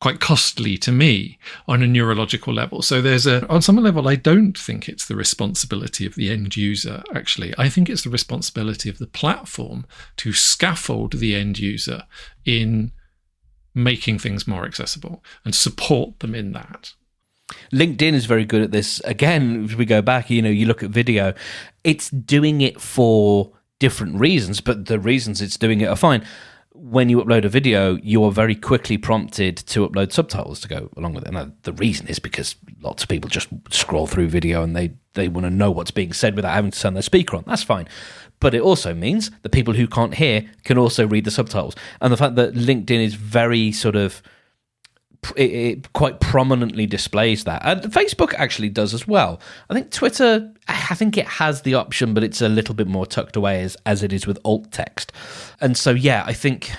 quite 0.01 0.21
costly 0.21 0.79
to 0.79 0.92
me 0.92 1.38
on 1.66 1.83
a 1.83 1.87
neurological 1.87 2.55
level. 2.55 2.83
So 2.83 3.03
there's 3.03 3.27
a 3.27 3.47
on 3.49 3.62
some 3.62 3.77
level 3.77 4.09
I 4.09 4.16
don't 4.16 4.57
think 4.57 4.88
it's 4.88 5.07
the 5.07 5.16
responsibility 5.16 6.07
of 6.07 6.14
the 6.14 6.31
end 6.31 6.57
user 6.57 7.03
actually. 7.14 7.55
I 7.59 7.68
think 7.68 7.88
it's 7.88 8.05
the 8.05 8.11
responsibility 8.11 8.88
of 8.88 8.99
the 8.99 9.07
platform 9.07 9.87
to 10.18 10.33
scaffold 10.33 11.14
the 11.14 11.35
end 11.35 11.59
user 11.59 12.05
in 12.44 12.92
making 13.75 14.18
things 14.18 14.47
more 14.47 14.64
accessible 14.64 15.23
and 15.44 15.55
support 15.55 16.18
them 16.21 16.35
in 16.35 16.53
that. 16.53 16.94
LinkedIn 17.72 18.12
is 18.12 18.26
very 18.26 18.44
good 18.44 18.62
at 18.62 18.72
this. 18.72 19.00
Again, 19.04 19.64
if 19.64 19.76
we 19.76 19.84
go 19.84 20.02
back, 20.02 20.30
you 20.30 20.42
know, 20.42 20.50
you 20.50 20.66
look 20.66 20.82
at 20.82 20.90
video, 20.90 21.34
it's 21.84 22.11
doing 22.11 22.61
it 22.61 22.80
for 22.80 23.52
different 23.78 24.18
reasons, 24.18 24.61
but 24.61 24.87
the 24.87 24.98
reasons 24.98 25.40
it's 25.40 25.56
doing 25.56 25.80
it 25.80 25.87
are 25.87 25.96
fine. 25.96 26.24
When 26.72 27.08
you 27.08 27.22
upload 27.22 27.44
a 27.44 27.48
video, 27.48 27.96
you 27.96 28.22
are 28.24 28.30
very 28.30 28.54
quickly 28.54 28.98
prompted 28.98 29.56
to 29.56 29.88
upload 29.88 30.12
subtitles 30.12 30.61
to 30.61 30.68
go 30.68 30.90
along 30.96 31.14
with 31.14 31.26
it. 31.26 31.34
And 31.34 31.52
the 31.62 31.72
reason 31.72 32.06
is 32.06 32.18
because 32.18 32.54
lots 32.80 33.02
of 33.02 33.08
people 33.08 33.28
just 33.28 33.48
scroll 33.70 34.06
through 34.06 34.28
video 34.28 34.62
and 34.62 34.76
they, 34.76 34.92
they 35.14 35.28
want 35.28 35.44
to 35.44 35.50
know 35.50 35.72
what's 35.72 35.90
being 35.90 36.12
said 36.12 36.37
without 36.37 36.54
having 36.54 36.70
to 36.70 36.78
turn 36.78 36.94
their 36.94 37.02
speaker 37.02 37.37
on. 37.37 37.44
That's 37.46 37.64
fine. 37.64 37.88
But 38.38 38.54
it 38.54 38.62
also 38.62 38.94
means 38.94 39.32
the 39.42 39.48
people 39.48 39.74
who 39.74 39.88
can't 39.88 40.14
hear 40.14 40.48
can 40.62 40.78
also 40.78 41.06
read 41.06 41.24
the 41.24 41.32
subtitles. 41.32 41.74
And 42.00 42.12
the 42.12 42.16
fact 42.16 42.37
that 42.37 42.54
LinkedIn 42.54 43.04
is 43.04 43.14
very 43.14 43.72
sort 43.72 43.96
of 43.96 44.22
it, 45.37 45.50
it 45.50 45.92
quite 45.92 46.20
prominently 46.20 46.87
displays 46.87 47.44
that. 47.44 47.62
And 47.64 47.83
Facebook 47.92 48.35
actually 48.35 48.68
does 48.68 48.94
as 48.94 49.07
well. 49.07 49.40
I 49.68 49.74
think 49.74 49.90
Twitter, 49.90 50.52
I 50.68 50.94
think 50.94 51.16
it 51.16 51.26
has 51.26 51.62
the 51.62 51.74
option, 51.74 52.14
but 52.14 52.24
it's 52.24 52.40
a 52.40 52.48
little 52.48 52.74
bit 52.74 52.87
more 52.87 53.07
tucked 53.07 53.37
away 53.37 53.62
as, 53.62 53.76
as 53.85 54.02
it 54.02 54.12
is 54.12 54.26
with 54.26 54.38
alt 54.44 54.70
text. 54.72 55.12
And 55.61 55.76
so, 55.76 55.90
yeah, 55.90 56.24
I 56.26 56.33
think, 56.33 56.70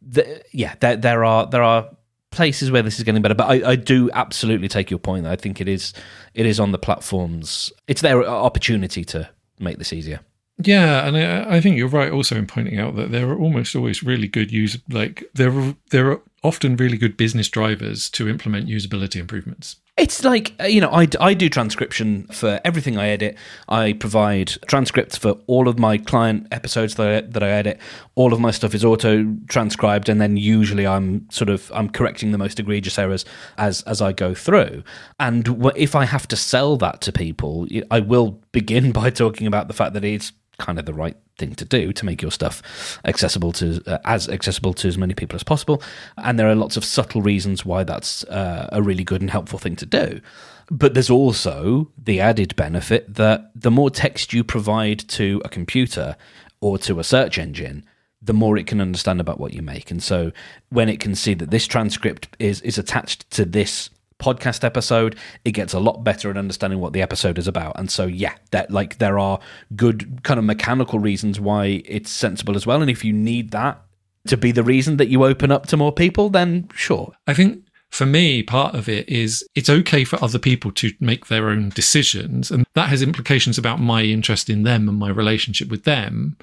the, 0.00 0.42
yeah, 0.52 0.74
there, 0.80 0.96
there 0.96 1.24
are 1.24 1.46
there 1.46 1.62
are 1.62 1.90
places 2.30 2.70
where 2.70 2.82
this 2.82 2.98
is 2.98 3.04
getting 3.04 3.22
better. 3.22 3.34
But 3.34 3.48
I, 3.48 3.70
I 3.70 3.76
do 3.76 4.10
absolutely 4.12 4.68
take 4.68 4.90
your 4.90 4.98
point. 4.98 5.26
I 5.26 5.36
think 5.36 5.60
it 5.60 5.68
is 5.68 5.92
it 6.34 6.46
is 6.46 6.60
on 6.60 6.72
the 6.72 6.78
platforms. 6.78 7.72
It's 7.86 8.00
their 8.00 8.26
opportunity 8.26 9.04
to 9.06 9.28
make 9.58 9.78
this 9.78 9.92
easier. 9.92 10.20
Yeah, 10.60 11.06
and 11.06 11.16
I, 11.16 11.56
I 11.56 11.60
think 11.60 11.76
you're 11.76 11.88
right 11.88 12.10
also 12.10 12.36
in 12.36 12.46
pointing 12.46 12.78
out 12.78 12.96
that 12.96 13.12
there 13.12 13.28
are 13.28 13.38
almost 13.38 13.76
always 13.76 14.02
really 14.02 14.26
good 14.26 14.50
use 14.50 14.76
like 14.88 15.24
there 15.34 15.56
are 15.56 15.76
there 15.90 16.10
are 16.10 16.20
often 16.42 16.76
really 16.76 16.96
good 16.96 17.16
business 17.16 17.48
drivers 17.48 18.08
to 18.10 18.28
implement 18.28 18.68
usability 18.68 19.16
improvements. 19.16 19.76
It's 19.96 20.22
like, 20.22 20.54
uh, 20.60 20.64
you 20.64 20.80
know, 20.80 20.90
I, 20.90 21.08
I 21.20 21.34
do 21.34 21.48
transcription 21.48 22.28
for 22.28 22.60
everything 22.64 22.96
I 22.96 23.08
edit. 23.08 23.36
I 23.68 23.94
provide 23.94 24.52
transcripts 24.68 25.18
for 25.18 25.32
all 25.48 25.66
of 25.66 25.76
my 25.76 25.98
client 25.98 26.46
episodes 26.52 26.94
that 26.94 27.08
I, 27.08 27.20
that 27.22 27.42
I 27.42 27.50
edit. 27.50 27.80
All 28.14 28.32
of 28.32 28.38
my 28.38 28.52
stuff 28.52 28.74
is 28.74 28.84
auto 28.84 29.36
transcribed, 29.48 30.08
and 30.08 30.20
then 30.20 30.36
usually 30.36 30.86
I'm 30.86 31.28
sort 31.30 31.50
of 31.50 31.70
I'm 31.74 31.88
correcting 31.88 32.30
the 32.30 32.38
most 32.38 32.60
egregious 32.60 32.98
errors 32.98 33.24
as 33.58 33.82
as 33.82 34.00
I 34.00 34.12
go 34.12 34.34
through. 34.34 34.84
And 35.18 35.72
if 35.74 35.96
I 35.96 36.04
have 36.04 36.28
to 36.28 36.36
sell 36.36 36.76
that 36.76 37.00
to 37.02 37.12
people, 37.12 37.66
I 37.90 37.98
will 37.98 38.40
begin 38.52 38.92
by 39.00 39.10
talking 39.10 39.48
about 39.48 39.66
the 39.66 39.74
fact 39.74 39.94
that 39.94 40.04
it's 40.04 40.32
kind 40.58 40.78
of 40.78 40.86
the 40.86 40.92
right 40.92 41.16
thing 41.38 41.54
to 41.54 41.64
do 41.64 41.92
to 41.92 42.04
make 42.04 42.20
your 42.20 42.30
stuff 42.30 43.00
accessible 43.04 43.52
to 43.52 43.80
uh, 43.86 43.98
as 44.04 44.28
accessible 44.28 44.74
to 44.74 44.88
as 44.88 44.98
many 44.98 45.14
people 45.14 45.36
as 45.36 45.42
possible. 45.42 45.82
And 46.16 46.38
there 46.38 46.48
are 46.48 46.54
lots 46.54 46.76
of 46.76 46.84
subtle 46.84 47.22
reasons 47.22 47.64
why 47.64 47.84
that's 47.84 48.24
uh, 48.24 48.68
a 48.72 48.82
really 48.82 49.04
good 49.04 49.20
and 49.20 49.30
helpful 49.30 49.58
thing 49.58 49.76
to 49.76 49.86
do. 49.86 50.20
But 50.70 50.94
there's 50.94 51.10
also 51.10 51.90
the 51.96 52.20
added 52.20 52.54
benefit 52.56 53.14
that 53.14 53.50
the 53.54 53.70
more 53.70 53.90
text 53.90 54.32
you 54.32 54.44
provide 54.44 54.98
to 55.10 55.40
a 55.44 55.48
computer 55.48 56.16
or 56.60 56.76
to 56.78 56.98
a 56.98 57.04
search 57.04 57.38
engine 57.38 57.84
the 58.20 58.34
more 58.34 58.58
it 58.58 58.66
can 58.66 58.80
understand 58.80 59.20
about 59.20 59.38
what 59.38 59.54
you 59.54 59.62
make. 59.62 59.92
And 59.92 60.02
so 60.02 60.32
when 60.70 60.88
it 60.88 60.98
can 60.98 61.14
see 61.14 61.34
that 61.34 61.50
this 61.50 61.66
transcript 61.66 62.28
is 62.38 62.60
is 62.62 62.76
attached 62.76 63.30
to 63.30 63.44
this 63.44 63.90
podcast 64.18 64.64
episode, 64.64 65.16
it 65.44 65.52
gets 65.52 65.72
a 65.72 65.80
lot 65.80 66.04
better 66.04 66.30
at 66.30 66.36
understanding 66.36 66.80
what 66.80 66.92
the 66.92 67.02
episode 67.02 67.38
is 67.38 67.46
about. 67.46 67.78
And 67.78 67.90
so, 67.90 68.06
yeah, 68.06 68.34
that 68.50 68.70
like 68.70 68.98
there 68.98 69.18
are 69.18 69.38
good 69.76 70.22
kind 70.22 70.38
of 70.38 70.44
mechanical 70.44 70.98
reasons 70.98 71.40
why 71.40 71.82
it's 71.84 72.10
sensible 72.10 72.56
as 72.56 72.66
well. 72.66 72.80
And 72.80 72.90
if 72.90 73.04
you 73.04 73.12
need 73.12 73.50
that 73.52 73.82
to 74.26 74.36
be 74.36 74.52
the 74.52 74.62
reason 74.62 74.96
that 74.98 75.08
you 75.08 75.24
open 75.24 75.50
up 75.50 75.66
to 75.66 75.76
more 75.76 75.92
people, 75.92 76.30
then 76.30 76.68
sure. 76.74 77.12
I 77.26 77.34
think 77.34 77.64
for 77.90 78.06
me, 78.06 78.42
part 78.42 78.74
of 78.74 78.88
it 78.88 79.08
is 79.08 79.46
it's 79.54 79.70
okay 79.70 80.04
for 80.04 80.22
other 80.22 80.38
people 80.38 80.70
to 80.72 80.92
make 81.00 81.26
their 81.26 81.48
own 81.48 81.70
decisions. 81.70 82.50
And 82.50 82.66
that 82.74 82.88
has 82.88 83.02
implications 83.02 83.58
about 83.58 83.80
my 83.80 84.02
interest 84.02 84.50
in 84.50 84.62
them 84.64 84.88
and 84.88 84.98
my 84.98 85.08
relationship 85.08 85.68
with 85.68 85.84
them. 85.84 86.36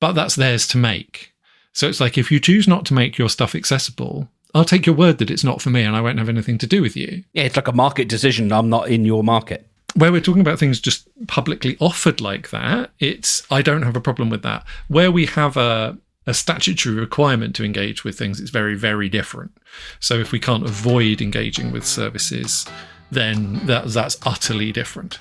But 0.00 0.12
that's 0.12 0.34
theirs 0.34 0.66
to 0.68 0.78
make. 0.78 1.32
So 1.72 1.88
it's 1.88 2.00
like 2.00 2.18
if 2.18 2.30
you 2.30 2.40
choose 2.40 2.68
not 2.68 2.84
to 2.86 2.94
make 2.94 3.18
your 3.18 3.28
stuff 3.28 3.54
accessible, 3.54 4.28
I'll 4.54 4.64
take 4.64 4.86
your 4.86 4.94
word 4.94 5.18
that 5.18 5.30
it's 5.30 5.44
not 5.44 5.60
for 5.60 5.70
me 5.70 5.82
and 5.82 5.96
I 5.96 6.00
won't 6.00 6.18
have 6.18 6.28
anything 6.28 6.58
to 6.58 6.66
do 6.66 6.80
with 6.80 6.96
you. 6.96 7.24
Yeah, 7.32 7.42
it's 7.42 7.56
like 7.56 7.68
a 7.68 7.72
market 7.72 8.08
decision. 8.08 8.52
I'm 8.52 8.70
not 8.70 8.88
in 8.88 9.04
your 9.04 9.24
market. 9.24 9.66
Where 9.96 10.12
we're 10.12 10.20
talking 10.20 10.40
about 10.40 10.58
things 10.58 10.80
just 10.80 11.08
publicly 11.26 11.76
offered 11.80 12.20
like 12.20 12.50
that, 12.50 12.90
it's 12.98 13.46
I 13.50 13.62
don't 13.62 13.82
have 13.82 13.96
a 13.96 14.00
problem 14.00 14.30
with 14.30 14.42
that. 14.42 14.64
Where 14.88 15.10
we 15.10 15.26
have 15.26 15.56
a 15.56 15.98
a 16.26 16.34
statutory 16.34 16.94
requirement 16.94 17.54
to 17.56 17.64
engage 17.64 18.02
with 18.02 18.18
things, 18.18 18.40
it's 18.40 18.50
very, 18.50 18.74
very 18.74 19.08
different. 19.08 19.52
So 20.00 20.14
if 20.18 20.32
we 20.32 20.40
can't 20.40 20.64
avoid 20.64 21.20
engaging 21.20 21.70
with 21.70 21.84
services, 21.84 22.66
then 23.10 23.66
that, 23.66 23.88
that's 23.88 24.16
utterly 24.24 24.72
different. 24.72 25.18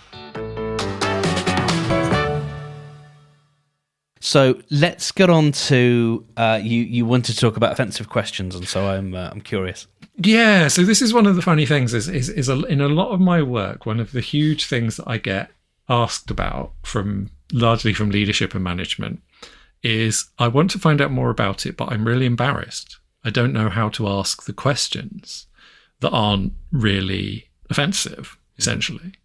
So 4.23 4.57
let's 4.71 5.11
get 5.11 5.29
on 5.29 5.51
to 5.51 6.25
uh, 6.37 6.57
you. 6.63 6.81
You 6.81 7.05
want 7.05 7.25
to 7.25 7.35
talk 7.35 7.57
about 7.57 7.73
offensive 7.73 8.07
questions, 8.07 8.55
and 8.55 8.65
so 8.65 8.87
I'm 8.87 9.13
uh, 9.13 9.29
I'm 9.29 9.41
curious. 9.41 9.85
Yeah. 10.15 10.69
So 10.69 10.83
this 10.83 11.01
is 11.01 11.13
one 11.13 11.25
of 11.25 11.35
the 11.35 11.41
funny 11.41 11.65
things. 11.65 11.93
Is 11.93 12.07
is 12.07 12.29
is 12.29 12.47
a, 12.47 12.63
in 12.63 12.79
a 12.79 12.87
lot 12.87 13.11
of 13.11 13.19
my 13.19 13.41
work, 13.41 13.85
one 13.85 13.99
of 13.99 14.13
the 14.13 14.21
huge 14.21 14.65
things 14.65 14.95
that 14.95 15.09
I 15.09 15.17
get 15.17 15.51
asked 15.89 16.31
about 16.31 16.71
from 16.83 17.31
largely 17.51 17.93
from 17.93 18.11
leadership 18.11 18.55
and 18.55 18.63
management 18.63 19.21
is 19.83 20.29
I 20.39 20.47
want 20.47 20.71
to 20.71 20.79
find 20.79 21.01
out 21.01 21.11
more 21.11 21.29
about 21.29 21.65
it, 21.65 21.75
but 21.75 21.91
I'm 21.91 22.07
really 22.07 22.25
embarrassed. 22.25 22.99
I 23.25 23.29
don't 23.29 23.51
know 23.51 23.67
how 23.67 23.89
to 23.89 24.07
ask 24.07 24.45
the 24.45 24.53
questions 24.53 25.47
that 25.99 26.11
aren't 26.11 26.53
really 26.71 27.49
offensive, 27.69 28.37
essentially. 28.57 29.15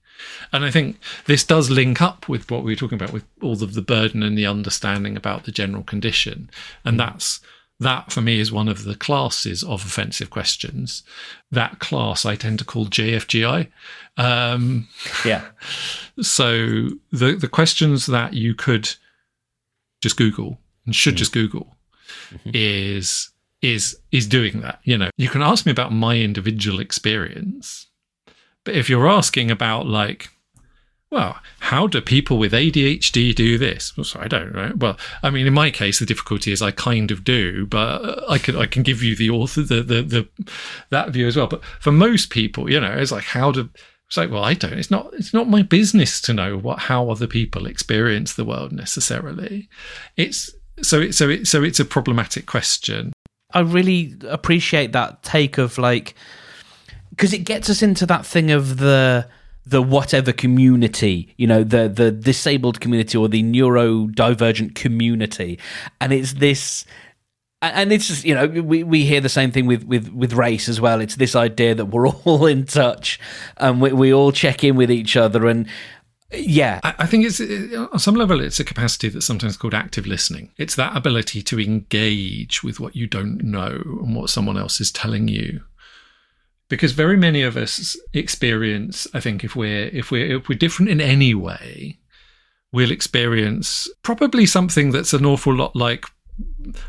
And 0.52 0.64
I 0.64 0.70
think 0.70 0.98
this 1.26 1.44
does 1.44 1.70
link 1.70 2.00
up 2.02 2.28
with 2.28 2.50
what 2.50 2.64
we 2.64 2.72
were 2.72 2.76
talking 2.76 2.96
about 2.96 3.12
with 3.12 3.24
all 3.42 3.62
of 3.62 3.74
the 3.74 3.83
burden 3.83 4.22
and 4.22 4.37
the 4.37 4.46
understanding 4.46 5.16
about 5.16 5.44
the 5.44 5.52
general 5.52 5.83
condition. 5.83 6.50
And 6.85 6.96
mm. 6.96 7.07
that's 7.07 7.40
that 7.81 8.11
for 8.11 8.20
me 8.20 8.40
is 8.40 8.50
one 8.50 8.68
of 8.68 8.85
the 8.85 8.96
classes 8.96 9.62
of 9.62 9.85
offensive 9.85 10.31
questions. 10.31 11.04
That 11.50 11.78
class 11.78 12.24
I 12.24 12.35
tend 12.35 12.59
to 12.59 12.64
call 12.64 12.87
JFGI. 12.87 13.68
Um, 14.16 14.88
yeah. 15.24 15.44
So 16.20 16.88
the 17.12 17.37
the 17.37 17.46
questions 17.46 18.07
that 18.07 18.35
you 18.35 18.52
could 18.52 18.92
just 20.02 20.16
Google 20.16 20.59
and 20.85 20.92
should 20.96 21.14
mm. 21.14 21.18
just 21.18 21.33
Google 21.33 21.76
mm-hmm. 22.31 22.50
is 22.54 23.31
is 23.62 24.00
is 24.11 24.26
doing 24.26 24.61
that. 24.62 24.81
You 24.83 24.98
know, 24.98 25.11
you 25.16 25.28
can 25.28 25.42
ask 25.42 25.64
me 25.64 25.70
about 25.70 25.92
my 25.92 26.16
individual 26.16 26.81
experience 26.81 27.88
but 28.68 28.76
if 28.76 28.90
you're 28.90 29.09
asking 29.09 29.50
about 29.50 29.87
like, 29.87 30.28
well, 31.11 31.38
how 31.61 31.87
do 31.87 32.02
people 32.02 32.37
with 32.37 32.52
ADHD 32.52 33.35
do 33.35 33.57
this? 33.57 33.96
Well, 33.96 34.04
so 34.04 34.20
I 34.20 34.28
don't 34.28 34.52
know. 34.52 34.74
Well, 34.76 34.98
I 35.22 35.31
mean, 35.31 35.46
in 35.46 35.54
my 35.54 35.70
case, 35.70 36.00
the 36.00 36.04
difficulty 36.04 36.52
is 36.52 36.61
I 36.61 36.70
kind 36.70 37.11
of 37.11 37.24
do, 37.24 37.64
but 37.64 38.04
uh, 38.04 38.24
I 38.28 38.37
can 38.37 38.57
I 38.57 38.66
can 38.66 38.83
give 38.83 39.02
you 39.02 39.16
the 39.16 39.31
author 39.31 39.62
the 39.62 39.83
the, 39.83 40.02
the 40.02 40.28
that 40.90 41.09
view 41.09 41.26
as 41.26 41.35
well. 41.35 41.46
But 41.46 41.64
for 41.81 41.92
most 41.92 42.28
people, 42.28 42.70
you 42.70 42.78
know, 42.78 42.92
it's 42.92 43.11
like 43.11 43.24
how 43.24 43.50
do 43.52 43.70
it's 44.07 44.18
like, 44.18 44.31
well, 44.31 44.44
I 44.44 44.52
don't. 44.52 44.74
It's 44.74 44.90
not. 44.90 45.14
It's 45.14 45.33
not 45.33 45.48
my 45.48 45.62
business 45.62 46.20
to 46.20 46.35
know 46.35 46.59
what 46.59 46.78
how 46.78 47.09
other 47.09 47.26
people 47.26 47.64
experience 47.64 48.35
the 48.35 48.44
world 48.44 48.72
necessarily. 48.72 49.70
It's 50.18 50.50
so. 50.83 51.00
It, 51.00 51.14
so 51.14 51.31
it, 51.31 51.46
so 51.46 51.62
it's 51.62 51.81
a 51.81 51.87
problematic 51.87 52.44
question. 52.44 53.14
I 53.54 53.61
really 53.61 54.14
appreciate 54.28 54.92
that 54.92 55.22
take 55.22 55.57
of 55.57 55.78
like 55.78 56.14
because 57.18 57.33
it 57.33 57.38
gets 57.38 57.68
us 57.68 57.83
into 57.83 58.07
that 58.07 58.24
thing 58.24 58.52
of 58.52 58.78
the 58.78 59.28
the 59.66 59.83
whatever 59.83 60.33
community, 60.33 61.35
you 61.37 61.48
know, 61.48 61.64
the 61.64 61.88
the 61.88 62.12
disabled 62.12 62.81
community 62.81 63.18
or 63.18 63.28
the 63.28 63.42
neurodivergent 63.42 64.76
community, 64.76 65.59
and 66.00 66.12
it's 66.12 66.35
this. 66.35 66.87
And 67.61 67.92
it's 67.92 68.07
just, 68.07 68.24
you 68.24 68.37
know, 68.37 68.46
we, 68.46 68.85
we 68.85 69.04
hear 69.04 69.20
the 69.20 69.28
same 69.28 69.50
thing 69.50 69.66
with, 69.66 69.83
with, 69.83 70.11
with 70.11 70.33
race 70.33 70.68
as 70.68 70.81
well. 70.81 71.00
It's 71.00 71.16
this 71.16 71.35
idea 71.35 71.74
that 71.74 71.87
we're 71.87 72.07
all 72.24 72.46
in 72.46 72.66
touch 72.66 73.18
and 73.57 73.81
we, 73.81 73.90
we 73.90 74.14
all 74.14 74.31
check 74.31 74.62
in 74.62 74.76
with 74.76 74.92
each 74.92 75.16
other. 75.16 75.48
And 75.48 75.66
yeah. 76.31 76.78
I, 76.85 77.04
think 77.07 77.26
it's, 77.26 77.40
on 77.40 77.98
some 77.98 78.14
level, 78.14 78.40
it's 78.40 78.61
a 78.61 78.64
capacity 78.64 79.09
that's 79.09 79.26
sometimes 79.26 79.57
called 79.57 79.74
active 79.74 80.07
listening. 80.07 80.52
It's 80.57 80.76
that 80.76 80.96
ability 80.96 81.42
to 81.42 81.59
engage 81.59 82.62
with 82.62 82.78
what 82.78 82.94
you 82.94 83.09
don't 83.09 83.42
know 83.42 83.83
and 83.85 84.14
what 84.14 84.31
someone 84.31 84.57
else 84.57 84.81
is 84.81 84.92
telling 84.92 85.26
you 85.26 85.61
because 86.68 86.92
very 86.92 87.16
many 87.16 87.42
of 87.42 87.57
us 87.57 87.96
experience 88.12 89.07
i 89.14 89.20
think 89.20 89.44
if 89.44 89.57
we're 89.57 89.87
if 89.87 90.11
we're 90.11 90.37
if 90.37 90.48
we're 90.48 90.59
different 90.59 90.90
in 90.90 91.00
any 91.00 91.35
way 91.35 91.98
we'll 92.72 92.90
experience 92.90 93.88
probably 94.02 94.46
something 94.46 94.90
that's 94.90 95.12
an 95.12 95.24
awful 95.24 95.54
lot 95.54 95.74
like 95.74 96.04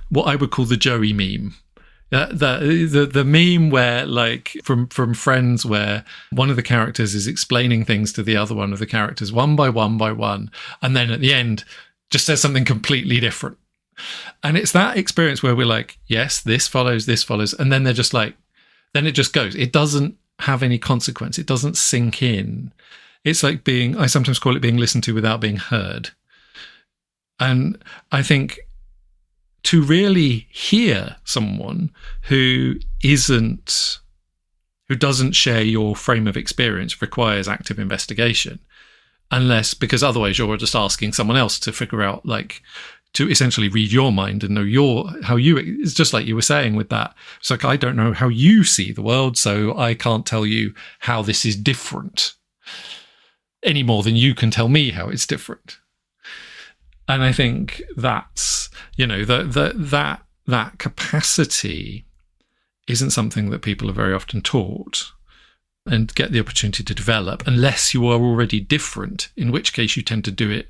what 0.10 0.28
i 0.28 0.36
would 0.36 0.52
call 0.52 0.66
the 0.66 0.78
joey 0.78 1.14
meme. 1.14 1.56
Uh, 2.12 2.26
the, 2.30 2.88
the 2.92 3.06
the 3.06 3.24
meme 3.24 3.70
where 3.70 4.04
like 4.04 4.58
from 4.64 4.88
from 4.88 5.14
friends 5.14 5.64
where 5.64 6.04
one 6.32 6.50
of 6.50 6.56
the 6.56 6.64
characters 6.64 7.14
is 7.14 7.28
explaining 7.28 7.86
things 7.86 8.12
to 8.12 8.24
the 8.24 8.36
other 8.36 8.56
one 8.56 8.74
of 8.74 8.80
the 8.80 8.88
characters 8.88 9.32
one 9.32 9.56
by 9.56 9.70
one 9.70 9.96
by 9.96 10.12
one 10.12 10.50
and 10.82 10.96
then 10.96 11.12
at 11.12 11.20
the 11.20 11.32
end 11.32 11.64
just 12.10 12.26
says 12.26 12.42
something 12.42 12.66
completely 12.66 13.20
different. 13.20 13.60
And 14.42 14.58
it's 14.58 14.72
that 14.72 14.98
experience 14.98 15.44
where 15.44 15.56
we're 15.56 15.68
like 15.68 16.00
yes 16.08 16.42
this 16.42 16.68
follows 16.68 17.06
this 17.06 17.24
follows 17.24 17.54
and 17.54 17.72
then 17.72 17.84
they're 17.84 17.94
just 17.94 18.16
like 18.16 18.34
then 18.94 19.06
it 19.06 19.12
just 19.12 19.34
goes. 19.34 19.56
It 19.56 19.72
doesn't 19.72 20.16
have 20.40 20.64
any 20.64 20.78
consequence. 20.78 21.38
It 21.38 21.46
doesn't 21.46 21.78
sink 21.78 22.24
in. 22.24 22.72
It's 23.24 23.44
like 23.44 23.64
being, 23.64 23.98
I 23.98 24.06
sometimes 24.06 24.40
call 24.40 24.56
it 24.56 24.62
being 24.62 24.78
listened 24.78 25.04
to 25.04 25.14
without 25.14 25.42
being 25.42 25.58
heard. 25.58 26.12
And 27.40 27.82
I 28.12 28.24
think 28.24 28.60
to 29.64 29.84
really 29.84 30.48
hear 30.50 31.18
someone 31.26 31.92
who 32.24 32.76
isn't, 33.04 34.00
who 34.88 34.96
doesn't 34.96 35.34
share 35.34 35.62
your 35.62 35.96
frame 35.96 36.28
of 36.28 36.38
experience 36.38 37.02
requires 37.02 37.48
active 37.48 37.78
investigation. 37.78 38.60
Unless, 39.32 39.76
because 39.76 40.02
otherwise 40.02 40.40
you're 40.40 40.58
just 40.58 40.76
asking 40.76 41.14
someone 41.14 41.38
else 41.38 41.60
to 41.60 41.72
figure 41.72 42.02
out, 42.02 42.26
like, 42.26 42.64
to 43.14 43.30
essentially 43.30 43.70
read 43.70 43.92
your 43.92 44.12
mind 44.12 44.44
and 44.44 44.54
know 44.54 44.62
your 44.62 45.10
how 45.24 45.36
you 45.36 45.58
it's 45.58 45.94
just 45.94 46.14
like 46.14 46.26
you 46.26 46.36
were 46.36 46.42
saying 46.42 46.76
with 46.76 46.90
that. 46.90 47.16
It's 47.40 47.50
like 47.50 47.66
i 47.66 47.76
don't 47.76 47.96
know 47.96 48.14
how 48.14 48.28
you 48.28 48.64
see 48.64 48.92
the 48.92 49.02
world 49.02 49.38
so 49.38 49.78
i 49.78 49.94
can't 49.94 50.26
tell 50.26 50.46
you 50.46 50.74
how 51.00 51.22
this 51.22 51.46
is 51.46 51.56
different 51.56 52.34
any 53.64 53.84
more 53.84 54.04
than 54.04 54.16
you 54.16 54.34
can 54.34 54.52
tell 54.52 54.70
me 54.70 54.92
how 54.92 55.10
it's 55.10 55.28
different. 55.28 55.80
And 57.08 57.24
i 57.24 57.32
think 57.32 57.82
that's 57.96 58.70
you 58.96 59.08
know 59.08 59.26
that 59.26 59.54
that 59.54 59.74
that 59.90 60.22
that 60.46 60.78
capacity 60.80 62.06
isn't 62.88 63.12
something 63.12 63.50
that 63.52 63.62
people 63.62 63.90
are 63.90 63.94
very 63.94 64.14
often 64.14 64.42
taught 64.42 65.12
and 65.86 66.14
get 66.16 66.32
the 66.32 66.40
opportunity 66.40 66.84
to 66.84 66.96
develop 66.96 67.46
unless 67.48 67.94
you 67.94 68.08
are 68.08 68.20
already 68.20 68.60
different 68.60 69.30
in 69.38 69.52
which 69.52 69.74
case 69.74 69.96
you 69.96 70.04
tend 70.04 70.26
to 70.26 70.32
do 70.32 70.50
it 70.50 70.70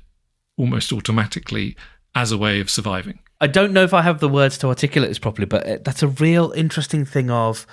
almost 0.56 0.92
automatically 0.92 1.76
as 2.14 2.32
a 2.32 2.38
way 2.38 2.60
of 2.60 2.70
surviving. 2.70 3.18
I 3.40 3.46
don't 3.46 3.72
know 3.72 3.82
if 3.82 3.94
I 3.94 4.02
have 4.02 4.20
the 4.20 4.28
words 4.28 4.58
to 4.58 4.68
articulate 4.68 5.10
this 5.10 5.18
properly, 5.18 5.46
but 5.46 5.66
uh, 5.66 5.78
that's 5.82 6.02
a 6.02 6.08
real 6.08 6.52
interesting 6.52 7.04
thing 7.04 7.30
of 7.30 7.66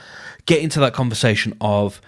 getting 0.45 0.69
to 0.69 0.79
that 0.79 0.93
conversation 0.93 1.55
of 1.59 2.01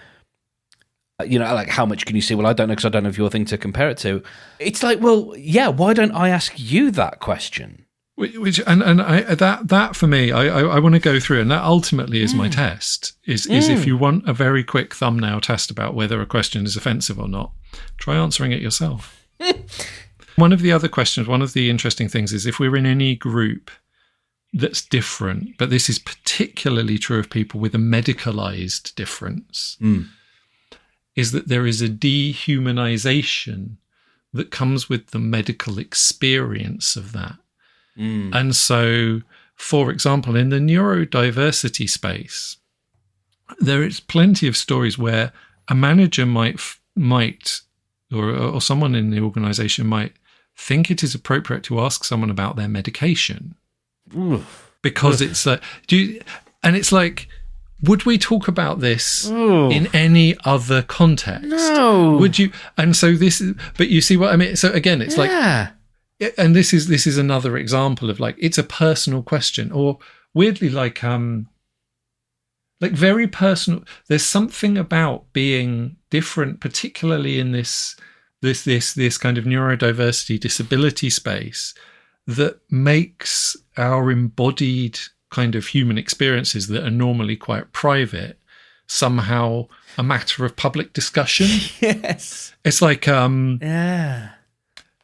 uh, 1.20 1.24
you 1.24 1.38
know, 1.38 1.52
like 1.54 1.68
how 1.68 1.84
much 1.84 2.06
can 2.06 2.16
you 2.16 2.22
see? 2.22 2.34
Well, 2.34 2.46
I 2.46 2.52
don't 2.52 2.68
know 2.68 2.72
because 2.72 2.86
I 2.86 2.88
don't 2.88 3.04
have 3.04 3.18
your 3.18 3.28
thing 3.28 3.44
to 3.46 3.58
compare 3.58 3.90
it 3.90 3.98
to. 3.98 4.22
It's 4.58 4.82
like, 4.82 5.00
well, 5.00 5.34
yeah, 5.36 5.68
why 5.68 5.92
don't 5.92 6.12
I 6.12 6.30
ask 6.30 6.54
you 6.56 6.90
that 6.92 7.20
question? 7.20 7.84
Which, 8.14 8.36
which 8.36 8.60
and 8.66 8.82
and 8.82 9.02
I, 9.02 9.34
that 9.34 9.68
that 9.68 9.96
for 9.96 10.06
me, 10.06 10.32
I 10.32 10.46
I, 10.46 10.76
I 10.76 10.78
want 10.78 10.94
to 10.94 10.98
go 11.00 11.20
through, 11.20 11.40
and 11.40 11.50
that 11.50 11.62
ultimately 11.62 12.22
is 12.22 12.34
my 12.34 12.48
mm. 12.48 12.54
test. 12.54 13.12
Is 13.26 13.46
is 13.46 13.68
if 13.68 13.80
mm. 13.80 13.86
you 13.86 13.96
want 13.96 14.28
a 14.28 14.32
very 14.32 14.64
quick 14.64 14.94
thumbnail 14.94 15.40
test 15.40 15.70
about 15.70 15.94
whether 15.94 16.20
a 16.20 16.26
question 16.26 16.64
is 16.64 16.76
offensive 16.76 17.18
or 17.18 17.28
not, 17.28 17.52
try 17.98 18.16
answering 18.16 18.52
it 18.52 18.62
yourself. 18.62 19.26
one 20.36 20.52
of 20.52 20.60
the 20.60 20.72
other 20.72 20.88
questions, 20.88 21.26
one 21.26 21.42
of 21.42 21.52
the 21.52 21.70
interesting 21.70 22.08
things 22.08 22.32
is 22.32 22.46
if 22.46 22.58
we're 22.58 22.76
in 22.76 22.86
any 22.86 23.14
group 23.14 23.70
that's 24.52 24.82
different, 24.82 25.56
but 25.58 25.70
this 25.70 25.88
is 25.88 25.98
particularly 25.98 26.98
true 26.98 27.18
of 27.18 27.30
people 27.30 27.60
with 27.60 27.74
a 27.74 27.78
medicalized 27.78 28.94
difference, 28.94 29.76
hmm. 29.80 30.02
is 31.14 31.32
that 31.32 31.48
there 31.48 31.66
is 31.66 31.80
a 31.80 31.88
dehumanization 31.88 33.76
that 34.32 34.50
comes 34.50 34.88
with 34.88 35.08
the 35.08 35.18
medical 35.18 35.78
experience 35.78 36.96
of 36.96 37.12
that. 37.12 37.36
Hmm. 37.96 38.30
And 38.32 38.56
so, 38.56 39.20
for 39.54 39.90
example, 39.90 40.36
in 40.36 40.48
the 40.48 40.58
neurodiversity 40.58 41.88
space, 41.88 42.56
there 43.58 43.82
is 43.82 44.00
plenty 44.00 44.46
of 44.46 44.56
stories 44.56 44.98
where 44.98 45.32
a 45.68 45.74
manager 45.74 46.26
might 46.26 46.60
might 46.96 47.60
or 48.12 48.30
or 48.30 48.60
someone 48.60 48.94
in 48.94 49.10
the 49.10 49.20
organization 49.20 49.86
might 49.86 50.12
think 50.56 50.90
it 50.90 51.02
is 51.02 51.14
appropriate 51.14 51.62
to 51.64 51.80
ask 51.80 52.04
someone 52.04 52.30
about 52.30 52.56
their 52.56 52.68
medication. 52.68 53.54
Because 54.82 55.20
it's 55.20 55.46
like 55.46 55.62
do 55.86 55.96
you, 55.96 56.20
and 56.62 56.76
it's 56.76 56.90
like 56.92 57.28
would 57.82 58.04
we 58.04 58.18
talk 58.18 58.48
about 58.48 58.80
this 58.80 59.26
in 59.70 59.88
any 59.94 60.36
other 60.44 60.82
context? 60.82 61.48
No. 61.48 62.16
would 62.16 62.38
you 62.38 62.50
and 62.76 62.94
so 62.96 63.12
this 63.14 63.40
is 63.40 63.54
but 63.78 63.88
you 63.88 64.00
see 64.00 64.16
what 64.16 64.32
i 64.32 64.36
mean? 64.36 64.56
So 64.56 64.70
again 64.72 65.00
it's 65.02 65.16
like 65.16 65.30
and 66.36 66.54
this 66.56 66.72
is 66.74 66.88
this 66.88 67.06
is 67.06 67.16
another 67.18 67.56
example 67.56 68.10
of 68.10 68.20
like 68.20 68.36
it's 68.38 68.58
a 68.58 68.62
personal 68.64 69.22
question 69.22 69.70
or 69.72 69.98
weirdly 70.34 70.68
like 70.68 71.02
um 71.04 71.48
like 72.80 72.92
very 72.92 73.26
personal 73.26 73.82
there's 74.08 74.24
something 74.24 74.76
about 74.78 75.30
being 75.32 75.96
different 76.10 76.60
particularly 76.60 77.38
in 77.38 77.52
this 77.52 77.96
this 78.42 78.64
this 78.64 78.94
this 78.94 79.18
kind 79.18 79.36
of 79.38 79.44
neurodiversity 79.44 80.38
disability 80.40 81.10
space 81.10 81.74
that 82.26 82.60
makes 82.70 83.56
our 83.76 84.10
embodied 84.10 84.98
kind 85.30 85.54
of 85.54 85.66
human 85.68 85.98
experiences 85.98 86.68
that 86.68 86.84
are 86.84 86.90
normally 86.90 87.36
quite 87.36 87.72
private 87.72 88.38
somehow 88.86 89.66
a 89.98 90.02
matter 90.02 90.44
of 90.44 90.56
public 90.56 90.92
discussion 90.92 91.46
Yes. 91.80 92.54
it's 92.64 92.82
like 92.82 93.06
um 93.08 93.58
Yeah. 93.62 94.30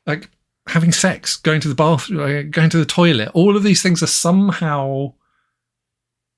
like 0.06 0.30
having 0.68 0.90
sex, 0.90 1.36
going 1.36 1.60
to 1.60 1.68
the 1.68 1.76
bathroom, 1.76 2.18
uh, 2.20 2.42
going 2.50 2.68
to 2.70 2.78
the 2.78 2.84
toilet, 2.84 3.28
all 3.34 3.56
of 3.56 3.62
these 3.62 3.82
things 3.82 4.02
are 4.02 4.08
somehow 4.08 5.12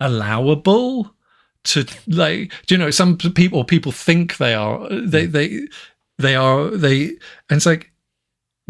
allowable 0.01 1.15
to 1.69 1.87
like 2.07 2.53
do 2.67 2.75
you 2.75 2.79
know 2.79 2.91
some 2.91 3.17
people 3.17 3.65
people 3.65 3.93
think 3.93 4.39
they 4.39 4.55
are 4.55 4.81
uh, 4.85 5.01
they 5.05 5.27
mm. 5.27 5.33
they 5.33 5.69
they 6.19 6.35
are 6.35 6.71
they 6.71 7.09
and 7.49 7.59
it's 7.59 7.67
like 7.67 7.93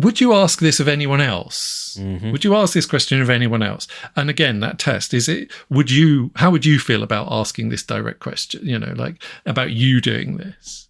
would 0.00 0.20
you 0.20 0.32
ask 0.32 0.60
this 0.60 0.78
of 0.78 0.86
anyone 0.86 1.20
else? 1.20 1.98
Mm-hmm. 2.00 2.30
Would 2.30 2.44
you 2.44 2.54
ask 2.54 2.72
this 2.72 2.86
question 2.86 3.20
of 3.20 3.28
anyone 3.28 3.64
else? 3.64 3.88
And 4.14 4.30
again 4.30 4.60
that 4.60 4.78
test 4.78 5.12
is 5.12 5.28
it 5.28 5.50
would 5.68 5.90
you 5.90 6.30
how 6.36 6.50
would 6.50 6.64
you 6.64 6.78
feel 6.78 7.02
about 7.02 7.28
asking 7.30 7.68
this 7.68 7.82
direct 7.82 8.20
question 8.20 8.60
you 8.64 8.78
know 8.78 8.92
like 8.96 9.22
about 9.46 9.70
you 9.70 10.00
doing 10.00 10.36
this? 10.36 10.88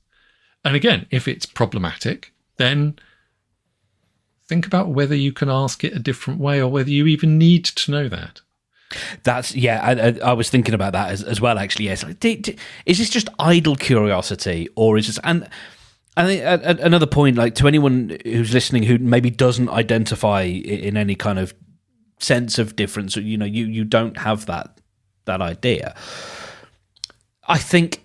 And 0.64 0.76
again 0.76 1.06
if 1.10 1.28
it's 1.28 1.46
problematic 1.46 2.32
then 2.56 2.98
think 4.46 4.66
about 4.66 4.88
whether 4.88 5.14
you 5.14 5.32
can 5.32 5.50
ask 5.50 5.84
it 5.84 5.94
a 5.94 5.98
different 5.98 6.40
way 6.40 6.60
or 6.60 6.68
whether 6.68 6.90
you 6.90 7.06
even 7.06 7.38
need 7.38 7.64
to 7.64 7.90
know 7.90 8.08
that. 8.08 8.40
That's 9.22 9.54
yeah. 9.54 10.18
I, 10.22 10.30
I, 10.30 10.32
was 10.32 10.48
thinking 10.48 10.74
about 10.74 10.92
that 10.94 11.10
as, 11.10 11.22
as 11.22 11.40
well. 11.40 11.58
Actually, 11.58 11.86
yes. 11.86 12.02
Like, 12.02 12.24
is 12.24 12.98
this 12.98 13.10
just 13.10 13.28
idle 13.38 13.76
curiosity, 13.76 14.68
or 14.76 14.96
is 14.96 15.08
this? 15.08 15.18
And 15.24 15.48
I 16.16 16.24
think 16.24 16.80
another 16.80 17.06
point, 17.06 17.36
like 17.36 17.54
to 17.56 17.68
anyone 17.68 18.18
who's 18.24 18.52
listening 18.52 18.84
who 18.84 18.98
maybe 18.98 19.30
doesn't 19.30 19.68
identify 19.68 20.42
in 20.42 20.96
any 20.96 21.14
kind 21.14 21.38
of 21.38 21.54
sense 22.18 22.58
of 22.58 22.76
difference, 22.76 23.16
you 23.16 23.36
know, 23.36 23.44
you 23.44 23.66
you 23.66 23.84
don't 23.84 24.16
have 24.16 24.46
that 24.46 24.80
that 25.26 25.42
idea. 25.42 25.94
I 27.46 27.58
think 27.58 28.04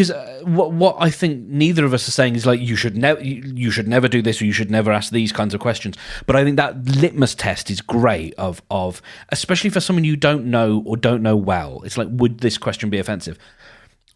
because 0.00 0.10
uh, 0.10 0.40
what 0.44 0.72
what 0.72 0.96
I 0.98 1.10
think 1.10 1.46
neither 1.46 1.84
of 1.84 1.92
us 1.92 2.08
are 2.08 2.10
saying 2.10 2.34
is 2.34 2.46
like 2.46 2.58
you 2.58 2.74
should 2.74 2.96
never 2.96 3.22
you, 3.22 3.42
you 3.54 3.70
should 3.70 3.86
never 3.86 4.08
do 4.08 4.22
this 4.22 4.40
or 4.40 4.46
you 4.46 4.52
should 4.52 4.70
never 4.70 4.90
ask 4.90 5.12
these 5.12 5.30
kinds 5.30 5.52
of 5.52 5.60
questions. 5.60 5.94
But 6.24 6.36
I 6.36 6.44
think 6.44 6.56
that 6.56 6.82
litmus 6.86 7.34
test 7.34 7.70
is 7.70 7.82
great 7.82 8.32
of 8.38 8.62
of 8.70 9.02
especially 9.28 9.68
for 9.68 9.80
someone 9.80 10.04
you 10.04 10.16
don't 10.16 10.46
know 10.46 10.82
or 10.86 10.96
don't 10.96 11.22
know 11.22 11.36
well. 11.36 11.82
It's 11.84 11.98
like 11.98 12.08
would 12.10 12.38
this 12.38 12.56
question 12.56 12.88
be 12.88 12.98
offensive? 12.98 13.38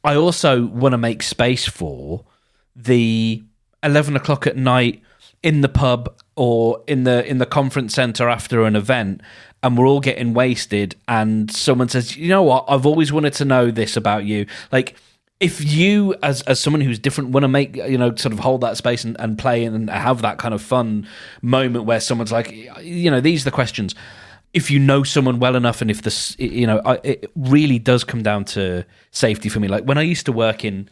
I 0.03 0.17
also 0.17 0.65
want 0.65 0.95
to 0.95 0.99
make 0.99 1.23
space 1.23 1.69
for 1.69 2.25
the 2.75 3.43
eleven 3.83 4.17
o'clock 4.17 4.47
at 4.47 4.57
night 4.57 5.03
in 5.43 5.61
the 5.61 5.69
pub 5.69 6.15
or 6.35 6.83
in 6.87 7.05
the 7.05 7.29
in 7.29 7.37
the 7.37 7.47
conference 7.47 7.95
center 7.95 8.31
after 8.31 8.65
an 8.65 8.75
event 8.75 9.21
and 9.63 9.77
we're 9.77 9.87
all 9.87 10.01
getting 10.01 10.33
wasted 10.33 10.97
and 11.09 11.51
someone 11.51 11.89
says 11.89 12.17
you 12.17 12.29
know 12.29 12.43
what 12.43 12.65
i've 12.67 12.85
always 12.85 13.13
wanted 13.13 13.33
to 13.33 13.45
know 13.45 13.71
this 13.71 13.97
about 13.97 14.25
you 14.25 14.45
like 14.73 14.97
if 15.41 15.65
you 15.65 16.15
as 16.23 16.43
as 16.43 16.61
someone 16.61 16.81
who's 16.81 16.99
different 16.99 17.31
want 17.31 17.43
to 17.45 17.49
make 17.49 17.77
you 17.77 17.99
know 17.99 18.15
sort 18.15 18.33
of 18.33 18.39
hold 18.39 18.61
that 18.61 18.77
space 18.77 19.05
and, 19.05 19.17
and 19.19 19.39
play 19.39 19.65
and 19.65 19.91
have 19.91 20.23
that 20.23 20.39
kind 20.39 20.55
of 20.55 20.63
fun 20.63 21.07
moment 21.43 21.85
where 21.85 22.01
someone's 22.01 22.33
like 22.33 22.53
you 22.83 23.11
know 23.11 23.21
these 23.21 23.43
are 23.43 23.51
the 23.51 23.55
questions. 23.55 23.95
If 24.53 24.71
you 24.71 24.79
know 24.79 25.03
someone 25.03 25.41
well 25.41 25.57
enough 25.57 25.83
and 25.83 25.91
if 25.91 26.03
this 26.03 26.37
you 26.39 26.67
know 26.67 26.81
I, 26.85 27.01
it 27.03 27.31
really 27.35 27.79
does 27.79 28.05
come 28.05 28.23
down 28.23 28.45
to 28.47 28.85
safety 29.11 29.49
for 29.49 29.61
me. 29.61 29.69
Like 29.69 29.85
when 29.85 29.99
i 29.99 30.03
used 30.03 30.27
to 30.27 30.33
work 30.33 30.65
in 30.65 30.89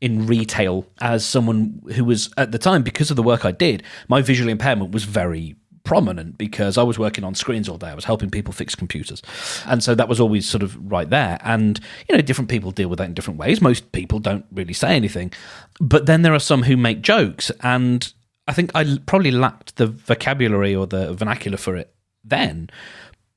in 0.00 0.26
retail 0.26 0.84
as 1.00 1.24
someone 1.24 1.80
who 1.94 2.04
was 2.04 2.28
at 2.36 2.50
the 2.50 2.58
time 2.58 2.82
because 2.82 3.10
of 3.10 3.16
the 3.16 3.22
work 3.22 3.44
I 3.44 3.52
did, 3.52 3.84
my 4.08 4.20
visual 4.20 4.50
impairment 4.50 4.90
was 4.90 5.04
very 5.04 5.54
prominent 5.84 6.38
because 6.38 6.78
I 6.78 6.82
was 6.82 6.98
working 6.98 7.24
on 7.24 7.34
screens 7.34 7.68
all 7.68 7.78
day. 7.78 7.88
I 7.88 7.94
was 7.94 8.04
helping 8.04 8.30
people 8.30 8.52
fix 8.52 8.74
computers. 8.74 9.22
And 9.66 9.82
so 9.82 9.94
that 9.94 10.08
was 10.08 10.20
always 10.20 10.48
sort 10.48 10.62
of 10.62 10.76
right 10.90 11.08
there. 11.08 11.38
And, 11.42 11.80
you 12.08 12.16
know, 12.16 12.22
different 12.22 12.50
people 12.50 12.70
deal 12.70 12.88
with 12.88 12.98
that 12.98 13.06
in 13.06 13.14
different 13.14 13.38
ways. 13.38 13.60
Most 13.60 13.92
people 13.92 14.18
don't 14.18 14.46
really 14.52 14.74
say 14.74 14.94
anything. 14.96 15.32
But 15.80 16.06
then 16.06 16.22
there 16.22 16.34
are 16.34 16.38
some 16.38 16.62
who 16.62 16.76
make 16.76 17.02
jokes. 17.02 17.50
And 17.60 18.12
I 18.46 18.52
think 18.52 18.70
I 18.74 18.98
probably 19.06 19.30
lacked 19.30 19.76
the 19.76 19.86
vocabulary 19.86 20.74
or 20.74 20.86
the 20.86 21.14
vernacular 21.14 21.56
for 21.56 21.76
it 21.76 21.94
then. 22.24 22.70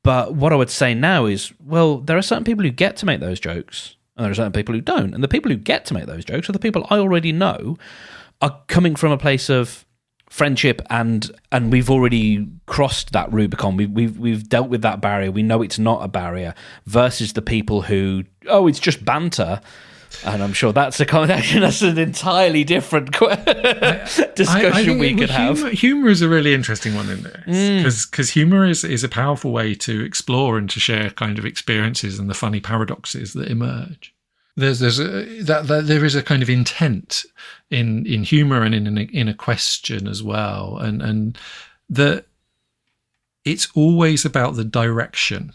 But 0.03 0.35
what 0.35 0.53
I 0.53 0.55
would 0.55 0.69
say 0.69 0.93
now 0.93 1.25
is, 1.25 1.51
well, 1.59 1.97
there 1.97 2.17
are 2.17 2.21
certain 2.21 2.43
people 2.43 2.63
who 2.63 2.69
get 2.69 2.95
to 2.97 3.07
make 3.07 3.21
those 3.21 3.39
jokes, 3.39 3.95
and 4.15 4.23
there 4.23 4.31
are 4.31 4.35
certain 4.35 4.51
people 4.51 4.75
who 4.75 4.81
don't. 4.81 5.15
And 5.15 5.23
the 5.23 5.27
people 5.27 5.49
who 5.49 5.57
get 5.57 5.85
to 5.85 5.95
make 5.95 6.05
those 6.05 6.23
jokes 6.23 6.47
are 6.47 6.53
the 6.53 6.59
people 6.59 6.85
I 6.91 6.97
already 6.97 7.31
know 7.31 7.77
are 8.39 8.61
coming 8.67 8.95
from 8.95 9.11
a 9.11 9.17
place 9.17 9.49
of 9.49 9.83
friendship 10.29 10.81
and 10.89 11.31
and 11.51 11.71
we've 11.71 11.89
already 11.89 12.47
crossed 12.65 13.13
that 13.13 13.31
Rubicon. 13.31 13.77
We, 13.77 13.85
we've 13.85 14.17
we've 14.17 14.49
dealt 14.49 14.69
with 14.69 14.81
that 14.81 15.01
barrier. 15.01 15.31
We 15.31 15.43
know 15.43 15.61
it's 15.61 15.79
not 15.79 16.03
a 16.03 16.07
barrier. 16.07 16.53
Versus 16.85 17.33
the 17.33 17.41
people 17.41 17.83
who 17.83 18.23
oh, 18.47 18.67
it's 18.67 18.79
just 18.79 19.03
banter. 19.05 19.61
And 20.23 20.41
I'm 20.41 20.53
sure 20.53 20.71
that's 20.71 20.99
a 21.01 21.05
conversation. 21.05 21.59
That's 21.61 21.81
an 21.81 21.97
entirely 21.97 22.63
different 22.63 23.11
discussion 24.35 24.97
we 24.97 25.13
could 25.13 25.29
have. 25.29 25.57
humor, 25.57 25.71
humor 25.71 26.07
is 26.07 26.21
a 26.21 26.29
really 26.29 26.53
interesting 26.53 26.95
one 26.95 27.09
in 27.09 27.23
this 27.23 27.33
because 27.35 28.05
mm. 28.05 28.11
because 28.11 28.29
humor 28.29 28.65
is, 28.65 28.85
is 28.85 29.03
a 29.03 29.09
powerful 29.09 29.51
way 29.51 29.75
to 29.75 30.05
explore 30.05 30.57
and 30.57 30.69
to 30.69 30.79
share 30.79 31.09
kind 31.09 31.37
of 31.37 31.45
experiences 31.45 32.17
and 32.17 32.29
the 32.29 32.33
funny 32.33 32.61
paradoxes 32.61 33.33
that 33.33 33.49
emerge. 33.49 34.14
There's 34.55 34.79
there's 34.79 34.99
a, 34.99 35.41
that, 35.43 35.67
that 35.67 35.87
there 35.87 36.05
is 36.05 36.15
a 36.15 36.23
kind 36.23 36.41
of 36.41 36.49
intent 36.49 37.25
in 37.69 38.05
in 38.05 38.23
humor 38.23 38.63
and 38.63 38.73
in 38.73 38.87
in 38.87 38.97
a, 38.97 39.01
in 39.01 39.27
a 39.27 39.33
question 39.33 40.07
as 40.07 40.23
well, 40.23 40.77
and 40.77 41.01
and 41.01 41.37
that 41.89 42.25
it's 43.43 43.67
always 43.75 44.25
about 44.25 44.55
the 44.55 44.63
direction. 44.63 45.53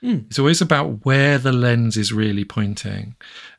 Hmm. 0.00 0.20
It's 0.28 0.38
always 0.38 0.60
about 0.60 1.04
where 1.04 1.38
the 1.38 1.52
lens 1.52 1.96
is 1.96 2.12
really 2.12 2.44
pointing. 2.44 3.14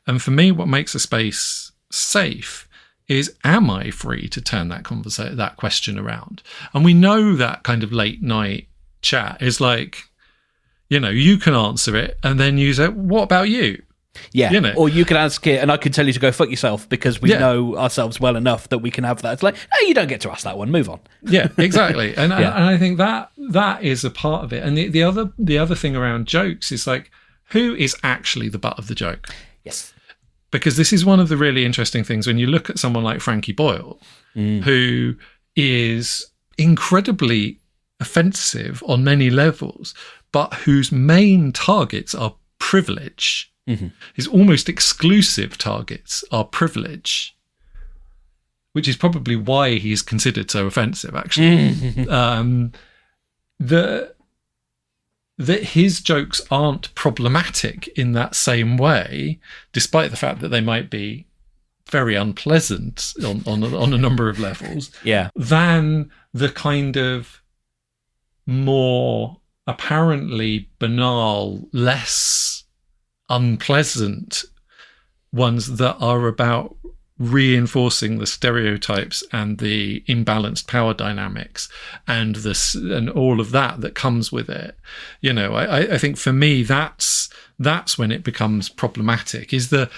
And 0.06 0.22
for 0.22 0.30
me, 0.30 0.52
what 0.52 0.68
makes 0.68 0.94
a 0.94 1.00
space 1.00 1.72
safe 1.90 2.68
is 3.08 3.34
am 3.44 3.70
I 3.70 3.90
free 3.90 4.28
to 4.28 4.40
turn 4.40 4.68
that 4.68 4.84
conversation 4.84 5.36
that 5.36 5.56
question 5.56 5.98
around? 5.98 6.42
And 6.74 6.84
we 6.84 6.94
know 6.94 7.34
that 7.36 7.62
kind 7.62 7.82
of 7.82 7.92
late 7.92 8.22
night 8.22 8.68
chat 9.00 9.40
is 9.40 9.60
like, 9.60 10.04
you 10.88 11.00
know, 11.00 11.10
you 11.10 11.38
can 11.38 11.54
answer 11.54 11.96
it 11.96 12.18
and 12.22 12.38
then 12.38 12.58
you 12.58 12.74
say, 12.74 12.88
What 12.88 13.22
about 13.22 13.48
you? 13.48 13.82
Yeah. 14.32 14.50
You 14.50 14.60
know. 14.60 14.72
Or 14.76 14.88
you 14.88 15.04
can 15.04 15.16
ask 15.16 15.46
it 15.46 15.60
and 15.62 15.70
I 15.72 15.76
could 15.76 15.92
tell 15.94 16.06
you 16.06 16.12
to 16.12 16.20
go 16.20 16.32
fuck 16.32 16.50
yourself 16.50 16.88
because 16.88 17.20
we 17.20 17.30
Yeah. 17.30 17.38
know 17.38 17.76
ourselves 17.76 18.20
well 18.20 18.36
enough 18.36 18.68
that 18.70 18.78
we 18.78 18.90
can 18.90 19.04
have 19.04 19.22
that. 19.22 19.32
It's 19.34 19.42
like, 19.42 19.54
no, 19.54 19.88
you 19.88 19.94
don't 19.94 20.08
get 20.08 20.20
to 20.22 20.30
ask 20.30 20.44
that 20.44 20.56
one. 20.58 20.70
Move 20.70 20.88
on. 20.88 21.00
Yeah, 21.22 21.48
exactly. 21.58 22.16
And, 22.16 22.30
Yeah. 22.38 22.54
and 22.56 22.64
I 22.64 22.76
think 22.78 22.98
that 22.98 23.30
that 23.50 23.82
is 23.82 24.04
a 24.04 24.10
part 24.10 24.44
of 24.44 24.52
it. 24.52 24.62
And 24.62 24.76
the, 24.76 24.88
the 24.88 25.02
other 25.02 25.30
the 25.38 25.58
other 25.58 25.74
thing 25.74 25.96
around 25.96 26.26
jokes 26.26 26.70
is 26.72 26.86
like 26.86 27.10
who 27.50 27.74
is 27.74 27.96
actually 28.02 28.48
the 28.48 28.58
butt 28.58 28.78
of 28.78 28.88
the 28.88 28.94
joke? 28.94 29.28
Yes. 29.64 29.92
because 30.52 30.76
this 30.76 30.92
is 30.92 31.04
one 31.04 31.20
of 31.20 31.28
the 31.28 31.36
really 31.36 31.64
interesting 31.64 32.04
things 32.04 32.26
when 32.26 32.38
you 32.38 32.46
look 32.46 32.70
at 32.70 32.78
someone 32.78 33.02
like 33.04 33.20
Frankie 33.20 33.52
Boyle, 33.52 34.00
mm. 34.34 34.62
who 34.62 35.14
is 35.56 36.24
incredibly 36.58 37.58
offensive 38.00 38.82
on 38.86 39.02
many 39.04 39.28
levels, 39.30 39.94
but 40.32 40.54
whose 40.54 40.90
main 40.92 41.52
targets 41.52 42.14
are 42.14 42.34
privilege. 42.58 43.52
His 44.14 44.28
almost 44.28 44.68
exclusive 44.68 45.58
targets 45.58 46.22
are 46.30 46.44
privilege, 46.44 47.36
which 48.72 48.86
is 48.86 48.96
probably 48.96 49.34
why 49.34 49.74
he's 49.78 50.02
considered 50.02 50.50
so 50.50 50.66
offensive, 50.66 51.16
actually. 51.16 52.06
um, 52.08 52.72
the 53.58 54.14
that 55.38 55.62
his 55.64 56.00
jokes 56.00 56.40
aren't 56.50 56.94
problematic 56.94 57.88
in 57.88 58.12
that 58.12 58.34
same 58.34 58.76
way, 58.76 59.38
despite 59.72 60.10
the 60.10 60.16
fact 60.16 60.40
that 60.40 60.48
they 60.48 60.60
might 60.62 60.88
be 60.88 61.26
very 61.90 62.14
unpleasant 62.14 63.12
on 63.24 63.42
on, 63.46 63.62
on 63.74 63.92
a 63.92 63.98
number 63.98 64.28
of 64.28 64.38
levels 64.38 64.90
Yeah. 65.04 65.30
than 65.36 66.10
the 66.32 66.48
kind 66.50 66.96
of 66.96 67.42
more 68.46 69.40
apparently 69.66 70.68
banal, 70.78 71.68
less 71.72 72.55
unpleasant 73.28 74.44
ones 75.32 75.76
that 75.76 75.96
are 76.00 76.26
about 76.26 76.76
reinforcing 77.18 78.18
the 78.18 78.26
stereotypes 78.26 79.24
and 79.32 79.58
the 79.58 80.00
imbalanced 80.02 80.66
power 80.66 80.92
dynamics 80.92 81.68
and 82.06 82.36
this 82.36 82.74
and 82.74 83.08
all 83.08 83.40
of 83.40 83.52
that 83.52 83.80
that 83.80 83.94
comes 83.94 84.30
with 84.30 84.50
it. 84.50 84.76
You 85.22 85.32
know 85.32 85.54
i 85.54 85.94
i 85.94 85.98
think 85.98 86.18
for 86.18 86.32
me 86.32 86.62
that's 86.62 87.30
that's 87.58 87.96
when 87.96 88.12
it 88.12 88.22
becomes 88.22 88.68
problematic 88.68 89.54
is 89.54 89.70
the 89.70 89.90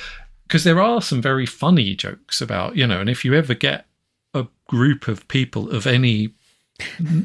because 0.45 0.63
there 0.65 0.81
are 0.81 1.03
some 1.03 1.21
very 1.21 1.45
funny 1.45 1.95
jokes 1.97 2.41
about 2.41 2.77
you 2.77 2.87
know 2.87 3.01
and 3.01 3.11
if 3.11 3.25
you 3.25 3.35
ever 3.35 3.55
get 3.55 3.87
a 4.33 4.47
group 4.69 5.09
of 5.09 5.27
people 5.27 5.71
of 5.71 5.87
any 5.87 6.35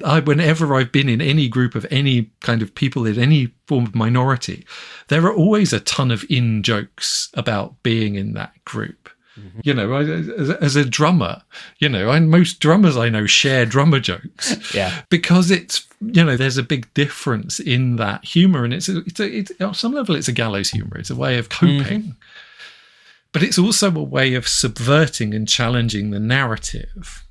I, 0.03 0.19
whenever 0.19 0.75
I've 0.75 0.91
been 0.91 1.09
in 1.09 1.21
any 1.21 1.47
group 1.47 1.75
of 1.75 1.85
any 1.91 2.31
kind 2.41 2.61
of 2.61 2.73
people 2.73 3.05
in 3.05 3.19
any 3.19 3.53
form 3.67 3.85
of 3.85 3.95
minority, 3.95 4.65
there 5.09 5.25
are 5.25 5.33
always 5.33 5.73
a 5.73 5.79
ton 5.79 6.11
of 6.11 6.25
in 6.29 6.63
jokes 6.63 7.29
about 7.35 7.81
being 7.83 8.15
in 8.15 8.33
that 8.33 8.53
group. 8.65 9.09
Mm-hmm. 9.39 9.59
You 9.63 9.73
know, 9.73 9.93
I, 9.93 10.01
as, 10.03 10.49
as 10.51 10.75
a 10.75 10.85
drummer, 10.85 11.41
you 11.79 11.89
know, 11.89 12.11
and 12.11 12.29
most 12.29 12.59
drummers 12.59 12.95
I 12.97 13.09
know 13.09 13.25
share 13.25 13.65
drummer 13.65 13.99
jokes 13.99 14.55
Yeah. 14.75 15.01
because 15.09 15.49
it's 15.49 15.87
you 16.01 16.23
know 16.23 16.37
there's 16.37 16.57
a 16.57 16.63
big 16.63 16.93
difference 16.93 17.59
in 17.59 17.95
that 17.95 18.25
humor, 18.25 18.63
and 18.63 18.73
it's 18.73 18.89
a, 18.89 18.99
it's, 18.99 19.19
a, 19.19 19.37
it's 19.37 19.51
on 19.59 19.73
some 19.73 19.93
level 19.93 20.15
it's 20.15 20.27
a 20.27 20.33
gallows 20.33 20.69
humor. 20.69 20.97
It's 20.97 21.09
a 21.09 21.15
way 21.15 21.39
of 21.39 21.49
coping, 21.49 21.81
mm-hmm. 21.81 22.09
but 23.31 23.41
it's 23.41 23.57
also 23.57 23.87
a 23.95 24.03
way 24.03 24.35
of 24.35 24.47
subverting 24.47 25.33
and 25.33 25.47
challenging 25.47 26.11
the 26.11 26.19
narrative 26.19 27.23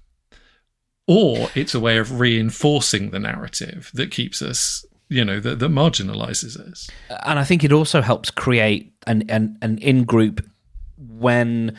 or 1.06 1.48
it's 1.54 1.74
a 1.74 1.80
way 1.80 1.98
of 1.98 2.20
reinforcing 2.20 3.10
the 3.10 3.18
narrative 3.18 3.90
that 3.94 4.10
keeps 4.10 4.40
us 4.40 4.84
you 5.08 5.24
know 5.24 5.40
that, 5.40 5.58
that 5.58 5.70
marginalizes 5.70 6.58
us 6.58 6.88
and 7.26 7.38
I 7.38 7.44
think 7.44 7.64
it 7.64 7.72
also 7.72 8.00
helps 8.02 8.30
create 8.30 8.92
an 9.06 9.24
an, 9.28 9.58
an 9.60 9.78
in 9.78 10.04
group 10.04 10.46
when 10.96 11.76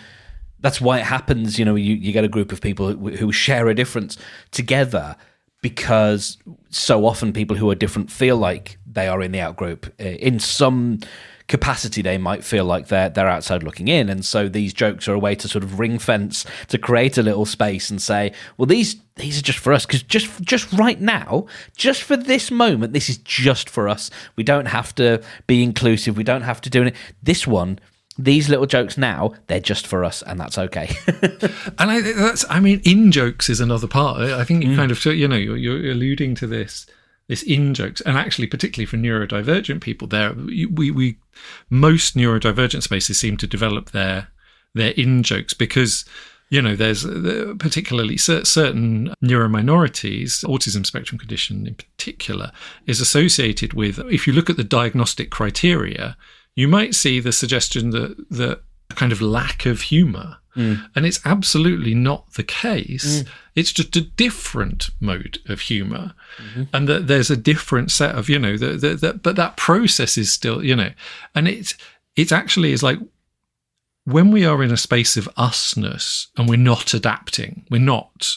that's 0.63 0.81
why 0.81 0.99
it 0.99 1.03
happens. 1.03 1.59
You 1.59 1.65
know, 1.65 1.75
you, 1.75 1.93
you 1.93 2.11
get 2.11 2.23
a 2.23 2.29
group 2.29 2.51
of 2.51 2.61
people 2.61 2.93
who, 2.93 3.09
who 3.11 3.31
share 3.31 3.67
a 3.67 3.75
difference 3.75 4.17
together 4.51 5.15
because 5.61 6.37
so 6.69 7.05
often 7.05 7.31
people 7.31 7.55
who 7.55 7.69
are 7.69 7.75
different 7.75 8.09
feel 8.09 8.37
like 8.37 8.77
they 8.85 9.07
are 9.07 9.21
in 9.21 9.31
the 9.31 9.39
out 9.39 9.55
group 9.55 9.93
Uh, 9.99 10.03
in 10.03 10.39
some 10.39 10.99
capacity 11.47 12.01
they 12.01 12.17
might 12.17 12.43
feel 12.43 12.65
like 12.65 12.87
they're 12.87 13.09
they're 13.09 13.27
outside 13.27 13.63
looking 13.63 13.87
in. 13.87 14.09
And 14.09 14.25
so 14.25 14.47
these 14.47 14.73
jokes 14.73 15.07
are 15.07 15.13
a 15.13 15.19
way 15.19 15.35
to 15.35 15.47
sort 15.47 15.63
of 15.63 15.79
ring 15.79 15.99
fence 15.99 16.45
to 16.69 16.77
create 16.77 17.17
a 17.17 17.23
little 17.23 17.45
space 17.45 17.89
and 17.89 18.01
say 18.01 18.33
well 18.57 18.65
these 18.65 18.97
these 19.15 19.37
are 19.37 19.43
just 19.43 19.59
for 19.59 19.73
us. 19.73 19.85
Because 19.85 20.03
just 20.03 20.41
just 20.41 20.71
right 20.73 20.99
now 20.99 21.45
just 21.75 22.03
for 22.03 22.17
this 22.17 22.51
moment 22.51 22.93
this 22.93 23.09
is 23.09 23.17
just 23.19 23.69
for 23.69 23.89
us. 23.89 24.09
We 24.35 24.43
don't 24.43 24.67
have 24.67 24.95
to 24.95 25.21
be 25.47 25.63
inclusive. 25.63 26.17
We 26.17 26.23
don't 26.23 26.41
have 26.41 26.61
to 26.61 26.69
do 26.69 26.83
it 26.83 26.95
this 27.21 27.45
one 27.47 27.79
these 28.15 28.47
little 28.47 28.67
jokes 28.67 28.95
now 28.95 29.33
they're 29.47 29.59
just 29.59 29.87
for 29.87 30.03
us 30.03 30.21
and 30.21 30.39
that's 30.39 30.57
okay. 30.57 30.95
And 31.79 31.89
I, 31.89 32.01
that's 32.01 32.45
i 32.49 32.59
mean 32.59 32.81
in 32.85 33.11
jokes 33.11 33.49
is 33.49 33.59
another 33.59 33.87
part. 33.87 34.21
I 34.21 34.43
think 34.43 34.63
you 34.63 34.71
mm. 34.71 34.75
kind 34.75 34.91
of 34.91 35.03
you 35.05 35.27
know 35.27 35.35
you're, 35.35 35.57
you're 35.57 35.91
alluding 35.91 36.35
to 36.35 36.47
this 36.47 36.85
this 37.27 37.43
in 37.43 37.73
jokes 37.73 38.01
and 38.01 38.17
actually 38.17 38.47
particularly 38.47 38.85
for 38.85 38.97
neurodivergent 38.97 39.81
people 39.81 40.07
there 40.07 40.33
we 40.33 40.91
we 40.91 41.17
most 41.69 42.15
neurodivergent 42.15 42.83
spaces 42.83 43.19
seem 43.19 43.37
to 43.37 43.47
develop 43.47 43.91
their 43.91 44.27
their 44.73 44.91
in 44.91 45.23
jokes 45.23 45.53
because 45.53 46.05
you 46.49 46.61
know 46.61 46.75
there's 46.75 47.05
particularly 47.57 48.17
cer- 48.17 48.45
certain 48.45 49.13
neurominorities 49.23 50.43
autism 50.43 50.85
spectrum 50.85 51.17
condition 51.17 51.65
in 51.65 51.75
particular 51.75 52.51
is 52.85 52.99
associated 52.99 53.73
with 53.73 53.99
if 54.11 54.27
you 54.27 54.33
look 54.33 54.49
at 54.49 54.57
the 54.57 54.63
diagnostic 54.63 55.31
criteria 55.31 56.17
you 56.55 56.67
might 56.67 56.93
see 56.93 57.19
the 57.19 57.31
suggestion 57.31 57.89
that 57.91 58.15
that 58.29 58.61
kind 58.95 59.11
of 59.11 59.21
lack 59.21 59.65
of 59.65 59.81
humor. 59.81 60.37
Mm. 60.55 60.87
And 60.95 61.05
it's 61.05 61.19
absolutely 61.25 61.95
not 61.95 62.33
the 62.33 62.43
case. 62.43 63.23
Mm. 63.23 63.27
It's 63.55 63.71
just 63.71 63.95
a 63.95 64.01
different 64.01 64.89
mode 64.99 65.39
of 65.47 65.61
humor. 65.61 66.13
Mm-hmm. 66.37 66.63
And 66.73 66.87
that 66.87 67.07
there's 67.07 67.31
a 67.31 67.37
different 67.37 67.91
set 67.91 68.15
of 68.15 68.29
you 68.29 68.37
know 68.37 68.57
the, 68.57 68.73
the, 68.73 68.95
the, 68.95 69.13
but 69.13 69.35
that 69.35 69.57
process 69.57 70.17
is 70.17 70.31
still 70.31 70.63
you 70.63 70.75
know. 70.75 70.91
And 71.33 71.47
it's 71.47 71.75
it's 72.15 72.31
actually 72.31 72.71
is 72.71 72.83
like 72.83 72.99
when 74.05 74.31
we 74.31 74.45
are 74.45 74.61
in 74.63 74.71
a 74.71 74.77
space 74.77 75.17
of 75.17 75.29
usness 75.37 76.27
and 76.37 76.49
we're 76.49 76.57
not 76.57 76.93
adapting 76.93 77.65
we're 77.69 77.79
not 77.79 78.35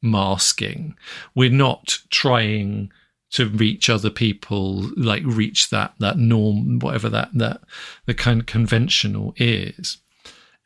masking 0.00 0.96
we're 1.34 1.50
not 1.50 1.98
trying 2.10 2.90
to 3.30 3.48
reach 3.48 3.90
other 3.90 4.10
people 4.10 4.90
like 4.96 5.22
reach 5.24 5.70
that 5.70 5.94
that 5.98 6.18
norm 6.18 6.78
whatever 6.78 7.08
that 7.08 7.30
that 7.34 7.60
the 8.06 8.14
kind 8.14 8.40
of 8.40 8.46
conventional 8.46 9.34
is. 9.36 9.98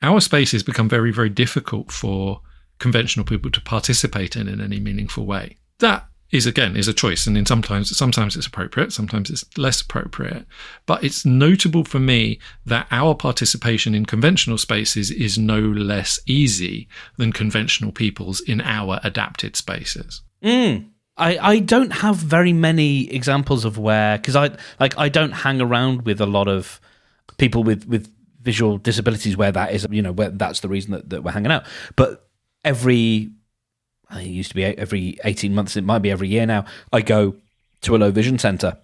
Our 0.01 0.21
spaces 0.21 0.63
become 0.63 0.89
very 0.89 1.13
very 1.13 1.31
difficult 1.31 1.91
for 1.91 2.41
conventional 2.79 3.25
people 3.25 3.51
to 3.51 3.61
participate 3.61 4.37
in 4.37 4.49
in 4.49 4.61
any 4.61 4.81
meaningful 4.81 5.27
way. 5.27 5.59
That 5.79 6.07
is 6.33 6.47
again 6.47 6.75
is 6.77 6.89
a 6.89 6.95
choice 6.95 7.27
and 7.27 7.37
in 7.37 7.47
sometimes 7.47 7.97
sometimes 7.97 8.37
it's 8.37 8.47
appropriate 8.47 8.93
sometimes 8.93 9.31
it's 9.31 9.45
less 9.59 9.83
appropriate 9.83 10.47
but 10.87 11.05
it's 11.05 11.25
notable 11.25 11.85
for 11.85 12.01
me 12.01 12.39
that 12.65 12.87
our 12.91 13.15
participation 13.15 13.95
in 13.95 14.07
conventional 14.07 14.59
spaces 14.59 15.11
is 15.11 15.39
no 15.39 15.61
less 15.61 16.19
easy 16.27 16.89
than 17.19 17.33
conventional 17.33 17.93
people's 17.93 18.41
in 18.41 18.61
our 18.63 18.99
adapted 19.05 19.55
spaces 19.55 20.23
hmm. 20.43 20.79
I, 21.17 21.39
I 21.39 21.59
don't 21.59 21.91
have 21.91 22.17
very 22.17 22.53
many 22.53 23.11
examples 23.11 23.65
of 23.65 23.79
where 23.79 24.19
because 24.19 24.37
I 24.37 24.51
like 24.81 24.97
I 24.99 25.09
don't 25.09 25.33
hang 25.33 25.61
around 25.61 26.03
with 26.03 26.21
a 26.21 26.27
lot 26.27 26.49
of 26.49 26.81
people 27.37 27.63
with 27.63 27.87
with 27.87 28.11
visual 28.41 28.79
disabilities 28.79 29.37
where 29.37 29.53
that 29.53 29.73
is 29.73 29.87
you 29.91 30.03
know 30.03 30.13
where 30.13 30.31
that's 30.31 30.61
the 30.61 30.69
reason 30.69 30.93
that, 30.93 31.11
that 31.11 31.23
we're 31.23 31.33
hanging 31.33 31.53
out. 31.53 31.67
But 31.97 32.29
every 32.65 33.31
I 34.09 34.23
used 34.23 34.51
to 34.51 34.55
be 34.55 34.65
every 34.65 35.19
eighteen 35.25 35.55
months, 35.55 35.77
it 35.77 35.85
might 35.85 36.01
be 36.01 36.11
every 36.11 36.29
year 36.29 36.47
now. 36.47 36.65
I 36.93 37.03
go 37.03 37.37
to 37.83 37.97
a 37.97 37.99
low 37.99 38.11
vision 38.11 38.39
center 38.39 38.79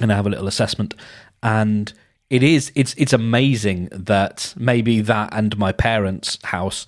and 0.00 0.12
I 0.12 0.16
have 0.16 0.26
a 0.26 0.30
little 0.30 0.48
assessment 0.48 0.94
and 1.42 1.92
it 2.30 2.42
is 2.42 2.72
it's 2.74 2.94
it's 2.96 3.12
amazing 3.12 3.88
that 3.92 4.54
maybe 4.56 5.00
that 5.02 5.30
and 5.32 5.56
my 5.58 5.72
parents' 5.72 6.38
house 6.44 6.86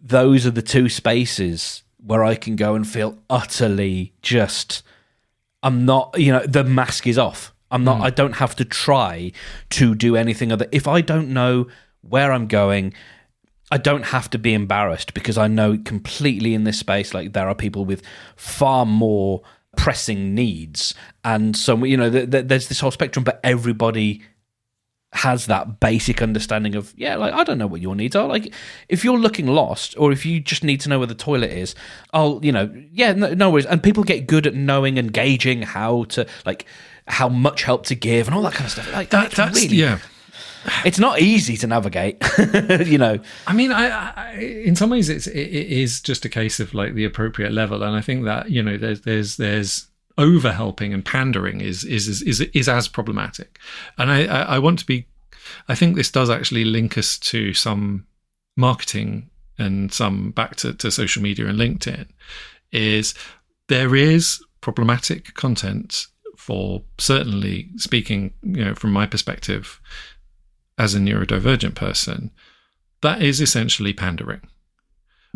those 0.00 0.46
are 0.46 0.52
the 0.52 0.62
two 0.62 0.88
spaces 0.88 1.82
where 2.04 2.24
I 2.24 2.34
can 2.34 2.56
go 2.56 2.74
and 2.74 2.86
feel 2.86 3.18
utterly 3.28 4.12
just 4.22 4.82
I'm 5.62 5.84
not 5.84 6.14
you 6.18 6.32
know 6.32 6.46
the 6.46 6.64
mask 6.64 7.06
is 7.06 7.18
off. 7.18 7.52
I'm 7.70 7.84
not 7.84 7.98
hmm. 7.98 8.04
I 8.04 8.10
don't 8.10 8.36
have 8.36 8.56
to 8.56 8.64
try 8.64 9.32
to 9.70 9.94
do 9.94 10.16
anything 10.16 10.52
other. 10.52 10.66
If 10.72 10.88
I 10.88 11.00
don't 11.00 11.30
know 11.30 11.66
where 12.02 12.32
I'm 12.32 12.46
going 12.46 12.94
I 13.70 13.76
don't 13.76 14.04
have 14.04 14.30
to 14.30 14.38
be 14.38 14.54
embarrassed 14.54 15.12
because 15.12 15.36
I 15.36 15.46
know 15.46 15.76
completely 15.76 16.54
in 16.54 16.64
this 16.64 16.78
space 16.78 17.12
like 17.12 17.32
there 17.34 17.48
are 17.48 17.54
people 17.54 17.84
with 17.84 18.02
far 18.36 18.86
more 18.86 19.42
pressing 19.76 20.34
needs. 20.34 20.94
And 21.24 21.56
so 21.56 21.84
you 21.84 21.96
know 21.96 22.10
th- 22.10 22.30
th- 22.30 22.46
there's 22.46 22.68
this 22.68 22.80
whole 22.80 22.90
spectrum 22.90 23.24
but 23.24 23.40
everybody 23.44 24.22
has 25.14 25.46
that 25.46 25.80
basic 25.80 26.20
understanding 26.20 26.74
of 26.74 26.92
yeah 26.94 27.16
like 27.16 27.32
i 27.32 27.42
don't 27.42 27.56
know 27.56 27.66
what 27.66 27.80
your 27.80 27.96
needs 27.96 28.14
are. 28.14 28.28
Like 28.28 28.52
if 28.90 29.04
you're 29.04 29.18
looking 29.18 29.46
lost 29.46 29.94
or 29.98 30.12
if 30.12 30.26
you 30.26 30.38
just 30.38 30.62
need 30.62 30.80
to 30.82 30.90
know 30.90 30.98
where 30.98 31.06
the 31.06 31.14
toilet 31.14 31.50
is 31.50 31.74
i'll 32.12 32.44
you 32.44 32.52
know 32.52 32.70
yeah 32.92 33.12
no, 33.12 33.32
no 33.32 33.50
worries. 33.50 33.66
And 33.66 33.82
people 33.82 34.04
get 34.04 34.26
good 34.26 34.46
at 34.46 34.54
knowing 34.54 34.98
and 34.98 35.12
gauging 35.12 35.62
how 35.62 36.04
to 36.04 36.26
like 36.44 36.66
how 37.08 37.28
much 37.28 37.62
help 37.62 37.86
to 37.86 37.94
give 37.94 38.28
and 38.28 38.36
all 38.36 38.42
that 38.42 38.52
kind 38.52 38.66
of 38.66 38.72
stuff. 38.72 38.92
Like 38.92 39.10
that, 39.10 39.32
that's 39.32 39.62
really 39.62 39.76
yeah. 39.76 39.98
it's 40.84 40.98
not 40.98 41.20
easy 41.20 41.56
to 41.56 41.66
navigate 41.66 42.22
you 42.86 42.98
know. 42.98 43.18
I 43.46 43.52
mean, 43.52 43.72
I, 43.72 44.10
I 44.10 44.32
in 44.34 44.76
some 44.76 44.90
ways 44.90 45.08
it's 45.08 45.26
it, 45.26 45.38
it 45.38 45.66
is 45.68 46.00
just 46.00 46.24
a 46.24 46.28
case 46.28 46.60
of 46.60 46.74
like 46.74 46.94
the 46.94 47.04
appropriate 47.04 47.52
level, 47.52 47.82
and 47.82 47.96
I 47.96 48.00
think 48.00 48.24
that 48.24 48.50
you 48.50 48.62
know 48.62 48.76
there's 48.76 49.02
there's 49.02 49.36
there's 49.36 49.87
over 50.18 50.52
helping 50.52 50.92
and 50.92 51.04
pandering 51.04 51.60
is 51.60 51.84
is 51.84 52.08
is 52.08 52.22
is, 52.22 52.40
is 52.40 52.68
as 52.68 52.88
problematic, 52.88 53.58
and 53.96 54.10
I, 54.10 54.26
I 54.26 54.58
want 54.58 54.80
to 54.80 54.86
be 54.86 55.06
I 55.68 55.74
think 55.74 55.96
this 55.96 56.10
does 56.10 56.28
actually 56.28 56.64
link 56.64 56.98
us 56.98 57.18
to 57.20 57.54
some 57.54 58.06
marketing 58.56 59.30
and 59.58 59.92
some 59.92 60.32
back 60.32 60.56
to, 60.56 60.74
to 60.74 60.90
social 60.90 61.22
media 61.22 61.46
and 61.46 61.58
LinkedIn. 61.58 62.06
Is 62.72 63.14
there 63.68 63.94
is 63.94 64.42
problematic 64.60 65.34
content 65.34 66.06
for 66.36 66.82
certainly 66.98 67.68
speaking, 67.76 68.32
you 68.42 68.64
know, 68.64 68.74
from 68.74 68.92
my 68.92 69.06
perspective 69.06 69.80
as 70.76 70.94
a 70.94 70.98
neurodivergent 70.98 71.74
person, 71.74 72.30
that 73.02 73.22
is 73.22 73.40
essentially 73.40 73.92
pandering 73.92 74.40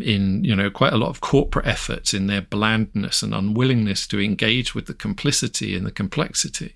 in 0.03 0.43
you 0.43 0.55
know 0.55 0.69
quite 0.69 0.93
a 0.93 0.97
lot 0.97 1.09
of 1.09 1.21
corporate 1.21 1.65
efforts 1.65 2.13
in 2.13 2.27
their 2.27 2.41
blandness 2.41 3.23
and 3.23 3.33
unwillingness 3.33 4.07
to 4.07 4.19
engage 4.19 4.75
with 4.75 4.85
the 4.85 4.93
complicity 4.93 5.75
and 5.75 5.85
the 5.85 5.91
complexity 5.91 6.73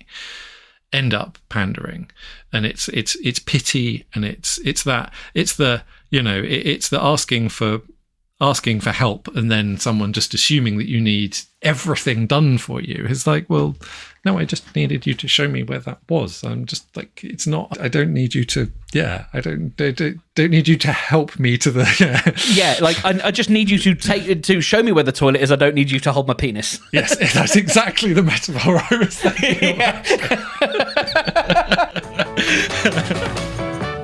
end 0.92 1.14
up 1.14 1.38
pandering. 1.48 2.10
And 2.52 2.64
it's 2.64 2.88
it's 2.88 3.14
it's 3.16 3.38
pity 3.38 4.06
and 4.14 4.24
it's 4.24 4.58
it's 4.58 4.84
that 4.84 5.12
it's 5.34 5.56
the 5.56 5.82
you 6.10 6.22
know 6.22 6.38
it, 6.38 6.66
it's 6.66 6.88
the 6.88 7.02
asking 7.02 7.50
for 7.50 7.82
asking 8.40 8.78
for 8.80 8.92
help 8.92 9.26
and 9.36 9.50
then 9.50 9.76
someone 9.78 10.12
just 10.12 10.32
assuming 10.32 10.78
that 10.78 10.88
you 10.88 11.00
need 11.00 11.36
everything 11.62 12.26
done 12.26 12.56
for 12.56 12.80
you. 12.80 13.04
It's 13.08 13.26
like 13.26 13.50
well 13.50 13.74
no 14.24 14.38
i 14.38 14.44
just 14.44 14.74
needed 14.76 15.06
you 15.06 15.14
to 15.14 15.26
show 15.26 15.48
me 15.48 15.62
where 15.64 15.80
that 15.80 15.98
was. 16.08 16.44
I'm 16.44 16.64
just 16.64 16.96
like 16.96 17.24
it's 17.24 17.46
not 17.48 17.76
i 17.80 17.88
don't 17.88 18.12
need 18.12 18.34
you 18.34 18.44
to 18.44 18.70
yeah 18.92 19.26
i 19.32 19.40
don't 19.40 19.76
don't, 19.76 20.00
don't 20.34 20.50
need 20.50 20.68
you 20.68 20.76
to 20.78 20.92
help 20.92 21.38
me 21.38 21.58
to 21.58 21.70
the 21.70 21.84
yeah. 22.00 22.32
Yeah 22.54 22.78
like 22.80 23.04
I, 23.04 23.20
I 23.28 23.30
just 23.32 23.50
need 23.50 23.70
you 23.70 23.78
to 23.78 23.94
take 23.94 24.42
to 24.44 24.60
show 24.60 24.82
me 24.82 24.92
where 24.92 25.04
the 25.04 25.12
toilet 25.12 25.40
is. 25.40 25.50
I 25.50 25.56
don't 25.56 25.74
need 25.74 25.90
you 25.90 25.98
to 26.00 26.12
hold 26.12 26.28
my 26.28 26.34
penis. 26.34 26.80
Yes 26.92 27.16
that's 27.34 27.56
exactly 27.56 28.12
the 28.12 28.22
metaphor 28.22 28.80
i 28.90 28.96
was 28.96 29.18
thinking 29.18 29.78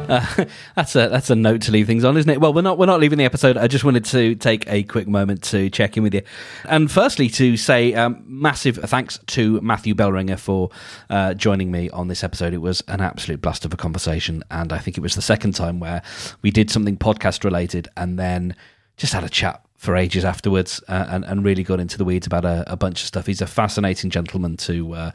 uh, 0.09 0.45
that's 0.77 0.97
a 0.97 1.09
that's 1.09 1.31
a 1.31 1.35
note 1.35 1.63
to 1.63 1.73
leave 1.73 1.87
things 1.87 2.05
on, 2.05 2.17
isn't 2.17 2.31
it? 2.31 2.41
Well, 2.41 2.53
we're 2.53 2.63
not 2.63 2.79
we're 2.79 2.87
not 2.87 3.01
leaving 3.01 3.19
the 3.19 3.25
episode. 3.25 3.57
I 3.57 3.67
just 3.67 3.85
wanted 3.85 4.05
to 4.07 4.35
take 4.37 4.67
a 4.69 4.83
quick 4.85 5.09
moment 5.09 5.43
to 5.45 5.71
check 5.71 5.97
in 5.97 6.03
with 6.03 6.15
you, 6.15 6.23
and 6.65 6.91
firstly 6.91 7.29
to 7.31 7.57
say 7.57 7.95
um, 7.95 8.23
massive 8.27 8.77
thanks 8.77 9.19
to 9.27 9.61
Matthew 9.61 9.95
Bellringer 9.95 10.37
for 10.37 10.71
uh, 11.11 11.35
joining 11.35 11.71
me 11.71 11.91
on 11.91 12.09
this 12.09 12.25
episode. 12.25 12.53
It 12.53 12.59
was 12.59 12.83
an 12.89 13.01
absolute 13.01 13.41
blast 13.41 13.65
of 13.65 13.73
a 13.73 13.77
conversation, 13.77 14.43
and 14.51 14.73
I 14.73 14.79
think 14.79 14.97
it 14.97 15.01
was 15.01 15.15
the 15.15 15.23
second 15.23 15.53
time 15.53 15.81
where 15.81 16.03
we 16.43 16.51
did 16.51 16.71
something 16.71 16.97
podcast 16.97 17.45
related, 17.45 17.89
and 17.97 18.19
then 18.19 18.57
just 18.97 19.13
had 19.13 19.25
a 19.25 19.29
chat 19.29 19.65
for 19.85 19.97
ages 19.97 20.25
afterwards 20.25 20.83
uh, 20.89 21.07
and, 21.11 21.25
and 21.27 21.45
really 21.45 21.63
got 21.63 21.79
into 21.79 21.99
the 21.99 22.05
weeds 22.05 22.27
about 22.27 22.45
a, 22.45 22.65
a, 22.67 22.77
bunch 22.77 23.03
of 23.03 23.07
stuff. 23.07 23.27
He's 23.27 23.43
a 23.43 23.47
fascinating 23.47 24.09
gentleman 24.09 24.57
to 24.59 24.95
uh, 24.95 25.11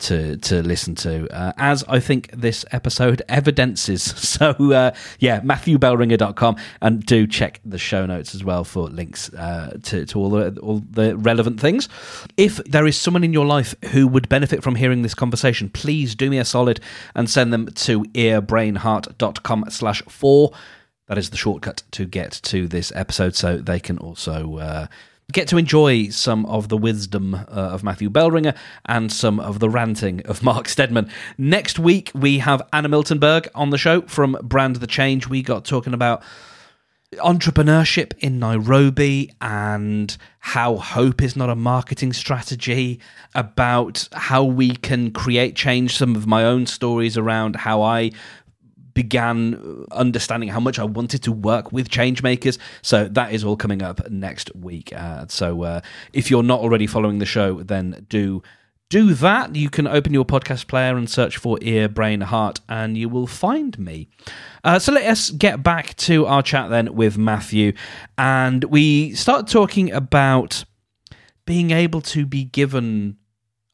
to 0.00 0.36
to 0.38 0.62
listen 0.62 0.96
to, 0.96 1.32
uh, 1.32 1.52
as 1.56 1.84
I 1.84 2.00
think 2.00 2.30
this 2.32 2.64
episode 2.72 3.22
evidences. 3.28 4.14
So, 4.38 4.52
uh, 4.72 4.94
yeah, 5.18 5.40
MatthewBellringer.com 5.40 6.56
and 6.80 7.04
do 7.04 7.26
check 7.26 7.60
the 7.64 7.78
show 7.78 8.06
notes 8.06 8.34
as 8.36 8.44
well 8.44 8.62
for 8.62 8.88
links 8.88 9.32
uh, 9.34 9.78
to, 9.84 10.06
to 10.06 10.18
all 10.18 10.30
the, 10.30 10.60
all 10.60 10.82
the 10.90 11.16
relevant 11.16 11.60
things. 11.60 11.88
If 12.36 12.58
there 12.58 12.86
is 12.86 12.96
someone 12.96 13.24
in 13.24 13.32
your 13.32 13.46
life 13.46 13.74
who 13.86 14.06
would 14.06 14.28
benefit 14.28 14.62
from 14.62 14.76
hearing 14.76 15.02
this 15.02 15.14
conversation, 15.14 15.70
please 15.70 16.14
do 16.14 16.30
me 16.30 16.38
a 16.38 16.44
solid 16.44 16.80
and 17.16 17.28
send 17.28 17.52
them 17.52 17.66
to 17.66 18.04
earbrainheart.com 18.04 19.64
slash 19.70 20.02
four 20.02 20.52
that 21.08 21.18
is 21.18 21.30
the 21.30 21.36
shortcut 21.36 21.82
to 21.92 22.06
get 22.06 22.32
to 22.44 22.68
this 22.68 22.92
episode, 22.94 23.34
so 23.34 23.56
they 23.56 23.80
can 23.80 23.98
also 23.98 24.58
uh, 24.58 24.86
get 25.32 25.48
to 25.48 25.58
enjoy 25.58 26.08
some 26.08 26.46
of 26.46 26.68
the 26.68 26.76
wisdom 26.76 27.34
uh, 27.34 27.44
of 27.48 27.82
Matthew 27.82 28.08
Bellringer 28.08 28.54
and 28.86 29.12
some 29.12 29.40
of 29.40 29.58
the 29.58 29.68
ranting 29.68 30.24
of 30.26 30.42
Mark 30.42 30.68
Steadman. 30.68 31.10
Next 31.36 31.78
week, 31.78 32.10
we 32.14 32.38
have 32.38 32.62
Anna 32.72 32.88
Miltenburg 32.88 33.48
on 33.54 33.70
the 33.70 33.78
show 33.78 34.02
from 34.02 34.38
Brand 34.42 34.76
the 34.76 34.86
Change. 34.86 35.28
We 35.28 35.42
got 35.42 35.64
talking 35.64 35.92
about 35.92 36.22
entrepreneurship 37.16 38.12
in 38.18 38.38
Nairobi 38.38 39.32
and 39.40 40.14
how 40.40 40.76
hope 40.76 41.22
is 41.22 41.36
not 41.36 41.48
a 41.48 41.54
marketing 41.54 42.12
strategy, 42.12 43.00
about 43.34 44.08
how 44.12 44.44
we 44.44 44.76
can 44.76 45.10
create 45.10 45.56
change, 45.56 45.96
some 45.96 46.16
of 46.16 46.26
my 46.26 46.44
own 46.44 46.66
stories 46.66 47.16
around 47.16 47.56
how 47.56 47.82
I 47.82 48.12
began 48.98 49.86
understanding 49.92 50.48
how 50.48 50.58
much 50.58 50.76
I 50.76 50.82
wanted 50.82 51.22
to 51.22 51.30
work 51.30 51.70
with 51.70 51.88
changemakers. 51.88 52.58
So 52.82 53.06
that 53.06 53.32
is 53.32 53.44
all 53.44 53.56
coming 53.56 53.80
up 53.80 54.10
next 54.10 54.52
week. 54.56 54.92
Uh, 54.92 55.26
so 55.28 55.62
uh, 55.62 55.80
if 56.12 56.32
you're 56.32 56.42
not 56.42 56.58
already 56.58 56.88
following 56.88 57.20
the 57.20 57.24
show, 57.24 57.62
then 57.62 58.04
do 58.08 58.42
do 58.90 59.14
that. 59.14 59.54
You 59.54 59.70
can 59.70 59.86
open 59.86 60.12
your 60.12 60.24
podcast 60.24 60.66
player 60.66 60.96
and 60.96 61.08
search 61.08 61.36
for 61.36 61.58
Ear, 61.60 61.88
Brain, 61.88 62.22
Heart, 62.22 62.58
and 62.68 62.98
you 62.98 63.08
will 63.08 63.28
find 63.28 63.78
me. 63.78 64.08
Uh, 64.64 64.80
so 64.80 64.90
let 64.90 65.06
us 65.06 65.30
get 65.30 65.62
back 65.62 65.94
to 66.08 66.26
our 66.26 66.42
chat 66.42 66.68
then 66.68 66.92
with 66.96 67.16
Matthew. 67.16 67.74
And 68.16 68.64
we 68.64 69.14
start 69.14 69.46
talking 69.46 69.92
about 69.92 70.64
being 71.46 71.70
able 71.70 72.00
to 72.00 72.26
be 72.26 72.42
given 72.42 73.16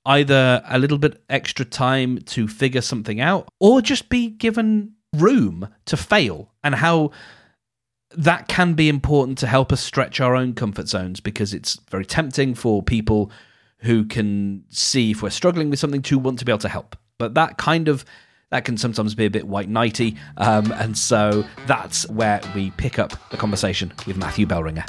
either 0.04 0.62
a 0.68 0.78
little 0.78 0.98
bit 0.98 1.22
extra 1.30 1.64
time 1.64 2.18
to 2.18 2.46
figure 2.46 2.82
something 2.82 3.20
out 3.22 3.48
or 3.58 3.80
just 3.80 4.10
be 4.10 4.28
given 4.28 4.92
room 5.14 5.68
to 5.86 5.96
fail 5.96 6.52
and 6.62 6.74
how 6.76 7.10
that 8.16 8.48
can 8.48 8.74
be 8.74 8.88
important 8.88 9.38
to 9.38 9.46
help 9.46 9.72
us 9.72 9.80
stretch 9.80 10.20
our 10.20 10.36
own 10.36 10.54
comfort 10.54 10.88
zones 10.88 11.20
because 11.20 11.52
it's 11.52 11.80
very 11.90 12.04
tempting 12.04 12.54
for 12.54 12.82
people 12.82 13.30
who 13.78 14.04
can 14.04 14.64
see 14.70 15.10
if 15.10 15.22
we're 15.22 15.30
struggling 15.30 15.70
with 15.70 15.78
something 15.78 16.02
to 16.02 16.18
want 16.18 16.38
to 16.38 16.44
be 16.44 16.52
able 16.52 16.58
to 16.58 16.68
help. 16.68 16.96
But 17.18 17.34
that 17.34 17.58
kind 17.58 17.88
of 17.88 18.04
that 18.50 18.64
can 18.64 18.76
sometimes 18.76 19.14
be 19.14 19.24
a 19.24 19.30
bit 19.30 19.48
white 19.48 19.68
knighty, 19.68 20.16
um, 20.36 20.70
and 20.72 20.96
so 20.96 21.44
that's 21.66 22.08
where 22.08 22.40
we 22.54 22.70
pick 22.72 22.98
up 22.98 23.12
the 23.30 23.36
conversation 23.36 23.92
with 24.06 24.16
Matthew 24.16 24.46
Bellringer. 24.46 24.84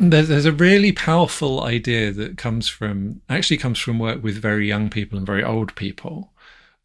There's 0.00 0.44
a 0.44 0.52
really 0.52 0.92
powerful 0.92 1.64
idea 1.64 2.12
that 2.12 2.38
comes 2.38 2.68
from 2.68 3.20
actually 3.28 3.56
comes 3.56 3.80
from 3.80 3.98
work 3.98 4.22
with 4.22 4.40
very 4.40 4.68
young 4.68 4.88
people 4.88 5.18
and 5.18 5.26
very 5.26 5.42
old 5.42 5.74
people, 5.74 6.32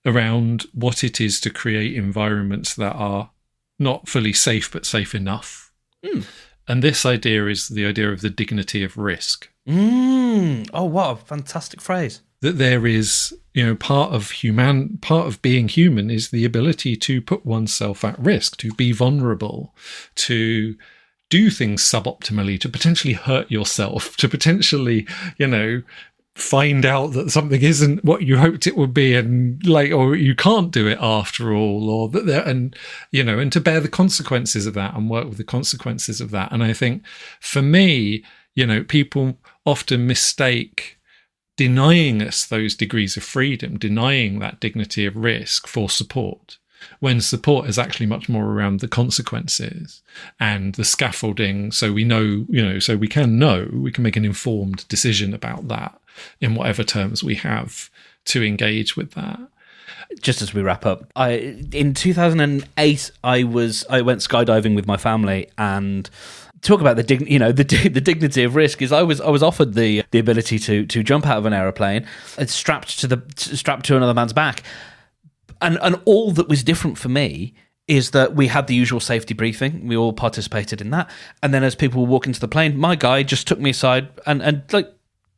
around 0.05 0.65
what 0.73 1.03
it 1.03 1.21
is 1.21 1.39
to 1.41 1.49
create 1.49 1.95
environments 1.95 2.75
that 2.75 2.93
are 2.93 3.31
not 3.79 4.07
fully 4.07 4.33
safe 4.33 4.71
but 4.71 4.85
safe 4.85 5.15
enough. 5.15 5.71
Mm. 6.03 6.25
And 6.67 6.81
this 6.81 7.05
idea 7.05 7.47
is 7.47 7.67
the 7.67 7.85
idea 7.85 8.11
of 8.11 8.21
the 8.21 8.29
dignity 8.29 8.83
of 8.83 8.97
risk. 8.97 9.49
Mm. 9.67 10.69
Oh, 10.73 10.85
what 10.85 11.11
a 11.11 11.15
fantastic 11.15 11.81
phrase. 11.81 12.21
That 12.41 12.57
there 12.57 12.85
is, 12.85 13.33
you 13.53 13.65
know, 13.65 13.75
part 13.75 14.13
of 14.13 14.31
human, 14.31 14.97
part 14.97 15.27
of 15.27 15.41
being 15.41 15.67
human 15.67 16.09
is 16.09 16.29
the 16.29 16.45
ability 16.45 16.95
to 16.97 17.21
put 17.21 17.45
oneself 17.45 18.03
at 18.03 18.19
risk, 18.19 18.57
to 18.57 18.73
be 18.73 18.91
vulnerable, 18.91 19.73
to 20.15 20.75
do 21.29 21.49
things 21.49 21.81
suboptimally, 21.81 22.59
to 22.59 22.69
potentially 22.69 23.13
hurt 23.13 23.49
yourself, 23.49 24.15
to 24.17 24.29
potentially, 24.29 25.07
you 25.37 25.47
know, 25.47 25.81
find 26.35 26.83
out 26.83 27.13
that 27.13 27.29
something 27.29 27.61
isn't 27.61 28.03
what 28.03 28.23
you 28.23 28.37
hoped 28.37 28.65
it 28.65 28.75
would 28.75 28.93
be 28.93 29.13
and 29.13 29.63
like 29.67 29.91
or 29.91 30.15
you 30.15 30.33
can't 30.33 30.71
do 30.71 30.87
it 30.87 30.97
after 30.99 31.53
all 31.53 31.89
or 31.91 32.09
that 32.09 32.25
there 32.25 32.43
and 32.47 32.75
you 33.11 33.23
know 33.23 33.37
and 33.37 33.51
to 33.51 33.61
bear 33.61 33.79
the 33.79 33.87
consequences 33.87 34.65
of 34.65 34.73
that 34.73 34.95
and 34.95 35.09
work 35.09 35.27
with 35.27 35.37
the 35.37 35.43
consequences 35.43 36.19
of 36.19 36.31
that. 36.31 36.51
And 36.51 36.63
i 36.63 36.73
think 36.73 37.05
for 37.39 37.61
me 37.61 38.23
you 38.55 38.65
know 38.65 38.83
people 38.83 39.37
often 39.65 40.07
mistake 40.07 40.97
denying 41.55 42.21
us 42.23 42.45
those 42.45 42.75
degrees 42.75 43.15
of 43.15 43.23
freedom 43.23 43.77
denying 43.77 44.39
that 44.39 44.59
dignity 44.59 45.05
of 45.05 45.15
risk 45.15 45.67
for 45.67 45.87
support 45.87 46.57
when 46.99 47.21
support 47.21 47.69
is 47.69 47.79
actually 47.79 48.05
much 48.07 48.27
more 48.27 48.45
around 48.45 48.79
the 48.79 48.87
consequences 48.89 50.01
and 50.39 50.75
the 50.75 50.83
scaffolding. 50.83 51.71
So 51.71 51.93
we 51.93 52.03
know 52.03 52.45
you 52.49 52.65
know 52.65 52.79
so 52.79 52.97
we 52.97 53.07
can 53.07 53.39
know 53.39 53.69
we 53.71 53.91
can 53.91 54.03
make 54.03 54.17
an 54.17 54.25
informed 54.25 54.85
decision 54.89 55.33
about 55.33 55.69
that 55.69 55.97
in 56.39 56.55
whatever 56.55 56.83
terms 56.83 57.23
we 57.23 57.35
have 57.35 57.89
to 58.25 58.43
engage 58.43 58.95
with 58.95 59.11
that. 59.11 59.39
Just 60.21 60.41
as 60.41 60.53
we 60.53 60.61
wrap 60.61 60.85
up 60.85 61.11
i 61.15 61.31
in 61.71 61.95
2008 61.95 63.11
i 63.23 63.43
was 63.43 63.83
i 63.89 63.99
went 64.01 64.19
skydiving 64.19 64.75
with 64.75 64.85
my 64.85 64.97
family 64.97 65.49
and 65.57 66.07
talk 66.63 66.81
about 66.81 66.95
the 66.95 67.03
dig- 67.03 67.29
you 67.29 67.37
know 67.37 67.51
the 67.51 67.63
the 67.63 68.01
dignity 68.01 68.43
of 68.43 68.55
risk 68.55 68.81
is 68.81 68.91
I 68.91 69.03
was 69.03 69.21
I 69.21 69.29
was 69.29 69.43
offered 69.43 69.73
the 69.75 70.03
the 70.11 70.19
ability 70.19 70.57
to 70.59 70.85
to 70.87 71.03
jump 71.03 71.27
out 71.27 71.37
of 71.37 71.45
an 71.45 71.53
aeroplane 71.53 72.07
strapped 72.47 72.99
to 73.01 73.07
the 73.07 73.21
strapped 73.35 73.85
to 73.87 73.97
another 73.97 74.13
man's 74.13 74.33
back. 74.33 74.63
And 75.61 75.77
and 75.81 76.01
all 76.05 76.31
that 76.31 76.49
was 76.49 76.63
different 76.63 76.97
for 76.97 77.09
me 77.09 77.53
is 77.87 78.11
that 78.11 78.33
we 78.33 78.47
had 78.47 78.67
the 78.67 78.75
usual 78.75 79.01
safety 79.01 79.33
briefing. 79.33 79.87
We 79.87 79.97
all 79.97 80.13
participated 80.13 80.79
in 80.79 80.89
that. 80.91 81.09
And 81.41 81.53
then 81.53 81.63
as 81.63 81.75
people 81.75 82.01
were 82.01 82.07
walking 82.07 82.33
to 82.33 82.39
the 82.39 82.47
plane 82.47 82.77
my 82.77 82.95
guy 82.95 83.23
just 83.23 83.47
took 83.47 83.59
me 83.59 83.69
aside 83.69 84.09
and 84.25 84.41
and 84.41 84.63
like 84.71 84.91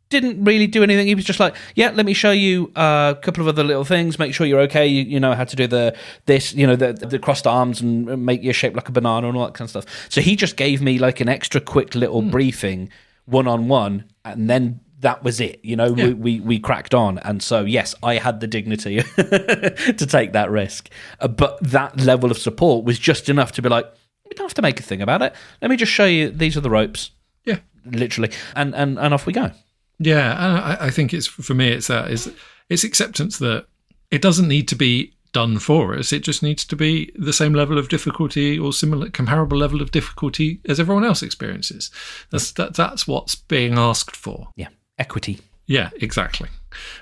didn't 0.10 0.44
really 0.44 0.68
do 0.68 0.84
anything. 0.84 1.08
He 1.08 1.16
was 1.16 1.26
just 1.26 1.40
like, 1.40 1.56
"Yeah, 1.76 1.92
let 1.92 2.06
me 2.06 2.14
show 2.14 2.32
you 2.32 2.72
a 2.76 3.18
couple 3.22 3.42
of 3.42 3.48
other 3.48 3.64
little 3.64 3.84
things. 3.86 4.20
Make 4.20 4.34
sure 4.34 4.46
you're 4.46 4.62
okay. 4.62 4.86
You, 4.88 5.04
you 5.04 5.20
know 5.20 5.34
how 5.34 5.44
to 5.44 5.56
do 5.56 5.68
the 5.68 5.96
this, 6.26 6.54
you 6.54 6.68
know, 6.68 6.76
the, 6.76 6.94
the 6.94 7.20
crossed 7.20 7.48
arms 7.48 7.82
and 7.82 8.26
make 8.26 8.44
your 8.44 8.54
shape 8.54 8.76
like 8.76 8.88
a 8.90 8.92
banana 8.92 9.28
and 9.28 9.38
all 9.38 9.46
that 9.46 9.54
kind 9.54 9.66
of 9.66 9.70
stuff." 9.72 9.86
So 10.10 10.22
he 10.22 10.36
just 10.36 10.58
gave 10.58 10.82
me 10.82 11.00
like 11.00 11.20
an 11.22 11.30
extra 11.30 11.60
quick 11.60 11.96
little 11.96 12.22
mm. 12.22 12.32
briefing, 12.32 12.90
one 13.26 13.48
on 13.48 13.68
one, 13.68 14.06
and 14.24 14.50
then 14.50 14.80
that 15.00 15.24
was 15.24 15.40
it. 15.40 15.60
You 15.64 15.76
know, 15.76 15.96
Yeah. 15.96 16.08
we, 16.08 16.14
we 16.14 16.40
we 16.40 16.60
cracked 16.60 16.94
on, 16.94 17.18
and 17.20 17.42
so 17.42 17.62
yes, 17.66 17.96
I 18.04 18.16
had 18.16 18.40
the 18.40 18.48
dignity 18.48 19.02
to 19.16 20.06
take 20.08 20.34
that 20.34 20.50
risk. 20.52 20.90
Uh, 21.20 21.28
but 21.28 21.60
that 21.62 22.00
level 22.00 22.32
of 22.32 22.38
support 22.38 22.86
was 22.86 23.00
just 23.00 23.28
enough 23.30 23.52
to 23.54 23.62
be 23.62 23.70
like, 23.70 23.86
we 24.26 24.32
don't 24.36 24.46
have 24.46 24.54
to 24.56 24.62
make 24.62 24.80
a 24.80 24.84
thing 24.84 25.02
about 25.02 25.22
it. 25.22 25.34
Let 25.62 25.70
me 25.72 25.78
just 25.78 25.92
show 25.92 26.06
you. 26.06 26.30
These 26.30 26.58
are 26.58 26.62
the 26.62 26.70
ropes, 26.70 27.12
Yeah. 27.44 27.60
literally, 27.86 28.32
and 28.56 28.76
and 28.76 28.98
and 29.00 29.14
off 29.14 29.26
we 29.26 29.34
go. 29.34 29.52
Yeah, 30.00 30.32
and 30.32 30.58
I, 30.58 30.88
I 30.88 30.90
think 30.90 31.14
it's 31.14 31.28
for 31.28 31.54
me. 31.54 31.70
It's 31.70 31.88
that 31.88 32.12
is 32.12 32.32
it's 32.70 32.84
acceptance 32.84 33.38
that 33.40 33.68
it 34.12 34.22
doesn't 34.22 34.48
need 34.48 34.68
to 34.70 34.76
be 34.76 35.14
done 35.36 35.60
for 35.60 35.94
us. 35.94 36.14
It 36.14 36.24
just 36.24 36.42
needs 36.42 36.64
to 36.64 36.78
be 36.78 37.12
the 37.16 37.34
same 37.34 37.54
level 37.54 37.78
of 37.78 37.90
difficulty 37.90 38.58
or 38.58 38.72
similar 38.72 39.10
comparable 39.10 39.58
level 39.58 39.82
of 39.82 39.92
difficulty 39.92 40.62
as 40.70 40.80
everyone 40.80 41.04
else 41.04 41.22
experiences. 41.22 41.92
That's 42.30 42.54
that, 42.54 42.74
that's 42.74 43.06
what's 43.06 43.36
being 43.36 43.78
asked 43.78 44.16
for. 44.16 44.48
Yeah, 44.56 44.70
equity. 44.98 45.42
Yeah, 45.66 45.90
exactly. 46.00 46.50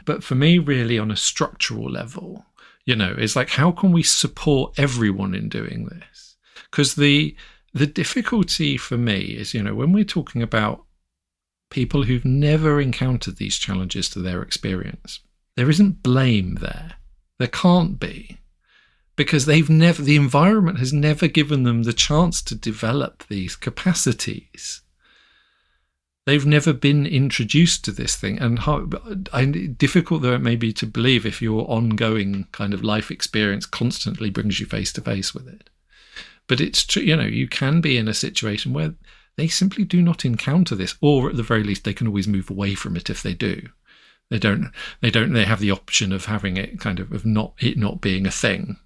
But 0.06 0.24
for 0.24 0.36
me, 0.36 0.58
really, 0.58 0.98
on 0.98 1.12
a 1.12 1.16
structural 1.16 1.92
level, 1.92 2.46
you 2.86 2.96
know, 2.96 3.14
it's 3.18 3.36
like 3.36 3.50
how 3.50 3.72
can 3.72 3.92
we 3.92 4.04
support 4.04 4.74
everyone 4.78 5.36
in 5.36 5.48
doing 5.48 5.86
this? 5.86 6.36
Because 6.72 6.96
the 6.96 7.36
the 7.74 7.88
difficulty 7.88 8.78
for 8.78 8.98
me 8.98 9.20
is, 9.20 9.54
you 9.54 9.62
know, 9.62 9.76
when 9.76 9.92
we're 9.92 10.04
talking 10.04 10.42
about 10.42 10.86
people 11.74 12.04
who've 12.04 12.24
never 12.24 12.80
encountered 12.80 13.36
these 13.36 13.58
challenges 13.58 14.10
to 14.10 14.20
their 14.20 14.42
experience, 14.42 15.20
there 15.58 15.70
isn't 15.70 16.02
blame 16.02 16.56
there. 16.56 16.94
There 17.40 17.50
can't 17.50 18.00
be. 18.00 18.38
Because 19.16 19.46
they've 19.46 19.70
never, 19.70 20.02
the 20.02 20.16
environment 20.16 20.80
has 20.80 20.94
never 20.94 21.28
given 21.28 21.64
them 21.64 21.84
the 21.84 21.94
chance 21.94 22.42
to 22.44 22.56
develop 22.56 23.26
these 23.28 23.56
capacities 23.56 24.84
they've 26.26 26.46
never 26.46 26.74
been 26.74 27.06
introduced 27.06 27.84
to 27.86 27.92
this 27.92 28.16
thing 28.16 28.40
and 28.40 28.60
how 28.60 28.88
I, 29.32 29.46
difficult 29.46 30.22
though 30.22 30.34
it 30.34 30.42
may 30.42 30.56
be 30.56 30.72
to 30.74 30.86
believe 30.86 31.26
if 31.26 31.42
your 31.42 31.70
ongoing 31.70 32.48
kind 32.52 32.74
of 32.74 32.84
life 32.84 33.12
experience 33.12 33.66
constantly 33.66 34.30
brings 34.30 34.60
you 34.60 34.66
face 34.66 34.94
to 34.94 35.02
face 35.02 35.34
with 35.34 35.48
it 35.48 35.70
but 36.48 36.62
it's 36.62 36.86
true 36.86 37.04
you 37.04 37.16
know 37.16 37.24
you 37.24 37.48
can 37.48 37.82
be 37.82 37.98
in 37.98 38.08
a 38.08 38.14
situation 38.14 38.74
where 38.74 38.94
they 39.36 39.48
simply 39.48 39.84
do 39.84 40.02
not 40.02 40.26
encounter 40.26 40.76
this 40.76 40.96
or 41.02 41.30
at 41.30 41.38
the 41.38 41.44
very 41.44 41.64
least 41.64 41.84
they 41.84 41.94
can 41.94 42.08
always 42.08 42.28
move 42.28 42.50
away 42.50 42.76
from 42.76 42.96
it 42.96 43.10
if 43.10 43.24
they 43.24 43.34
do. 43.34 43.70
They 44.30 44.40
don't 44.40 44.72
they 45.02 45.12
don't 45.12 45.34
they 45.34 45.46
have 45.46 45.60
the 45.60 45.72
option 45.72 46.12
of 46.12 46.26
having 46.26 46.58
it 46.58 46.80
kind 46.80 47.00
of 47.00 47.12
of 47.12 47.26
not 47.26 47.54
it 47.60 47.78
not 47.78 48.02
being 48.02 48.26
a 48.26 48.32
thing. 48.32 48.78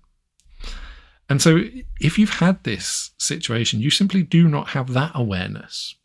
And 1.29 1.41
so 1.41 1.63
if 1.99 2.17
you've 2.17 2.39
had 2.39 2.63
this 2.63 3.11
situation 3.17 3.81
you 3.81 3.89
simply 3.89 4.23
do 4.23 4.47
not 4.47 4.69
have 4.69 4.93
that 4.93 5.11
awareness. 5.13 5.95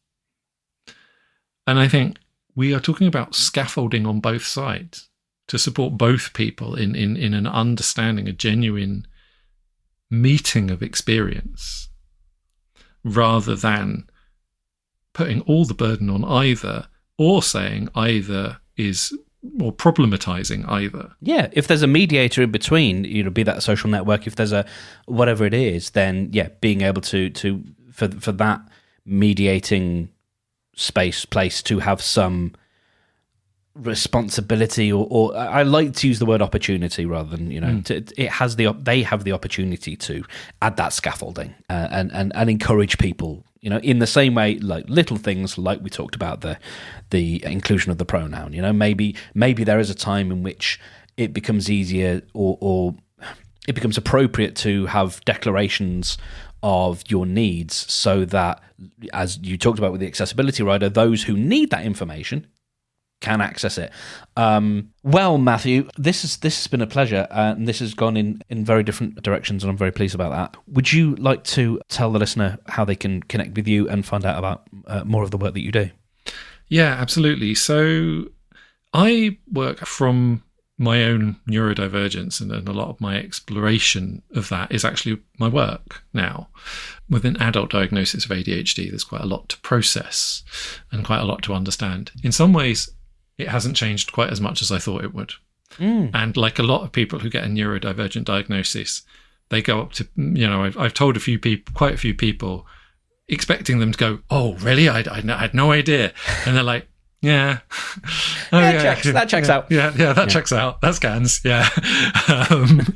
And 1.66 1.78
I 1.78 1.88
think 1.88 2.18
we 2.54 2.74
are 2.74 2.80
talking 2.80 3.06
about 3.06 3.34
scaffolding 3.34 4.06
on 4.06 4.20
both 4.20 4.44
sides 4.44 5.08
to 5.48 5.58
support 5.58 5.98
both 5.98 6.34
people 6.34 6.74
in, 6.74 6.94
in, 6.94 7.16
in 7.16 7.34
an 7.34 7.46
understanding, 7.46 8.28
a 8.28 8.32
genuine 8.32 9.06
meeting 10.10 10.70
of 10.70 10.82
experience, 10.82 11.88
rather 13.04 13.56
than 13.56 14.08
putting 15.12 15.40
all 15.42 15.64
the 15.64 15.74
burden 15.74 16.08
on 16.10 16.24
either 16.24 16.86
or 17.18 17.42
saying 17.42 17.88
either 17.94 18.58
is 18.76 19.16
or 19.60 19.72
problematizing 19.72 20.68
either. 20.68 21.12
Yeah, 21.20 21.48
if 21.52 21.66
there's 21.66 21.82
a 21.82 21.86
mediator 21.88 22.42
in 22.42 22.50
between, 22.50 23.04
you 23.04 23.22
know, 23.22 23.30
be 23.30 23.42
that 23.42 23.62
social 23.62 23.90
network, 23.90 24.26
if 24.26 24.36
there's 24.36 24.52
a 24.52 24.64
whatever 25.06 25.44
it 25.44 25.54
is, 25.54 25.90
then 25.90 26.30
yeah, 26.32 26.48
being 26.60 26.82
able 26.82 27.02
to 27.02 27.30
to 27.30 27.62
for 27.90 28.08
for 28.08 28.32
that 28.32 28.60
mediating 29.04 30.08
space 30.74 31.24
place 31.24 31.62
to 31.62 31.80
have 31.80 32.00
some 32.00 32.54
responsibility 33.74 34.92
or, 34.92 35.06
or 35.10 35.36
I 35.36 35.62
like 35.62 35.94
to 35.94 36.08
use 36.08 36.18
the 36.18 36.26
word 36.26 36.42
opportunity 36.42 37.06
rather 37.06 37.34
than 37.36 37.50
you 37.50 37.60
know 37.60 37.80
to, 37.82 38.04
it 38.16 38.28
has 38.28 38.56
the 38.56 38.70
they 38.72 39.02
have 39.02 39.24
the 39.24 39.32
opportunity 39.32 39.96
to 39.96 40.24
add 40.60 40.76
that 40.76 40.92
scaffolding 40.92 41.54
uh, 41.70 41.88
and 41.90 42.12
and 42.12 42.32
and 42.34 42.50
encourage 42.50 42.98
people 42.98 43.44
you 43.62 43.70
know 43.70 43.78
in 43.78 43.98
the 43.98 44.06
same 44.06 44.34
way 44.34 44.58
like 44.58 44.84
little 44.90 45.16
things 45.16 45.56
like 45.56 45.80
we 45.80 45.88
talked 45.88 46.14
about 46.14 46.42
the 46.42 46.58
the 47.10 47.42
inclusion 47.46 47.90
of 47.90 47.96
the 47.96 48.04
pronoun 48.04 48.52
you 48.52 48.60
know 48.60 48.74
maybe 48.74 49.16
maybe 49.32 49.64
there 49.64 49.80
is 49.80 49.88
a 49.88 49.94
time 49.94 50.30
in 50.30 50.42
which 50.42 50.78
it 51.16 51.32
becomes 51.32 51.70
easier 51.70 52.20
or 52.34 52.58
or 52.60 52.94
it 53.66 53.74
becomes 53.74 53.96
appropriate 53.96 54.54
to 54.54 54.84
have 54.86 55.24
declarations 55.24 56.18
of 56.62 57.02
your 57.08 57.24
needs 57.24 57.74
so 57.90 58.26
that 58.26 58.62
as 59.14 59.38
you 59.38 59.56
talked 59.56 59.78
about 59.78 59.92
with 59.92 60.00
the 60.00 60.06
accessibility 60.06 60.62
rider 60.62 60.90
those 60.90 61.22
who 61.22 61.36
need 61.36 61.70
that 61.70 61.84
information 61.84 62.46
can 63.22 63.40
access 63.40 63.78
it. 63.78 63.90
Um, 64.36 64.90
well, 65.02 65.38
Matthew, 65.38 65.88
this 65.96 66.24
is 66.24 66.36
this 66.38 66.58
has 66.58 66.66
been 66.66 66.82
a 66.82 66.86
pleasure, 66.86 67.26
uh, 67.30 67.54
and 67.56 67.66
this 67.66 67.78
has 67.78 67.94
gone 67.94 68.18
in 68.18 68.42
in 68.50 68.64
very 68.64 68.82
different 68.82 69.22
directions, 69.22 69.64
and 69.64 69.70
I'm 69.70 69.78
very 69.78 69.92
pleased 69.92 70.14
about 70.14 70.32
that. 70.32 70.60
Would 70.66 70.92
you 70.92 71.14
like 71.16 71.44
to 71.44 71.80
tell 71.88 72.12
the 72.12 72.18
listener 72.18 72.58
how 72.66 72.84
they 72.84 72.96
can 72.96 73.22
connect 73.22 73.56
with 73.56 73.66
you 73.66 73.88
and 73.88 74.04
find 74.04 74.26
out 74.26 74.38
about 74.38 74.68
uh, 74.86 75.04
more 75.04 75.22
of 75.22 75.30
the 75.30 75.38
work 75.38 75.54
that 75.54 75.62
you 75.62 75.72
do? 75.72 75.88
Yeah, 76.68 76.94
absolutely. 77.00 77.54
So 77.54 78.26
I 78.92 79.38
work 79.50 79.86
from 79.86 80.42
my 80.78 81.04
own 81.04 81.36
neurodivergence, 81.48 82.40
and, 82.40 82.50
and 82.50 82.68
a 82.68 82.72
lot 82.72 82.88
of 82.88 83.00
my 83.00 83.16
exploration 83.16 84.22
of 84.34 84.48
that 84.48 84.72
is 84.72 84.84
actually 84.84 85.18
my 85.38 85.48
work 85.48 86.02
now. 86.12 86.48
With 87.08 87.24
an 87.24 87.40
adult 87.40 87.70
diagnosis 87.70 88.24
of 88.24 88.30
ADHD, 88.30 88.90
there's 88.90 89.04
quite 89.04 89.20
a 89.20 89.26
lot 89.26 89.48
to 89.50 89.60
process 89.60 90.42
and 90.90 91.04
quite 91.04 91.20
a 91.20 91.24
lot 91.26 91.42
to 91.42 91.54
understand. 91.54 92.10
In 92.24 92.32
some 92.32 92.52
ways, 92.52 92.90
it 93.38 93.48
hasn't 93.48 93.76
changed 93.76 94.12
quite 94.12 94.30
as 94.30 94.40
much 94.40 94.62
as 94.62 94.70
I 94.70 94.78
thought 94.78 95.04
it 95.04 95.14
would. 95.14 95.32
And 96.14 96.36
like 96.36 96.58
a 96.58 96.62
lot 96.62 96.82
of 96.82 96.92
people 96.92 97.18
who 97.20 97.30
get 97.30 97.44
a 97.44 97.48
neurodivergent 97.48 98.24
diagnosis, 98.24 99.02
they 99.48 99.62
go 99.62 99.80
up 99.80 99.92
to, 99.94 100.08
you 100.16 100.46
know, 100.46 100.64
I've, 100.64 100.76
I've 100.76 100.94
told 100.94 101.16
a 101.16 101.20
few 101.20 101.38
people, 101.38 101.72
quite 101.74 101.94
a 101.94 101.98
few 101.98 102.14
people, 102.14 102.66
expecting 103.28 103.78
them 103.78 103.92
to 103.92 103.98
go, 103.98 104.18
Oh, 104.30 104.54
really? 104.56 104.88
I, 104.88 105.00
I, 105.00 105.22
I 105.26 105.38
had 105.38 105.54
no 105.54 105.72
idea. 105.72 106.12
And 106.46 106.56
they're 106.56 106.62
like, 106.62 106.88
Yeah. 107.20 107.60
Oh, 108.52 108.58
Yeah, 108.58 108.82
checks. 108.82 109.10
That 109.10 109.28
checks 109.28 109.48
yeah, 109.48 109.54
out. 109.54 109.70
Yeah, 109.70 109.92
yeah, 109.96 110.12
that 110.12 110.28
checks 110.28 110.52
out. 110.52 110.80
That 110.82 110.94
scans. 110.94 111.40
Yeah. 111.42 111.66
um, 112.50 112.86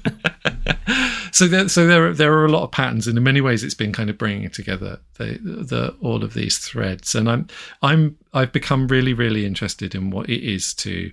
so 1.37 1.47
there, 1.47 1.69
so 1.69 1.87
there, 1.87 2.07
are, 2.07 2.15
there 2.15 2.33
are 2.33 2.47
a 2.47 2.51
lot 2.51 2.63
of 2.63 2.71
patterns, 2.71 3.07
and 3.07 3.19
in 3.19 3.23
many 3.23 3.43
ways, 3.43 3.63
it's 3.63 3.75
been 3.75 3.93
kind 3.93 4.09
of 4.09 4.17
bringing 4.17 4.49
together 4.49 5.01
the, 5.19 5.39
the 5.43 5.95
all 6.01 6.25
of 6.25 6.33
these 6.33 6.57
threads. 6.57 7.15
And 7.15 7.29
I'm, 7.29 7.49
I'm, 7.83 8.17
I've 8.33 8.53
become 8.53 8.89
really, 8.89 9.13
really 9.13 9.45
interested 9.45 9.95
in 9.95 10.09
what 10.09 10.31
it 10.31 10.43
is 10.43 10.73
to 10.77 11.13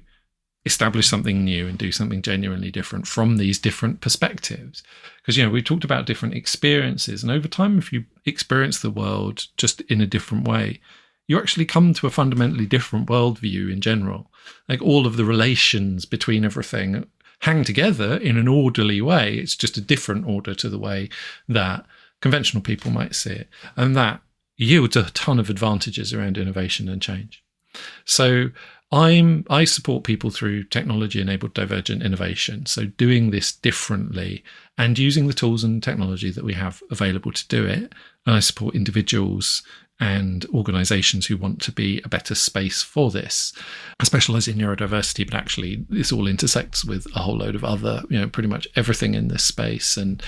establish 0.66 1.10
something 1.10 1.44
new 1.44 1.68
and 1.68 1.78
do 1.78 1.92
something 1.92 2.22
genuinely 2.22 2.72
different 2.72 3.06
from 3.06 3.36
these 3.36 3.60
different 3.60 4.00
perspectives. 4.00 4.82
Because 5.18 5.36
you 5.36 5.44
know 5.44 5.50
we 5.50 5.62
talked 5.62 5.84
about 5.84 6.06
different 6.06 6.36
experiences, 6.36 7.22
and 7.22 7.30
over 7.30 7.50
time, 7.50 7.78
if 7.78 7.92
you 7.92 8.06
experience 8.26 8.80
the 8.80 8.90
world 8.90 9.48
just 9.58 9.82
in 9.82 10.00
a 10.00 10.08
different 10.08 10.48
way, 10.48 10.80
you 11.28 11.38
actually 11.38 11.66
come 11.66 11.94
to 11.96 12.08
a 12.08 12.10
fundamentally 12.10 12.66
different 12.66 13.10
worldview 13.10 13.70
in 13.70 13.82
general. 13.82 14.32
Like 14.70 14.82
all 14.82 15.06
of 15.06 15.18
the 15.18 15.26
relations 15.26 16.06
between 16.06 16.46
everything 16.46 17.08
hang 17.44 17.66
together 17.66 18.16
in 18.16 18.38
an 18.38 18.48
orderly 18.48 19.02
way. 19.02 19.36
It's 19.36 19.58
just 19.58 19.76
a 19.76 19.82
different 19.82 20.26
order 20.26 20.56
to 20.56 20.70
the 20.70 20.80
way 20.80 21.10
that 21.50 21.86
conventional 22.22 22.64
people 22.64 22.90
might 22.90 23.16
see 23.16 23.32
it. 23.32 23.50
And 23.76 23.98
that 23.98 24.22
yields 24.56 24.96
a 24.96 25.12
ton 25.12 25.40
of 25.40 25.50
advantages 25.50 26.14
around 26.14 26.38
innovation 26.38 26.88
and 26.88 27.02
change. 27.02 27.44
So 28.06 28.50
I'm 28.94 29.46
I 29.50 29.66
support 29.66 30.06
people 30.06 30.30
through 30.30 30.64
technology 30.66 31.20
enabled 31.20 31.54
divergent 31.54 32.02
innovation. 32.02 32.66
So 32.66 32.86
doing 32.86 33.32
this 33.32 33.52
differently 33.52 34.42
and 34.78 34.98
using 34.98 35.28
the 35.28 35.34
tools 35.34 35.66
and 35.66 35.84
technology 35.84 36.32
that 36.32 36.46
we 36.46 36.54
have 36.54 36.82
available 36.92 37.34
to 37.34 37.48
do 37.50 37.66
it. 37.66 37.92
And 38.26 38.36
I 38.38 38.40
support 38.40 38.74
individuals 38.74 39.64
and 40.04 40.46
organizations 40.54 41.26
who 41.26 41.38
want 41.38 41.62
to 41.62 41.72
be 41.72 42.02
a 42.04 42.10
better 42.10 42.36
space 42.36 42.82
for 42.82 43.10
this. 43.10 43.54
I 44.02 44.04
specialize 44.04 44.50
in 44.50 44.58
neurodiversity, 44.58 45.26
but 45.26 45.34
actually 45.34 45.86
this 45.88 46.12
all 46.12 46.28
intersects 46.28 46.84
with 46.84 47.08
a 47.16 47.20
whole 47.20 47.38
load 47.38 47.56
of 47.56 47.64
other, 47.64 48.04
you 48.10 48.20
know, 48.20 48.28
pretty 48.28 48.50
much 48.50 48.68
everything 48.76 49.16
in 49.16 49.30
this 49.30 49.46
space 49.46 49.96
and 49.96 50.22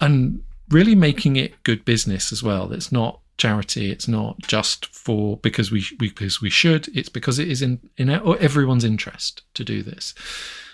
and 0.00 0.42
really 0.70 0.96
making 0.96 1.36
it 1.36 1.62
good 1.62 1.84
business 1.84 2.32
as 2.32 2.42
well. 2.42 2.72
It's 2.72 2.90
not 2.90 3.20
charity. 3.38 3.92
It's 3.92 4.08
not 4.08 4.40
just 4.40 4.86
for 4.86 5.36
because 5.36 5.70
we, 5.70 5.84
because 6.00 6.42
we 6.42 6.50
should. 6.50 6.88
It's 6.92 7.08
because 7.08 7.38
it 7.38 7.48
is 7.48 7.62
in 7.62 7.78
in 7.96 8.10
everyone's 8.10 8.84
interest 8.84 9.42
to 9.54 9.62
do 9.62 9.84
this. 9.84 10.14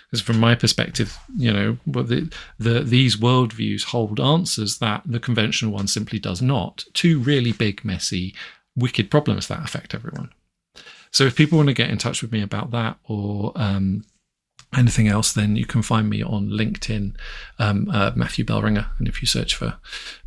Because 0.09 0.23
from 0.23 0.39
my 0.39 0.55
perspective, 0.55 1.17
you 1.37 1.53
know, 1.53 1.77
the, 1.85 2.33
the 2.57 2.79
these 2.81 3.15
worldviews 3.17 3.85
hold 3.85 4.19
answers 4.19 4.79
that 4.79 5.03
the 5.05 5.19
conventional 5.19 5.71
one 5.71 5.87
simply 5.87 6.17
does 6.17 6.41
not. 6.41 6.85
Two 6.93 7.19
really 7.19 7.51
big, 7.51 7.85
messy, 7.85 8.33
wicked 8.75 9.11
problems 9.11 9.47
that 9.47 9.63
affect 9.63 9.93
everyone. 9.93 10.31
So 11.11 11.25
if 11.25 11.35
people 11.35 11.57
want 11.57 11.69
to 11.69 11.73
get 11.73 11.89
in 11.89 11.97
touch 11.97 12.21
with 12.21 12.31
me 12.31 12.41
about 12.41 12.71
that 12.71 12.97
or 13.03 13.51
um, 13.55 14.03
anything 14.75 15.07
else, 15.07 15.33
then 15.33 15.55
you 15.55 15.65
can 15.65 15.81
find 15.81 16.09
me 16.09 16.23
on 16.23 16.49
LinkedIn, 16.49 17.15
um, 17.57 17.89
uh, 17.91 18.11
Matthew 18.15 18.45
Bellringer. 18.45 18.87
And 18.97 19.07
if 19.07 19.21
you 19.21 19.27
search 19.27 19.55
for, 19.55 19.77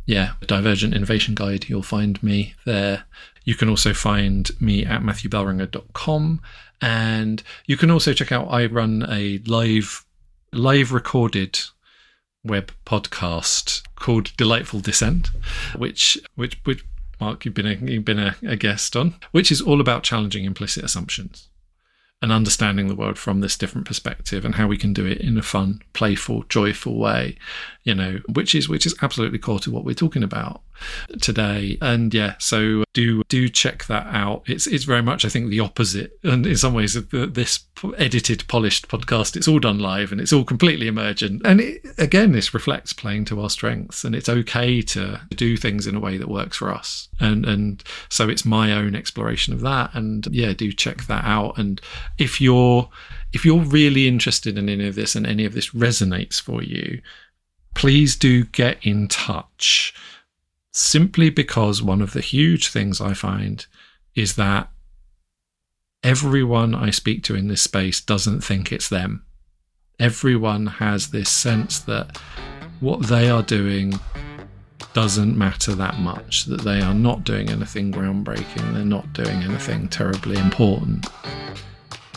yeah, 0.05 0.33
Divergent 0.45 0.93
Innovation 0.93 1.35
Guide, 1.35 1.69
you'll 1.69 1.83
find 1.83 2.21
me 2.21 2.55
there. 2.65 3.05
You 3.45 3.55
can 3.55 3.69
also 3.69 3.93
find 3.93 4.49
me 4.61 4.85
at 4.85 5.01
matthewbellringer.com. 5.01 6.41
And 6.83 7.41
you 7.65 7.77
can 7.77 7.89
also 7.89 8.11
check 8.11 8.33
out, 8.33 8.49
I 8.49 8.65
run 8.65 9.05
a 9.09 9.39
live, 9.45 10.05
live 10.51 10.91
recorded 10.91 11.57
web 12.43 12.73
podcast 12.85 13.83
called 13.95 14.35
Delightful 14.35 14.81
Dissent, 14.81 15.29
which, 15.77 16.17
which, 16.35 16.59
which 16.65 16.83
Mark, 17.21 17.45
you've 17.45 17.53
been 17.53 17.67
a, 17.67 17.75
you've 17.75 18.03
been 18.03 18.19
a, 18.19 18.35
a 18.45 18.57
guest 18.57 18.97
on, 18.97 19.15
which 19.31 19.49
is 19.49 19.61
all 19.61 19.79
about 19.79 20.03
challenging 20.03 20.43
implicit 20.43 20.83
assumptions 20.83 21.47
and 22.23 22.31
understanding 22.31 22.87
the 22.87 22.95
world 22.95 23.19
from 23.19 23.41
this 23.41 23.57
different 23.57 23.85
perspective 23.85 24.45
and 24.45 24.55
how 24.55 24.65
we 24.65 24.77
can 24.77 24.93
do 24.93 25.05
it 25.05 25.17
in 25.17 25.37
a 25.37 25.41
fun, 25.41 25.81
playful, 25.91 26.43
joyful 26.43 26.97
way, 26.97 27.37
you 27.83 27.93
know, 27.93 28.21
which 28.31 28.55
is 28.55 28.69
which 28.69 28.85
is 28.85 28.95
absolutely 29.01 29.37
core 29.37 29.59
to 29.59 29.69
what 29.69 29.83
we're 29.83 29.93
talking 29.93 30.23
about 30.23 30.61
today. 31.21 31.77
And 31.81 32.13
yeah, 32.13 32.35
so 32.39 32.85
do 32.93 33.23
do 33.27 33.49
check 33.49 33.85
that 33.87 34.07
out. 34.07 34.43
It's 34.45 34.67
it's 34.67 34.85
very 34.85 35.01
much 35.01 35.25
I 35.25 35.29
think 35.29 35.49
the 35.49 35.59
opposite, 35.59 36.17
and 36.23 36.47
in 36.47 36.55
some 36.55 36.73
ways 36.73 36.93
this 36.93 37.65
edited, 37.97 38.47
polished 38.47 38.87
podcast. 38.87 39.35
It's 39.35 39.47
all 39.47 39.59
done 39.59 39.79
live 39.79 40.11
and 40.11 40.21
it's 40.21 40.31
all 40.31 40.43
completely 40.43 40.87
emergent. 40.87 41.41
And 41.45 41.59
it, 41.59 41.85
again, 41.97 42.31
this 42.31 42.53
reflects 42.53 42.93
playing 42.93 43.25
to 43.25 43.41
our 43.41 43.49
strengths, 43.49 44.03
and 44.03 44.15
it's 44.15 44.29
okay 44.29 44.81
to 44.81 45.19
do 45.31 45.57
things 45.57 45.87
in 45.87 45.95
a 45.95 45.99
way 45.99 46.17
that 46.17 46.29
works 46.29 46.57
for 46.57 46.71
us. 46.71 47.09
And 47.19 47.45
and 47.45 47.83
so 48.09 48.29
it's 48.29 48.45
my 48.45 48.71
own 48.71 48.95
exploration 48.95 49.53
of 49.53 49.61
that. 49.61 49.91
And 49.93 50.27
yeah, 50.31 50.53
do 50.53 50.71
check 50.71 51.05
that 51.07 51.25
out. 51.25 51.57
And 51.57 51.81
if 52.17 52.39
you're 52.39 52.89
if 53.31 53.43
you're 53.43 53.61
really 53.61 54.07
interested 54.07 54.57
in 54.57 54.69
any 54.69 54.87
of 54.87 54.95
this 54.95 55.15
and 55.15 55.25
any 55.25 55.45
of 55.45 55.53
this 55.53 55.71
resonates 55.71 56.39
for 56.39 56.61
you, 56.61 57.01
please 57.73 58.15
do 58.15 58.45
get 58.45 58.77
in 58.85 59.07
touch. 59.07 59.93
Simply 60.71 61.29
because 61.29 61.81
one 61.81 62.01
of 62.01 62.13
the 62.13 62.21
huge 62.21 62.69
things 62.69 63.01
I 63.01 63.13
find 63.13 63.65
is 64.15 64.35
that 64.35 64.69
everyone 66.03 66.75
I 66.75 66.91
speak 66.91 67.23
to 67.23 67.35
in 67.35 67.47
this 67.47 67.61
space 67.61 67.99
doesn't 67.99 68.41
think 68.41 68.71
it's 68.71 68.89
them. 68.89 69.25
Everyone 69.99 70.67
has 70.67 71.09
this 71.09 71.29
sense 71.29 71.79
that 71.79 72.17
what 72.79 73.07
they 73.07 73.29
are 73.29 73.43
doing 73.43 73.99
doesn't 74.93 75.37
matter 75.37 75.73
that 75.73 75.97
much, 75.97 76.45
that 76.45 76.61
they 76.61 76.81
are 76.81 76.93
not 76.93 77.23
doing 77.23 77.49
anything 77.49 77.91
groundbreaking, 77.91 78.73
they're 78.73 78.85
not 78.85 79.11
doing 79.13 79.41
anything 79.41 79.87
terribly 79.87 80.37
important 80.37 81.07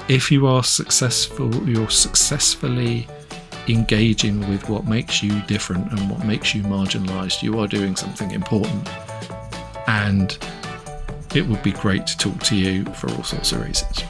if 0.09 0.31
you 0.31 0.47
are 0.47 0.63
successful, 0.63 1.53
you're 1.69 1.91
successfully 1.91 3.09
engaging 3.69 4.49
with 4.49 4.69
what 4.69 4.87
makes 4.87 5.23
you 5.23 5.41
different 5.43 5.91
and 5.91 6.11
what 6.11 6.25
makes 6.25 6.55
you 6.55 6.63
marginalized, 6.63 7.43
you 7.43 7.59
are 7.59 7.67
doing 7.67 7.97
something 7.97 8.31
important. 8.31 8.89
And 9.89 10.39
it 11.35 11.47
would 11.47 11.63
be 11.63 11.73
great 11.73 12.07
to 12.07 12.17
talk 12.17 12.41
to 12.45 12.57
you 12.57 12.85
for 12.95 13.11
all 13.11 13.25
sorts 13.25 13.53
of 13.53 13.65
reasons. 13.65 14.05